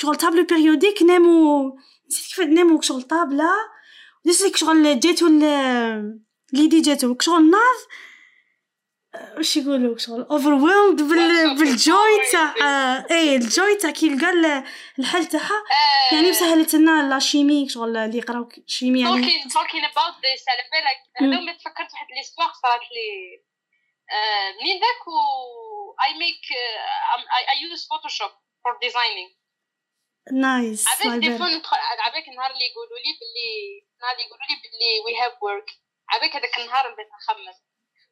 شغل 0.00 0.14
tableau 0.16 0.44
périodique 0.44 1.02
ناموا 1.02 1.72
نسيت 2.10 2.26
كيف 2.26 2.40
ناموا 2.40 2.80
شغل 2.80 3.02
طابلة. 3.02 3.50
وديك 4.26 4.56
شغل 4.56 5.00
جاتو 5.00 5.26
l'idée 6.52 6.80
جاتو 6.80 7.16
شغل 7.20 7.50
ناض 7.50 7.78
واش 9.36 9.56
يقولوا 9.56 9.98
شغل؟ 9.98 10.22
overwhelmed 10.22 11.02
بال 11.58 11.85
joy 11.85 12.26
تاع 12.32 12.54
اي 13.10 13.36
ال 13.36 13.45
joy 13.45 13.74
تاع 13.74 13.90
كي 13.90 14.08
لقى 14.08 14.64
الحل 14.98 15.26
تاعها. 15.26 15.64
يعني 16.12 16.32
سهلت 16.32 16.74
لنا 16.74 17.08
la 17.08 17.18
chimie 17.18 17.68
شغل 17.68 17.96
اللي 17.96 18.18
يقراو 18.18 18.48
chimie 18.66 19.00
يعني. 19.00 19.42
talking 19.54 19.84
about 19.84 20.14
this 20.22 20.44
على 20.48 20.62
بالك؟ 20.72 20.98
هذا 21.16 21.40
ما 21.46 21.52
تفكرت 21.52 21.92
واحد 21.92 22.06
l'histoire 22.16 22.52
صارت 22.62 22.82
لي. 22.82 23.42
منين 24.60 24.80
ذاك 24.80 25.08
و 25.08 25.16
I 26.06 26.14
make 26.18 26.44
I 27.50 27.62
use 27.62 27.88
Photoshop 27.90 28.30
for 28.64 28.78
designing 28.82 29.30
nice 30.32 30.88
عبالك 30.88 31.20
des 31.20 31.38
fois 31.38 31.46
ندخل 31.46 31.76
عبالك 31.98 32.28
النهار 32.28 32.50
اللي 32.50 32.66
يقولوا 32.70 32.98
لي 33.04 33.12
باللي 33.18 33.52
النهار 33.94 34.12
اللي 34.14 34.24
يقولوا 34.26 34.46
لي 34.50 34.56
باللي 34.62 34.92
we 35.04 35.12
have 35.20 35.42
work 35.42 35.70
عبالك 36.08 36.36
هذاك 36.36 36.58
النهار 36.58 36.90
نبدا 36.90 37.02
نخمم 37.16 37.48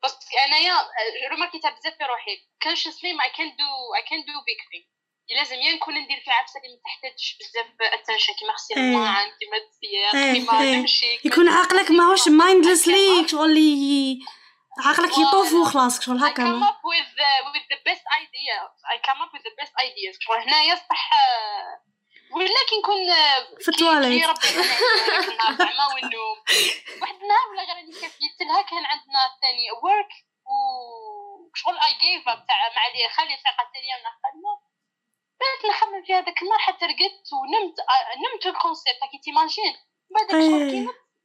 parce 0.06 0.26
que 0.26 0.38
انايا 0.46 0.74
remarqu 1.30 1.58
يتها 1.58 1.70
بزاف 1.70 1.94
في 1.98 2.04
روحي. 2.04 2.36
consciously 2.62 3.12
ما 3.12 3.26
can 3.36 3.48
do 3.48 3.94
I 3.96 4.02
can 4.02 4.18
do 4.18 4.36
big 4.46 4.62
thing 4.70 4.86
لازم 5.38 5.56
يا 5.56 5.72
نكون 5.72 5.94
ندير 5.94 6.20
في 6.24 6.30
عفسه 6.30 6.60
اللي 6.60 6.76
ما 6.76 6.82
تحتاجش 6.84 7.38
بزاف 7.40 7.66
attention 7.80 8.32
كيما 8.38 8.52
غسيل 8.52 8.78
الماعن 8.78 9.28
كيما 9.38 9.56
السياق 9.56 10.32
كيما 10.34 10.76
نمشي 10.76 11.20
يكون 11.24 11.48
عقلك 11.48 11.90
ماهوش 11.90 12.28
mindlessly 12.28 13.28
شغل 13.28 13.58
عقلك 14.78 15.18
يطوف 15.18 15.52
وخلاص 15.52 16.00
شغل 16.00 16.24
هكا. 16.24 16.42
I 16.42 16.46
come 16.46 16.62
up 16.62 16.82
with 16.92 17.12
uh, 17.28 17.40
with 17.54 17.66
the 17.74 17.80
best 17.88 18.04
idea 18.22 18.56
I 18.92 18.96
come 19.08 19.20
up 19.24 19.30
with 19.34 19.44
the 19.48 19.54
best 19.60 19.72
ideas. 19.86 20.16
شغل 20.20 20.36
هنايا 20.36 20.74
صح 20.74 21.10
ولا 22.30 22.60
كي 22.68 22.78
نكون 22.78 23.00
في 23.60 23.68
التواليت. 23.68 24.24
زعما 25.58 25.86
والنوم 25.94 26.38
واحد 27.02 27.14
النهار 27.22 27.48
ولا 27.50 27.62
غير 27.62 27.78
اللي 27.78 27.92
كفيت 27.92 28.40
لها 28.40 28.62
كان 28.62 28.84
عندنا 28.84 29.20
ثاني 29.42 29.70
work 29.82 30.12
وشغل 30.46 31.78
I 31.78 31.92
give 32.00 32.28
up 32.28 32.46
تاع 32.46 32.72
مع 32.76 32.86
لي 32.86 33.08
خلي 33.08 33.36
ثقه 33.36 33.70
ثانية 33.72 33.94
من 34.00 34.06
الخدمه 34.12 34.52
بدات 35.38 35.62
نخمم 35.70 36.04
في 36.06 36.14
هذاك 36.14 36.42
النهار 36.42 36.58
حتى 36.58 36.84
رقدت 36.86 37.28
ونمت 37.32 37.76
نمت 38.22 38.46
ال 38.46 38.53
concept 38.53 39.00
كي 39.12 39.18
t'imagines. 39.24 39.76
بعد 40.10 40.30
شغل 40.30 40.70
كي 40.70 40.80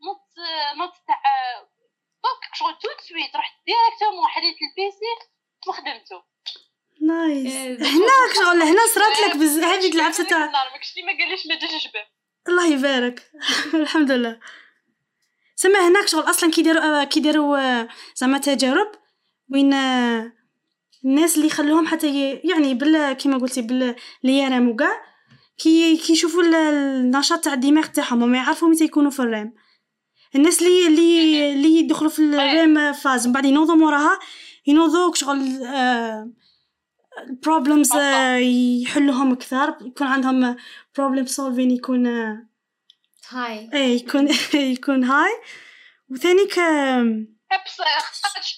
نط 0.06 0.28
نط 0.78 0.93
تاع 1.08 1.22
دوك 2.24 2.41
شغل 2.54 2.78
tout 2.78 2.86
de 2.86 2.89
suite 3.08 3.36
رحت 3.36 3.54
directement 3.66 4.28
حليت 4.28 4.58
ال 4.62 4.79
PC 4.79 5.14
وخدمته. 5.68 6.31
nice. 7.02 7.54
هناك 7.82 8.34
شغل 8.36 8.62
هنا 8.62 8.82
صرات 8.95 9.30
لك 9.30 9.38
بزاف 9.38 9.64
هذيك 9.64 9.95
العبسه 9.95 10.24
تاع 10.24 10.39
ما 10.39 10.52
قاليش 11.20 11.47
ما 11.47 11.60
جاش 11.60 11.88
جباب 11.88 12.06
الله 12.47 12.68
يبارك. 12.74 13.32
الحمد 13.74 14.12
لله. 14.12 14.39
سما 15.56 15.88
هناك 15.88 16.08
شغل 16.08 16.30
أصلا 16.30 16.52
كيديروا 16.52 17.04
كيديروا 17.04 17.88
زعما 18.16 18.38
تجارب 18.38 18.91
وين 19.54 19.74
الناس 21.06 21.36
اللي 21.36 21.47
يخلوهم 21.47 21.88
حتى 21.88 22.39
يعني 22.43 22.74
بال 22.74 23.14
كيما 23.14 23.38
قلتي 23.38 23.62
بال 23.62 23.95
ال 24.26 24.37
REM 24.37 24.70
وكاع 24.70 25.02
كي 25.58 25.97
كيشوفوا 25.97 26.43
النشاط 26.43 27.43
تاع 27.43 27.54
الدماغ 27.54 27.86
تاعهم 27.86 28.24
وما 28.24 28.38
يعرفوا 28.38 28.68
متى 28.68 28.84
يكونوا 28.84 29.12
في 29.12 29.20
ال 29.20 29.26
REM. 29.26 29.54
الناس 30.36 30.62
اللي 30.62 30.88
اللي 30.88 31.54
اللي 31.54 31.80
يدخلوا 31.80 32.10
في 32.10 32.20
ال 32.20 32.38
REM 32.38 32.94
phase. 32.94 33.28
من 33.28 33.34
بعد 33.34 33.45
ينوضوا 33.45 33.76
موراها 33.76 34.20
ينوضوا 34.68 35.16
شغل 35.16 35.64
آه 35.66 36.32
ال 37.30 37.37
problems 37.37 37.96
يحلوهم 38.84 39.32
أكثر 39.32 39.78
يكون 39.82 40.08
عندهم 40.08 40.56
problem 40.98 41.26
solving 41.26 41.72
يكون 41.72 42.08
high. 43.30 43.70
اي 43.74 43.96
يكون 43.96 44.28
يكون 44.76 45.04
high. 45.04 45.32
وثاني 46.10 46.46
ك 46.46 46.56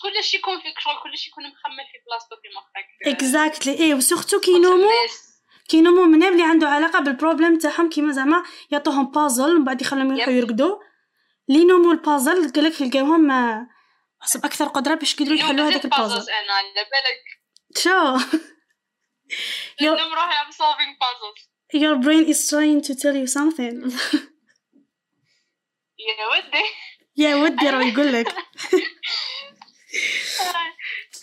كلشي 0.01 0.37
يكون 0.37 0.59
فيك 0.59 0.79
شغل 0.79 0.93
كلشي 1.03 1.29
يكون 1.29 1.43
مخمل 1.43 1.85
في 1.91 1.97
بلاصتو 2.07 2.35
في 2.35 2.47
مخك. 2.57 3.15
exactly 3.15 3.79
اي 3.79 3.93
و 3.93 3.99
surtout 3.99 4.39
كي 4.39 4.51
ينومو 4.51 4.89
كي 5.69 5.77
ينومو 5.77 6.03
من 6.03 6.23
اللي 6.23 6.43
عنده 6.43 6.69
علاقة 6.69 6.99
بال 6.99 7.12
problem 7.12 7.57
تاعهم 7.57 7.89
كيما 7.89 8.13
زعما 8.13 8.43
يعطوهم 8.71 9.11
بازل 9.11 9.55
ومن 9.55 9.63
بعد 9.63 9.81
يخليهم 9.81 10.13
يروحوا 10.15 10.33
يرقدوا 10.33 10.79
اللي 11.49 11.61
ينومو 11.61 11.91
البازل 11.91 12.51
قالك 12.53 12.81
يلقاوهم 12.81 13.31
حسب 14.21 14.45
أكثر 14.45 14.67
قدرة 14.67 14.95
باش 14.95 15.13
يقدروا 15.13 15.37
يحلوا 15.37 15.69
هذاك 15.69 15.85
البازل 15.85 16.31
أنا 16.31 16.53
على 16.53 16.85
بالك. 16.91 17.43
شو؟ 17.77 18.37
Your, 19.79 19.97
I'm 19.97 20.51
solving 20.51 20.91
puzzles. 21.03 21.39
Your 21.73 21.95
brain 21.97 22.25
is 22.25 22.47
trying 22.47 22.81
to 22.81 22.95
tell 22.95 23.15
you 23.15 23.27
something. 23.27 23.75
يا 25.99 26.25
ودي. 26.31 26.63
يا 27.17 27.35
ودي 27.35 27.69
راه 27.69 27.83
يقول 27.83 28.13
لك. 28.13 28.35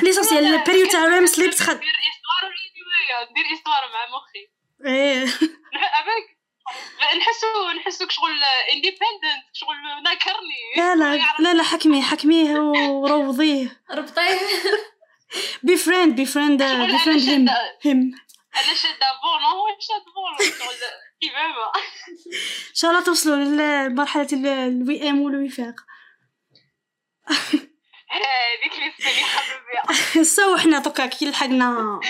ليسونسيال 0.03 0.45
البيريود 0.45 0.89
تاع 0.89 1.05
ريم 1.05 1.27
سليب 1.27 1.51
تخد. 1.51 1.77
ندير 1.77 1.93
استوار 2.11 2.53
ندير 3.31 3.45
استوار 3.55 3.93
مع 3.93 4.07
مخي. 4.07 4.51
إيه. 4.87 5.27
عبالك 5.99 6.41
نحسو 7.19 7.71
نحسو 7.77 8.09
شغل 8.09 8.31
انديبندنت 8.73 9.45
شغل 9.53 9.77
ناكرني 10.05 10.63
لا 10.77 10.95
لا 10.95 11.23
لا 11.39 11.55
لا 11.55 11.63
حكميه 11.63 12.03
حكميه 12.03 12.59
وروضيه 12.59 13.83
ربطيه 13.91 14.39
بي 15.63 15.77
فريند 15.77 16.17
بي 16.17 16.27
فريند 16.27 16.63
بي 16.63 16.99
فريند 16.99 17.29
هيم 17.29 17.49
هيم 17.83 18.13
أنا 18.57 18.75
شاده 18.75 19.07
بون 19.23 19.43
هو 19.43 19.67
شاد 19.81 20.05
بون 20.15 20.49
كيفما 21.21 21.73
ان 22.71 22.75
شاء 22.75 22.91
الله 22.91 23.05
توصلوا 23.05 23.37
لمرحله 23.89 24.29
الوي 24.33 25.11
ام 25.11 25.21
والوفاق 25.21 25.75
هذيك 28.11 28.73
اللي 28.75 28.93
حبيبي 29.25 30.25
so 30.25 30.57
حنا 30.57 30.79
donc 30.79 31.07
كي 31.07 31.31
لحقنا 31.31 32.01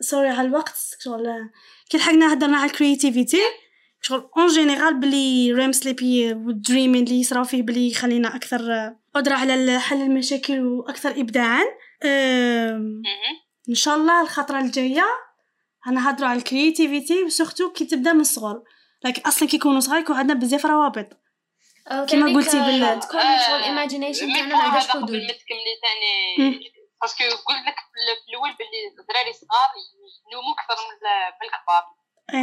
sûrement 0.00 0.28
على 0.28 0.48
الوقت 0.48 0.76
شغل 1.04 1.50
كي 1.90 1.98
لحقنا 1.98 2.32
هضرنا 2.32 2.58
على 2.58 2.70
ال 2.70 2.77
créativité 2.77 3.42
شغل 4.02 4.30
en 4.36 4.46
général 4.46 5.00
بلي 5.00 5.52
REM 5.52 5.72
sleep 5.72 6.32
وال 6.32 6.46
dreaming 6.46 7.04
اللي 7.04 7.20
يصراو 7.20 7.44
فيه 7.44 7.62
بلي 7.62 7.90
يخلينا 7.90 8.36
أكثر 8.36 8.92
قدره 9.14 9.34
على 9.34 9.80
حل 9.80 10.02
المشاكل 10.02 10.60
وأكثر 10.60 11.10
ابداعا 11.10 11.64
إن 13.68 13.74
شاء 13.74 13.94
الله 13.96 14.22
الخطرة 14.22 14.58
الجاية 14.58 15.06
هنهضروا 15.82 16.28
على 16.28 16.38
ال 16.38 16.46
créativité 16.46 17.24
و 17.24 17.30
surtout 17.30 17.72
كي 17.72 17.84
تبدأ 17.84 18.12
من 18.12 18.20
الصغر. 18.20 18.62
لكن 19.04 19.22
أصلا 19.22 19.48
كي 19.48 19.56
يكونوا 19.56 19.80
صغار 19.80 19.98
يكون 19.98 20.16
عندنا 20.16 20.38
بزاف 20.38 20.66
روابط. 20.66 21.08
كما 22.10 22.34
قلتي 22.34 22.58
بال 22.58 23.00
تكون 23.00 23.20
شغل 23.20 23.56
ال 23.56 23.62
imagination 23.62 24.32
تاعنا 24.32 24.56
ما 24.56 24.62
عندهاش 24.62 24.88
حدود. 24.88 25.06
تكملي 25.08 25.74
ثاني 25.82 26.60
parce 27.02 27.16
que 27.16 27.24
قلت 27.24 27.66
لك 27.66 27.74
في 27.74 28.30
الأول 28.30 28.50
باللي 28.50 28.80
الدراري 29.00 29.32
صغار 29.32 29.70
ينوموا 30.30 30.54
أكثر 30.54 30.76
من 31.40 31.48
الكبار. 31.48 31.84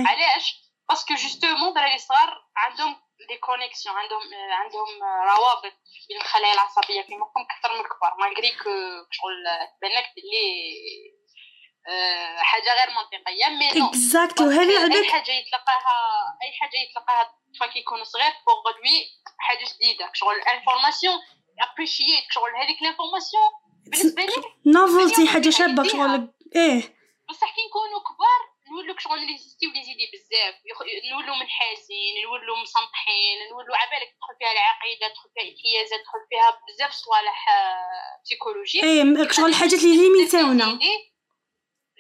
علاش؟ 0.10 0.46
parce 0.90 1.05
que 1.05 1.14
justement 1.14 1.70
الدراري 1.70 1.98
صغار 1.98 2.30
عندهم 2.58 2.96
des 3.28 3.38
connexions 3.38 3.96
عندهم 3.96 4.22
عندهم 4.34 5.04
روابط 5.04 5.74
بين 6.10 6.18
الخلايا 6.22 6.54
العصبية 6.54 7.02
في 7.02 7.18
مخهم 7.18 7.46
أكثر 7.52 7.74
من 7.74 7.80
الكبار. 7.80 8.16
malgré 8.20 8.52
que 8.52 8.70
شغل 9.12 9.44
تبان 9.78 9.92
لك 9.92 10.06
بلي 10.16 10.46
حاجة 12.38 12.74
غير 12.74 12.90
منطقية. 12.90 13.50
mais 13.50 13.80
no 13.80 13.88
exactly 13.88 14.48
وهذه 14.48 14.84
عندك 14.84 14.96
اي 14.96 15.12
حاجة 15.12 15.32
يتلقاها 15.32 15.98
أي 16.44 16.52
حاجة 16.60 16.78
يتلقاها 16.90 17.22
الطفل 17.22 17.74
كي 17.74 17.80
يكون 17.80 18.04
صغير 18.04 18.32
pour 18.48 18.72
lui 18.78 19.06
حاجة 19.40 19.66
جديدة. 19.74 20.12
شغل 20.14 20.36
ال 20.36 20.43
information 20.43 21.20
appreciate 21.60 22.24
شغل 22.30 22.56
هذيك 22.56 22.82
ال 22.82 22.88
information 22.88 23.50
بالنسبة 23.86 24.24
لي 24.24 24.44
novelty 24.66 25.28
حاجة 25.28 25.50
شابة 25.50 25.84
شغل 25.84 26.34
إيه. 26.56 27.00
بصح 27.30 27.56
كي 27.56 27.62
نكونوا 27.68 28.00
كبار 28.00 28.42
نولو 28.72 28.98
شغل 28.98 29.20
les 29.20 29.38
idées 29.38 30.12
بزاف. 30.14 30.56
نولو 31.12 31.36
منحاسين 31.36 32.24
نولو 32.24 32.56
مسنطحين 32.56 33.38
نولو 33.52 33.74
عبالك 33.76 34.10
تدخل 34.16 34.36
فيها 34.40 34.52
العقيدة 34.52 35.08
تدخل 35.08 35.30
فيها 35.34 35.44
الانحيازات 35.44 36.00
تدخل 36.00 36.22
فيها 36.30 36.60
بزاف 36.68 36.92
صوالح 36.92 37.46
psychologie 38.24 38.84
إيه 38.84 39.32
شغل 39.32 39.50
الحاجات 39.50 39.80
اللي 39.84 39.98
limitaونا 39.98 40.80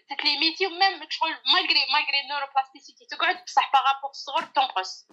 تت 0.09 0.22
limiter 0.22 0.67
و 0.67 0.76
même 0.76 1.09
شغل 1.09 1.29
malgré 1.53 1.85
malgré 1.93 2.19
ال 2.23 2.28
neuroplasticité 2.28 3.05
تقعد 3.05 3.43
بصح 3.45 3.71
par 3.73 3.84
rapport 3.84 4.09
الصغر 4.09 4.41
تنقص. 4.41 5.07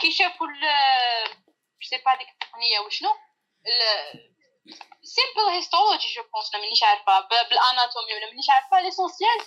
كي 0.00 0.12
شافوا 0.12 0.46
je 0.46 1.88
sais 1.88 1.96
pas 1.96 2.14
ديك 2.14 2.28
التقنية 2.28 2.78
وشنو؟ 2.80 3.10
simple 5.02 5.48
histologie 5.50 6.08
je 6.14 6.22
pense 6.34 6.54
مانيش 6.54 6.82
عارفه 6.82 7.20
بال 7.48 7.61
anatomie 7.61 8.14
ولا 8.14 8.26
مانيش 8.26 8.50
عارفه 8.50 8.80
l'essentiel؟ 8.80 9.38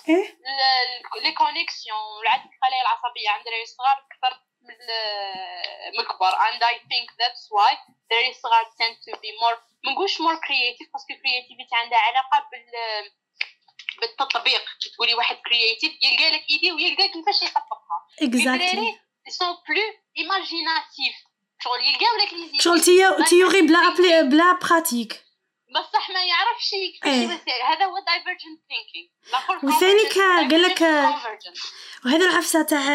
les 1.24 1.32
connexions 1.32 1.98
والعدد 2.18 2.50
الخلايا 2.54 2.82
العصبيه 2.82 3.30
عند 3.30 3.40
الدراري 3.40 3.64
الصغار 3.64 3.98
أكثر 4.12 4.40
من 4.62 4.74
ال- 4.76 5.94
من 5.94 6.00
الكبار 6.00 6.34
and 6.34 6.62
I 6.64 6.76
think 6.92 7.08
that's 7.22 7.44
why 7.56 7.72
الدراري 7.90 8.30
الصغار 8.30 8.66
tend 8.66 8.96
to 9.08 9.18
be 9.20 9.32
more 9.42 9.58
ما 9.84 9.92
نقولش 9.92 10.18
more 10.18 10.38
creative 10.48 10.88
parce 10.94 11.06
que 11.06 11.14
creativity 11.14 11.74
عندها 11.74 12.00
علاقه 12.00 12.50
بال 12.52 12.72
بالتطبيق 14.02 14.62
كي 14.82 14.90
تقولي 14.90 15.14
واحد 15.14 15.36
creative 15.36 15.94
يلقى 16.04 16.32
لك 16.32 16.46
idée 16.50 16.72
ويلقى 16.72 17.08
كيفاش 17.10 17.42
يطبقها 17.42 17.98
exactly 18.22 18.70
الدراري 18.72 19.00
sont 19.30 19.58
plus 19.68 19.82
imaginatifs 20.18 21.16
شغل 21.64 21.80
يلقاو 21.80 22.18
لك 22.26 22.34
لي 22.53 22.60
شغل 22.60 22.82
thé- 22.82 23.24
théorie 23.30 23.62
بلا 23.62 23.78
أبلي 23.88 24.24
بلا 24.24 24.51
pratique 24.54 25.24
بصح 25.76 26.10
ما 26.10 26.24
يعرفش 26.26 26.74
إيه. 26.74 27.12
يمثل 27.12 27.51
هذا 27.70 27.86
هو 27.86 27.95
thinking. 27.97 29.28
الآخر 29.30 29.66
وثاني 29.66 30.03
قال 30.49 30.62
لك-. 30.62 30.82
وهذا 32.05 32.30
العفسة 32.30 32.62
تاع 32.62 32.88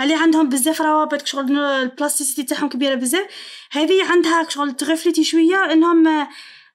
اللي 0.00 0.14
عندهم 0.14 0.48
بزاف 0.48 0.80
روابط 0.80 1.26
شغل 1.26 1.58
ال 1.58 1.66
plasticité 1.66 2.42
تاعهم 2.42 2.68
كبيرة 2.68 2.94
بزاف. 2.94 3.26
هذه 3.72 4.10
عندها 4.10 4.48
شغل 4.48 4.72
تغفلتي 4.72 5.24
شوية 5.24 5.72
إنهم 5.72 6.28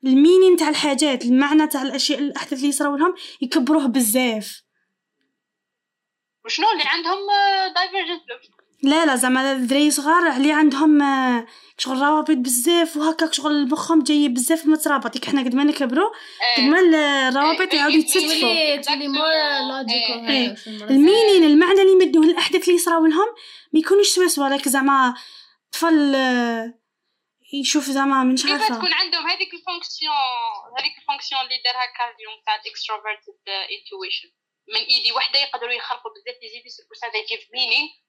ال 0.03 0.10
meaning 0.10 0.57
تاع 0.57 0.69
الحاجات 0.69 1.25
المعنى 1.25 1.67
تاع 1.67 1.81
الأشياء 1.81 2.19
الأحداث 2.19 2.53
اللي 2.53 2.67
يصراو 2.69 2.95
لهم 2.95 3.15
يكبروه 3.41 3.85
بزاف. 3.87 4.61
وشنو 6.45 6.71
اللي 6.71 6.83
عندهم 6.85 7.29
آه، 7.29 7.73
divergent 7.73 8.62
لا 8.83 9.05
لا 9.05 9.15
زعما 9.15 9.51
الدراري 9.51 9.91
صغار 9.91 10.37
اللي 10.37 10.51
عندهم 10.51 11.01
آه، 11.01 11.47
شغل 11.77 12.01
روابط 12.01 12.31
بزاف 12.31 12.97
وهكاك 12.97 13.33
شغل 13.33 13.69
مخهم 13.69 14.03
جاي 14.03 14.29
بزاف 14.29 14.65
مترابط 14.65 15.17
كي 15.17 15.31
حنا 15.31 15.41
قد 15.41 15.55
ما 15.55 15.63
نكبروا 15.63 16.09
قد 16.57 16.63
ما 16.63 16.79
الروابط 16.79 17.73
إيه، 17.73 17.79
يعاودوا 17.79 17.99
إيه، 18.15 18.29
إيه. 18.29 18.45
إيه. 18.45 18.75
logical 19.59 20.57
ال 20.89 20.96
meaning 20.96 21.43
المعنى 21.43 21.81
اللي 21.81 21.91
يمدوه 21.91 22.23
الأحداث 22.23 22.63
اللي 22.63 22.75
يصراو 22.75 23.05
لهم 23.05 23.27
ما 23.73 23.79
يكونوش 23.79 24.07
سوا 24.07 24.27
سوا 24.27 24.49
لك 24.49 24.67
زعما 24.67 25.13
طفل 25.71 26.15
آه، 26.15 26.73
يشوف 27.53 27.83
زعما 27.83 28.23
منش 28.23 28.43
كيف 28.43 28.51
عارفه 28.51 28.75
تكون 28.75 28.93
عندهم 28.93 29.27
هذيك 29.27 29.53
ال 29.53 29.60
fonction 29.60 30.15
هذيك 30.79 30.97
ال 30.97 31.02
fonction 31.02 31.41
اللي 31.41 31.57
دارها 31.65 31.85
كارل 31.97 32.15
يونغ 32.23 32.37
تاع 32.45 32.55
ال 32.55 32.62
extroverted 32.62 33.39
intuition 33.75 34.29
من 34.67 34.81
idée 34.91 35.11
وحده 35.11 35.39
يقدروا 35.39 35.71
يخلقوا 35.71 36.11
بزاف 36.11 36.35
les 36.41 36.49
idées 36.49 36.69
c'est 36.69 36.83
pour 36.83 36.95
ça 36.95 37.07
meaning. 37.57 37.87
uh, 37.89 38.03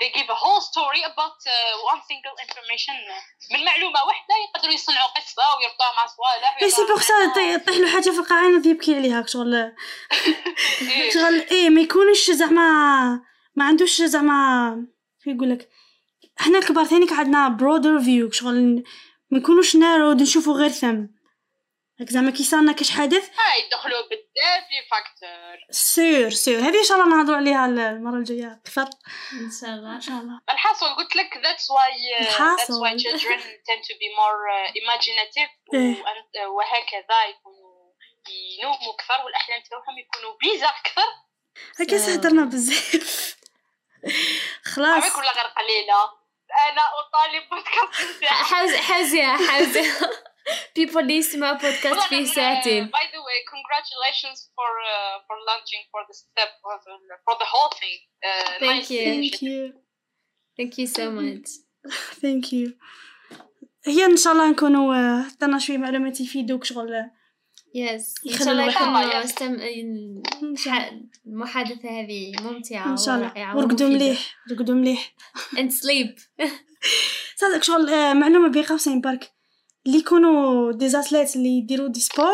they 0.00 0.10
give 0.10 0.28
a 0.28 0.34
whole 0.34 0.60
story 0.60 1.02
about 1.10 1.38
uh, 1.46 1.92
one 1.92 2.00
single 2.08 2.36
information. 2.44 2.94
من 3.50 3.64
معلومه 3.64 4.04
واحدة 4.06 4.34
يقدروا 4.48 4.74
يصنعوا 4.74 5.08
قصة 5.08 5.42
ويربطوها 5.58 5.92
مع 5.96 6.06
صوالح 6.06 6.58
اي 6.62 6.70
سي 6.70 6.84
بوغ 6.84 7.00
سا 7.00 7.40
يطيح 7.40 7.76
له 7.76 7.92
حاجة 7.92 8.10
في 8.10 8.18
القاعده 8.18 8.70
يبكي 8.70 8.94
عليها 8.96 9.26
شغل. 9.26 9.54
إيه. 10.82 11.10
شغل 11.10 11.46
إيه 11.50 11.70
ما 11.70 11.80
يكونش 11.80 12.30
زعما 12.30 13.20
ما 13.56 13.64
عندوش 13.64 14.02
زعما 14.02 14.86
كيف 15.24 15.34
يقول 15.34 15.50
لك 15.50 15.68
إحنا 16.40 16.58
الكبار 16.58 16.84
ثاني 16.84 17.06
عندنا 17.10 17.48
broader 17.48 18.00
view 18.00 18.30
شغل 18.30 18.84
ما 19.30 19.38
نكونوش 19.38 19.76
نارو 19.76 20.12
نشوفوا 20.12 20.54
غير 20.54 20.70
ثم. 20.70 21.06
هاك 22.02 22.10
زعما 22.10 22.30
كي 22.30 22.44
صارنا 22.44 22.72
كاش 22.72 22.90
حدث 22.90 23.30
هاي 23.38 23.66
يدخلوا 23.66 24.02
بزاف 24.02 24.64
les 24.70 24.82
facteurs. 24.90 25.56
sûr 25.70 26.30
sûr. 26.30 26.58
هذه 26.60 26.78
إن 26.78 26.84
شاء 26.84 26.96
الله 27.00 27.16
نهضروا 27.16 27.36
عليها 27.36 27.66
المرة 27.66 28.16
الجاية 28.18 28.52
أكثر. 28.66 28.82
إن 29.32 29.50
شاء 29.60 29.70
الله. 29.70 29.94
إن 29.96 30.00
شاء 30.00 30.16
الله. 30.16 30.40
الحاصل 30.52 30.86
قلت 30.96 31.16
لك 31.16 31.34
that's 31.34 31.66
why 31.74 31.90
uh, 31.92 32.24
that's 32.24 32.30
الحاصل. 32.30 32.74
why 32.84 33.02
children 33.02 33.38
tend 33.68 33.82
to 33.88 33.94
be 34.02 34.08
more 34.20 34.40
uh, 34.56 34.70
imaginative 34.82 35.50
و- 35.72 35.76
إيه. 35.76 35.94
and- 35.94 36.36
uh, 36.36 36.46
وهكذا 36.56 37.18
يكونوا 37.30 37.92
ينوموا 38.58 38.94
أكثر 38.94 39.24
والأحلام 39.24 39.60
تاعهم 39.70 39.98
يكونوا 39.98 40.36
bizarres 40.40 40.66
أكثر. 40.66 41.08
هكا 41.80 42.14
هدرنا 42.14 42.44
بزاف. 42.44 43.36
خلاص. 44.74 45.04
عمرك 45.04 45.18
ولا 45.18 45.32
غير 45.32 45.46
قليلة؟ 45.46 46.22
أنا 46.68 46.82
أطالب 47.00 47.42
بودكاست 47.50 48.24
حوزة 48.24 48.76
حوزة 48.80 49.36
حوزة 49.46 50.10
people 50.78 50.96
اللي 50.96 51.16
يسمعوا 51.16 51.52
بودكاست 51.58 52.00
فيه 52.08 52.24
ساعتين 52.24 52.84
باي 52.84 53.02
ذا 53.12 53.18
واي 53.18 53.40
congratulations 53.54 54.38
for 54.56 54.70
uh, 54.92 55.16
for 55.26 55.36
launching 55.50 55.82
for 55.92 56.02
the 56.08 56.14
step 56.22 56.50
for 56.62 56.74
the, 56.84 56.92
for 57.26 57.34
the 57.42 57.48
whole 57.52 57.72
thing. 57.80 57.98
Uh, 58.28 58.50
Thank 58.60 58.82
nice 58.82 58.90
you. 58.90 59.02
initiative. 59.12 59.42
you 59.42 59.72
thank 60.60 60.72
you 60.78 60.86
so 60.86 61.04
much. 61.10 61.48
thank 62.22 62.52
you 62.52 62.72
هي 63.86 64.04
إن 64.04 64.16
شاء 64.16 64.32
الله 64.32 64.50
نكونوا 64.50 64.94
آه، 64.94 65.24
عطينا 65.26 65.58
شوية 65.58 65.78
معلومات 65.78 66.20
يفيدوك 66.20 66.64
شغل 66.64 67.02
yes. 67.76 68.26
إن 68.26 68.30
يخلي 68.30 68.72
شاء 68.72 68.84
الله. 68.84 69.24
استم... 69.24 69.56
المحادثة 71.26 72.00
هذه 72.00 72.32
ممتعة 72.40 72.92
إن 72.92 72.96
شاء 72.96 73.14
الله. 73.14 73.56
ورقدوا. 73.56 73.88
مليح. 73.88 74.36
رقدوا 74.52 74.74
مليح. 74.74 75.14
And 75.56 75.70
sleep. 75.72 76.20
صدق 77.40 77.62
شغل 77.62 77.88
آه، 77.88 78.12
معلومة 78.14 78.48
بين 78.48 78.62
قوسين 78.64 79.00
برك 79.00 79.32
اللي 79.86 79.98
يكونوا 79.98 80.72
des 80.72 80.88
athlètes 80.88 81.36
اللي 81.36 81.48
يديروا 81.58 81.88
du 81.88 82.00
sport 82.00 82.32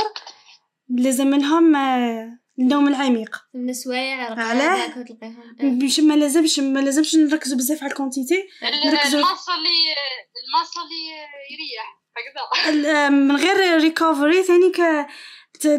لازم 0.88 1.26
منهم 1.26 1.76
آه، 1.76 2.38
النوم 2.58 2.88
العميق. 2.88 3.36
من 3.54 3.72
سوايع 3.72 4.28
رقدة 4.32 4.44
علاه؟ 4.44 4.98
وتلقاهم 4.98 5.78
باش 5.78 6.00
ما 6.00 6.14
لازمش 6.14 6.58
ما 6.58 6.80
لازمش 6.80 7.14
نركزوا 7.16 7.56
بزاف 7.58 7.82
على 7.82 7.90
ال 7.92 7.97
quantité 7.97 8.34
ال- 8.62 8.90
نركزوا 8.92 9.20
الماصه 9.20 9.54
اللي 9.54 9.94
الماصه 10.48 10.80
اللي 10.82 11.02
يريح 11.52 11.98
هكذا. 12.16 12.90
آه، 12.92 13.08
من 13.08 13.36
غير 13.36 13.80
recovery 13.80 14.42
ثاني 14.42 14.72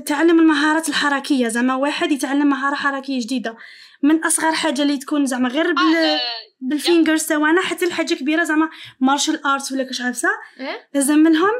تعلم 0.05 0.39
المهارات 0.39 0.89
الحركية. 0.89 1.47
زعما 1.47 1.75
واحد 1.75 2.11
يتعلم 2.11 2.47
مهارة 2.47 2.75
حركية 2.75 3.19
جديدة. 3.21 3.57
من 4.01 4.23
أصغر 4.25 4.51
حاجة 4.51 4.81
اللي 4.81 4.97
تكون 4.97 5.25
زعما 5.25 5.49
غير 5.49 5.73
بال 5.73 5.95
آه، 5.95 6.19
بال 6.61 6.75
fingers 6.75 7.25
تاعنا 7.25 7.61
حتى 7.61 7.85
لحاجه 7.85 8.13
كبيرة 8.13 8.43
زعما 8.43 8.69
martial 8.99 9.45
arts 9.45 9.71
ولا 9.71 9.83
كاش 9.83 10.01
عارفه 10.01 10.29
إيه؟ 10.59 10.89
لازم 10.93 11.17
منهم 11.17 11.51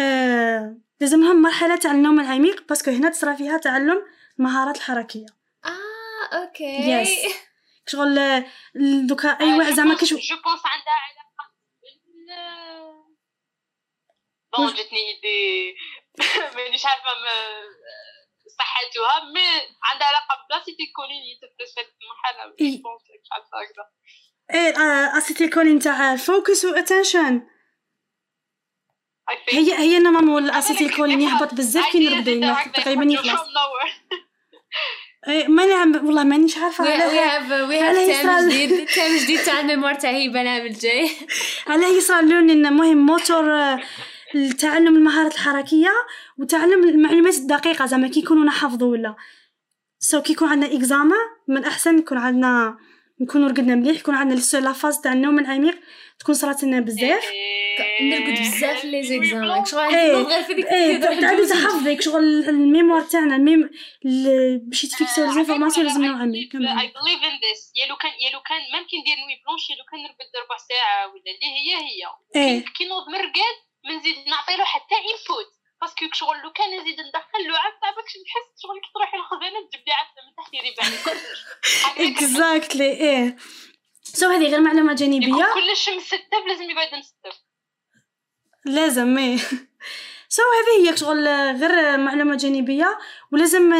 آه 0.00 0.76
لازم 1.00 1.20
لهم 1.20 1.42
مرحلة 1.42 1.76
تاع 1.76 1.90
النوم 1.90 2.20
العميق 2.20 2.68
parce 2.68 2.82
que 2.82 2.90
هنا 2.90 3.08
تصرى 3.10 3.36
فيها 3.36 3.58
تعلم 3.58 4.02
المهارات 4.38 4.76
الحركية. 4.76 5.26
آه 5.64 6.36
okay. 6.36 7.04
Yes. 7.04 7.32
شغل 7.86 8.18
آه، 8.18 8.44
دوكا 9.06 9.28
أي 9.28 9.58
واحد 9.58 9.72
زعما 9.72 9.94
كاش 9.94 10.10
جو 10.10 10.16
بونس 10.18 10.60
عندها 10.64 10.94
علاقه 11.06 11.52
بال 11.82 12.26
بون 14.56 14.74
جاتني 14.74 14.98
ايدي 14.98 15.74
مانيش 16.56 16.86
عارفة 16.86 17.10
صحتها 18.60 19.24
مي 19.34 19.48
عندها 19.82 20.08
علاقة 20.08 20.46
بلاسيتي 20.50 20.84
في 21.74 22.04
المرحلة 22.04 22.54
إي. 22.60 22.76
جو 22.76 22.82
بونس 22.82 23.02
عارفة 23.32 23.56
هكذا 23.62 23.84
إيه 24.54 24.76
آه 24.76 25.18
اسيتيلكولين 25.18 25.78
تاع 25.78 26.16
فوكس 26.16 26.64
واتنشن. 26.64 27.46
هي 29.48 29.78
هي 29.78 29.98
نما 29.98 30.38
الاسيتيلكولين 30.38 31.20
يهبط 31.20 31.54
بزاف 31.54 31.92
كي 31.92 32.04
يما 32.04 32.64
تقريبا 32.64 33.04
يخلص. 33.04 33.40
إيه 35.28 35.48
ما 35.48 35.64
نعم 35.66 36.06
والله 36.06 36.24
مانيش 36.24 36.58
عارفة. 36.58 36.84
علاه 36.92 37.38
have 37.40 37.70
we 37.70 37.74
have 37.74 37.82
علاه 37.82 38.22
تام 38.22 38.48
جديد 38.48 38.86
تام 38.96 39.16
جديد 39.16 39.42
تاع 39.42 39.60
الميموار 39.60 39.94
تاع 39.94 40.10
هبه 40.10 40.40
العام 40.40 40.66
الجاي 40.66 41.10
علاه 41.66 41.88
يصرى 41.88 42.22
لون 42.22 42.50
المهم 42.50 43.06
موتور 43.06 43.52
آه، 43.52 43.80
تعلم 44.58 44.96
المهارات 44.96 45.34
الحركية 45.34 45.90
وتعلم 46.40 46.88
المعلومات 46.88 47.34
الدقيقة 47.34 47.86
زعما 47.86 48.08
كي 48.08 48.20
يكونوا 48.20 48.44
نحفظوا 48.44 48.92
ولا. 48.92 49.14
سو 49.98 50.22
كي 50.22 50.32
يكون 50.32 50.48
عندنا 50.48 50.76
إكزاما 50.76 51.16
من 51.48 51.56
الاحسن 51.56 51.98
يكون 51.98 52.18
عندنا 52.18 52.76
نكونوا 53.20 53.48
رقدنا 53.48 53.74
مليح 53.74 53.96
يكون 54.00 54.14
عندنا 54.14 54.38
لسه 54.38 54.60
لا 54.60 54.72
فاز 54.72 55.00
تاع 55.00 55.12
النوم 55.12 55.38
العميق 55.38 55.78
تكون 56.18 56.34
صرات 56.34 56.64
لنا 56.64 56.80
بزاف. 56.80 57.24
نرقد 58.02 58.40
بزاف 58.40 58.84
لي 58.84 59.02
زيكزام 59.02 59.64
شغل 59.64 59.80
إيه، 59.80 60.12
غير 60.16 60.42
في 60.42 60.54
ديك 60.54 60.66
إيه 60.66 60.96
تعاودوا 61.00 61.46
تحفظك 61.46 62.00
شغل 62.00 62.24
ال 62.48 62.55
mémoire 62.55 63.02
تاعنا 63.02 63.36
الميم 63.36 63.70
ال- 64.06 64.58
باش 64.68 64.84
يتفيكسيو 64.84 65.24
les 65.24 65.32
informations 65.32 65.86
لازم 65.86 66.04
نوم 66.04 66.20
عميق. 66.22 66.48
I 66.56 66.86
believe 66.96 67.22
in 67.28 67.36
this. 67.44 67.60
يا 67.76 67.86
لو 67.88 67.96
كان 67.96 68.12
يا 68.24 68.30
لو 68.34 68.40
كان 68.48 68.60
ممكن 68.80 68.96
ندير 69.00 69.16
nuit 69.22 69.36
blanche 69.46 69.70
يا 69.70 69.76
لو 69.76 69.84
كان 69.90 70.00
نرقد 70.02 70.30
ربع 70.44 70.56
ساعة 70.68 71.06
ولا 71.12 71.30
اللي 71.34 71.48
هي 71.56 71.70
هي. 71.86 72.60
كي 72.60 72.84
نوض 72.88 73.04
مرقد 73.14 73.56
ما 73.84 73.96
نزيد 73.98 74.16
نعطي 74.28 74.56
له 74.58 74.64
حتى 74.64 74.94
input 75.10 75.50
parce 75.80 75.95
que 75.95 76.04
شغل 76.12 76.36
لو 76.44 76.52
كان 76.52 76.80
نزيد 76.80 77.00
ندخل 77.00 77.42
له 77.48 77.58
عفسة 77.58 77.96
باكش 77.96 78.12
نحس 78.16 78.62
شغل 78.62 78.80
كي 78.80 78.90
تروحي 78.94 79.16
الخزانه 79.16 79.68
تجيب 79.68 79.82
لي 79.86 79.92
عفسة 79.92 80.20
من 80.26 80.34
تحت 80.36 80.54
يريب 80.54 80.74
عليك 80.82 82.16
exactly 82.16 82.84
إيه. 82.90 83.36
so 84.02 84.26
هذه 84.28 84.48
غير 84.50 84.60
معلومة 84.60 84.94
جانبية؟ 84.94 85.48
كلش 85.54 85.88
مستف 85.88 86.46
لازم 86.48 86.70
يقعد 86.70 86.94
مستف. 86.94 87.40
لازم 88.64 89.18
إيه. 89.18 89.36
so 90.36 90.42
هذه 90.42 90.88
هي 90.90 90.96
شغل 90.96 91.28
غير 91.28 91.96
معلومة 91.98 92.36
جانبية 92.36 92.98
ولازم 93.32 93.74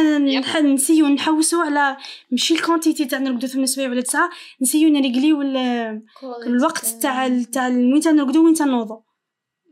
نسيو 0.65 1.07
نحوسوا 1.07 1.63
على 1.63 1.97
ماشي 2.31 2.53
ال 2.53 2.59
quantité 2.59 3.05
تاع 3.05 3.19
نرقدو 3.19 3.47
ثمان 3.47 3.65
سوايع 3.65 3.89
ولا 3.89 4.01
تسعة 4.01 4.29
نسيو 4.61 4.89
نريقليو 4.89 5.41
ال- 5.41 6.01
الوقت 6.47 6.85
تاع 6.85 7.27
تاع 7.53 7.67
وين 7.67 7.99
تنرقدو 7.99 8.45
وين 8.45 8.53
تنوضو. 8.53 9.03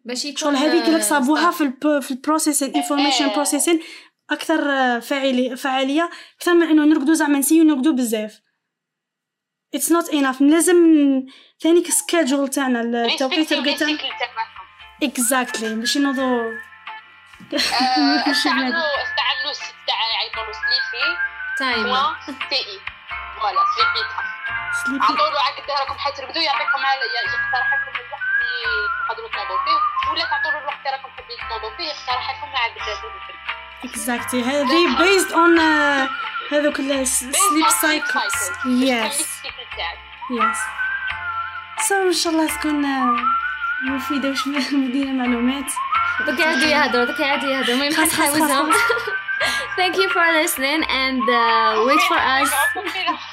باش 0.10 0.26
يكون 0.26 0.38
شغل 0.38 0.56
هذيك 0.56 0.86
اللي 0.86 0.98
آه، 0.98 1.02
صابوها 1.02 1.52
صح. 1.52 1.58
في 1.58 1.64
الب... 1.64 2.00
في 2.00 2.12
ال 2.12 2.18
processing 2.18 2.76
information. 2.76 3.28
processing 3.28 3.82
أكثر 4.30 4.72
آه، 4.72 5.00
فاعلي 5.00 5.56
فعاليه 5.56 6.10
أكثر 6.38 6.54
من 6.54 6.68
إنه 6.68 6.86
نرقدو 6.86 7.14
زعما 7.14 7.40
نسيو 7.40 7.64
نرقدو 7.64 7.94
بزاف. 7.94 8.42
it's 9.76 9.92
not 9.92 10.10
enough 10.10 10.42
لازم 10.42 10.76
ثاني 11.62 11.84
schedule 11.84 12.48
تاعنا 12.48 12.82
التوقيت 12.82 13.50
تاعنا. 13.50 13.98
exactly 15.04 15.76
باش 15.76 15.98
نوضو 15.98 16.22
آه، 16.22 16.60
استعملوا 18.32 19.04
استعملوا 19.04 19.52
ال 19.52 19.57
site 19.57 19.76
تاع 19.88 19.96
يعيطوا 20.14 20.54
sleepy 20.54 21.18
time 21.58 21.86
تي 22.50 22.56
اي 22.56 22.80
voilà 23.36 23.62
sleepy 23.76 24.10
time 24.10 25.02
عطوا 25.02 25.30
له 25.30 25.40
عقد 25.40 25.72
راكم 25.80 26.00
حترقدوا 26.00 26.42
يعطيكم 26.42 26.80
يقترح 26.80 27.74
لكم 27.74 28.29
تقدروا 29.10 29.30
تنوضوا 29.30 29.58
فيه 29.66 30.10
ولا 30.12 30.24
تعطوا 30.24 30.52
له 30.52 30.60
الوقت 30.60 30.78
اللي 30.86 30.98
راكم 30.98 31.10
حابين 31.18 31.38
تنوضوا 31.50 31.78
فيه 31.78 31.84
يقترح 31.84 32.38
لكم 32.38 32.48
مع 32.54 32.60
exactly 33.84 34.44
هذه 34.44 34.98
based 34.98 35.32
on 35.32 35.60
هذوك 36.52 36.80
ال 36.80 36.95
sleep 36.95 37.70
cycles 37.82 38.52
yes 38.66 39.42
yes 40.32 40.58
so 41.90 41.96
ان 42.08 42.14
شاء 42.14 42.34
الله 42.34 42.48
تكون 42.58 42.86
مفيده 43.84 44.30
وش 44.30 44.48
مدينه 44.48 45.12
معلومات 45.12 45.72
دوك 46.26 46.40
يعدوا 46.40 46.68
يهضروا 46.68 47.06
دوك 47.06 47.20
يعدوا 47.20 47.50
يهضروا 47.50 47.92
خلاص، 47.92 48.14
حنحاوزهم 48.14 48.72
thank 49.77 49.97
you 49.97 50.09
for 50.11 50.25
listening 50.41 50.83
and 51.03 51.23
uh, 51.23 51.85
wait 51.87 52.01
for 52.11 52.19
us 52.19 52.51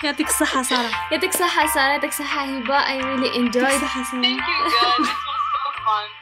يعطيك 0.03 0.27
الصحه 0.29 0.61
ساره 0.63 0.89
يعطيك 1.11 1.31
صحة 1.33 1.67
سارة 1.67 1.91
يعطيك 1.91 2.11
صحة 2.13 2.41
هبة 2.43 2.79
I 2.85 3.01
really 3.03 3.35
يعطيك 3.35 3.51
enjoyed 3.53 3.73
الصحه 3.73 4.03
ساره 4.03 4.21
Thank 4.21 4.41
you 4.41 4.59
guys. 4.71 4.99
It 4.99 4.99
was 4.99 5.07
so 5.07 5.83
fun. 5.85 6.14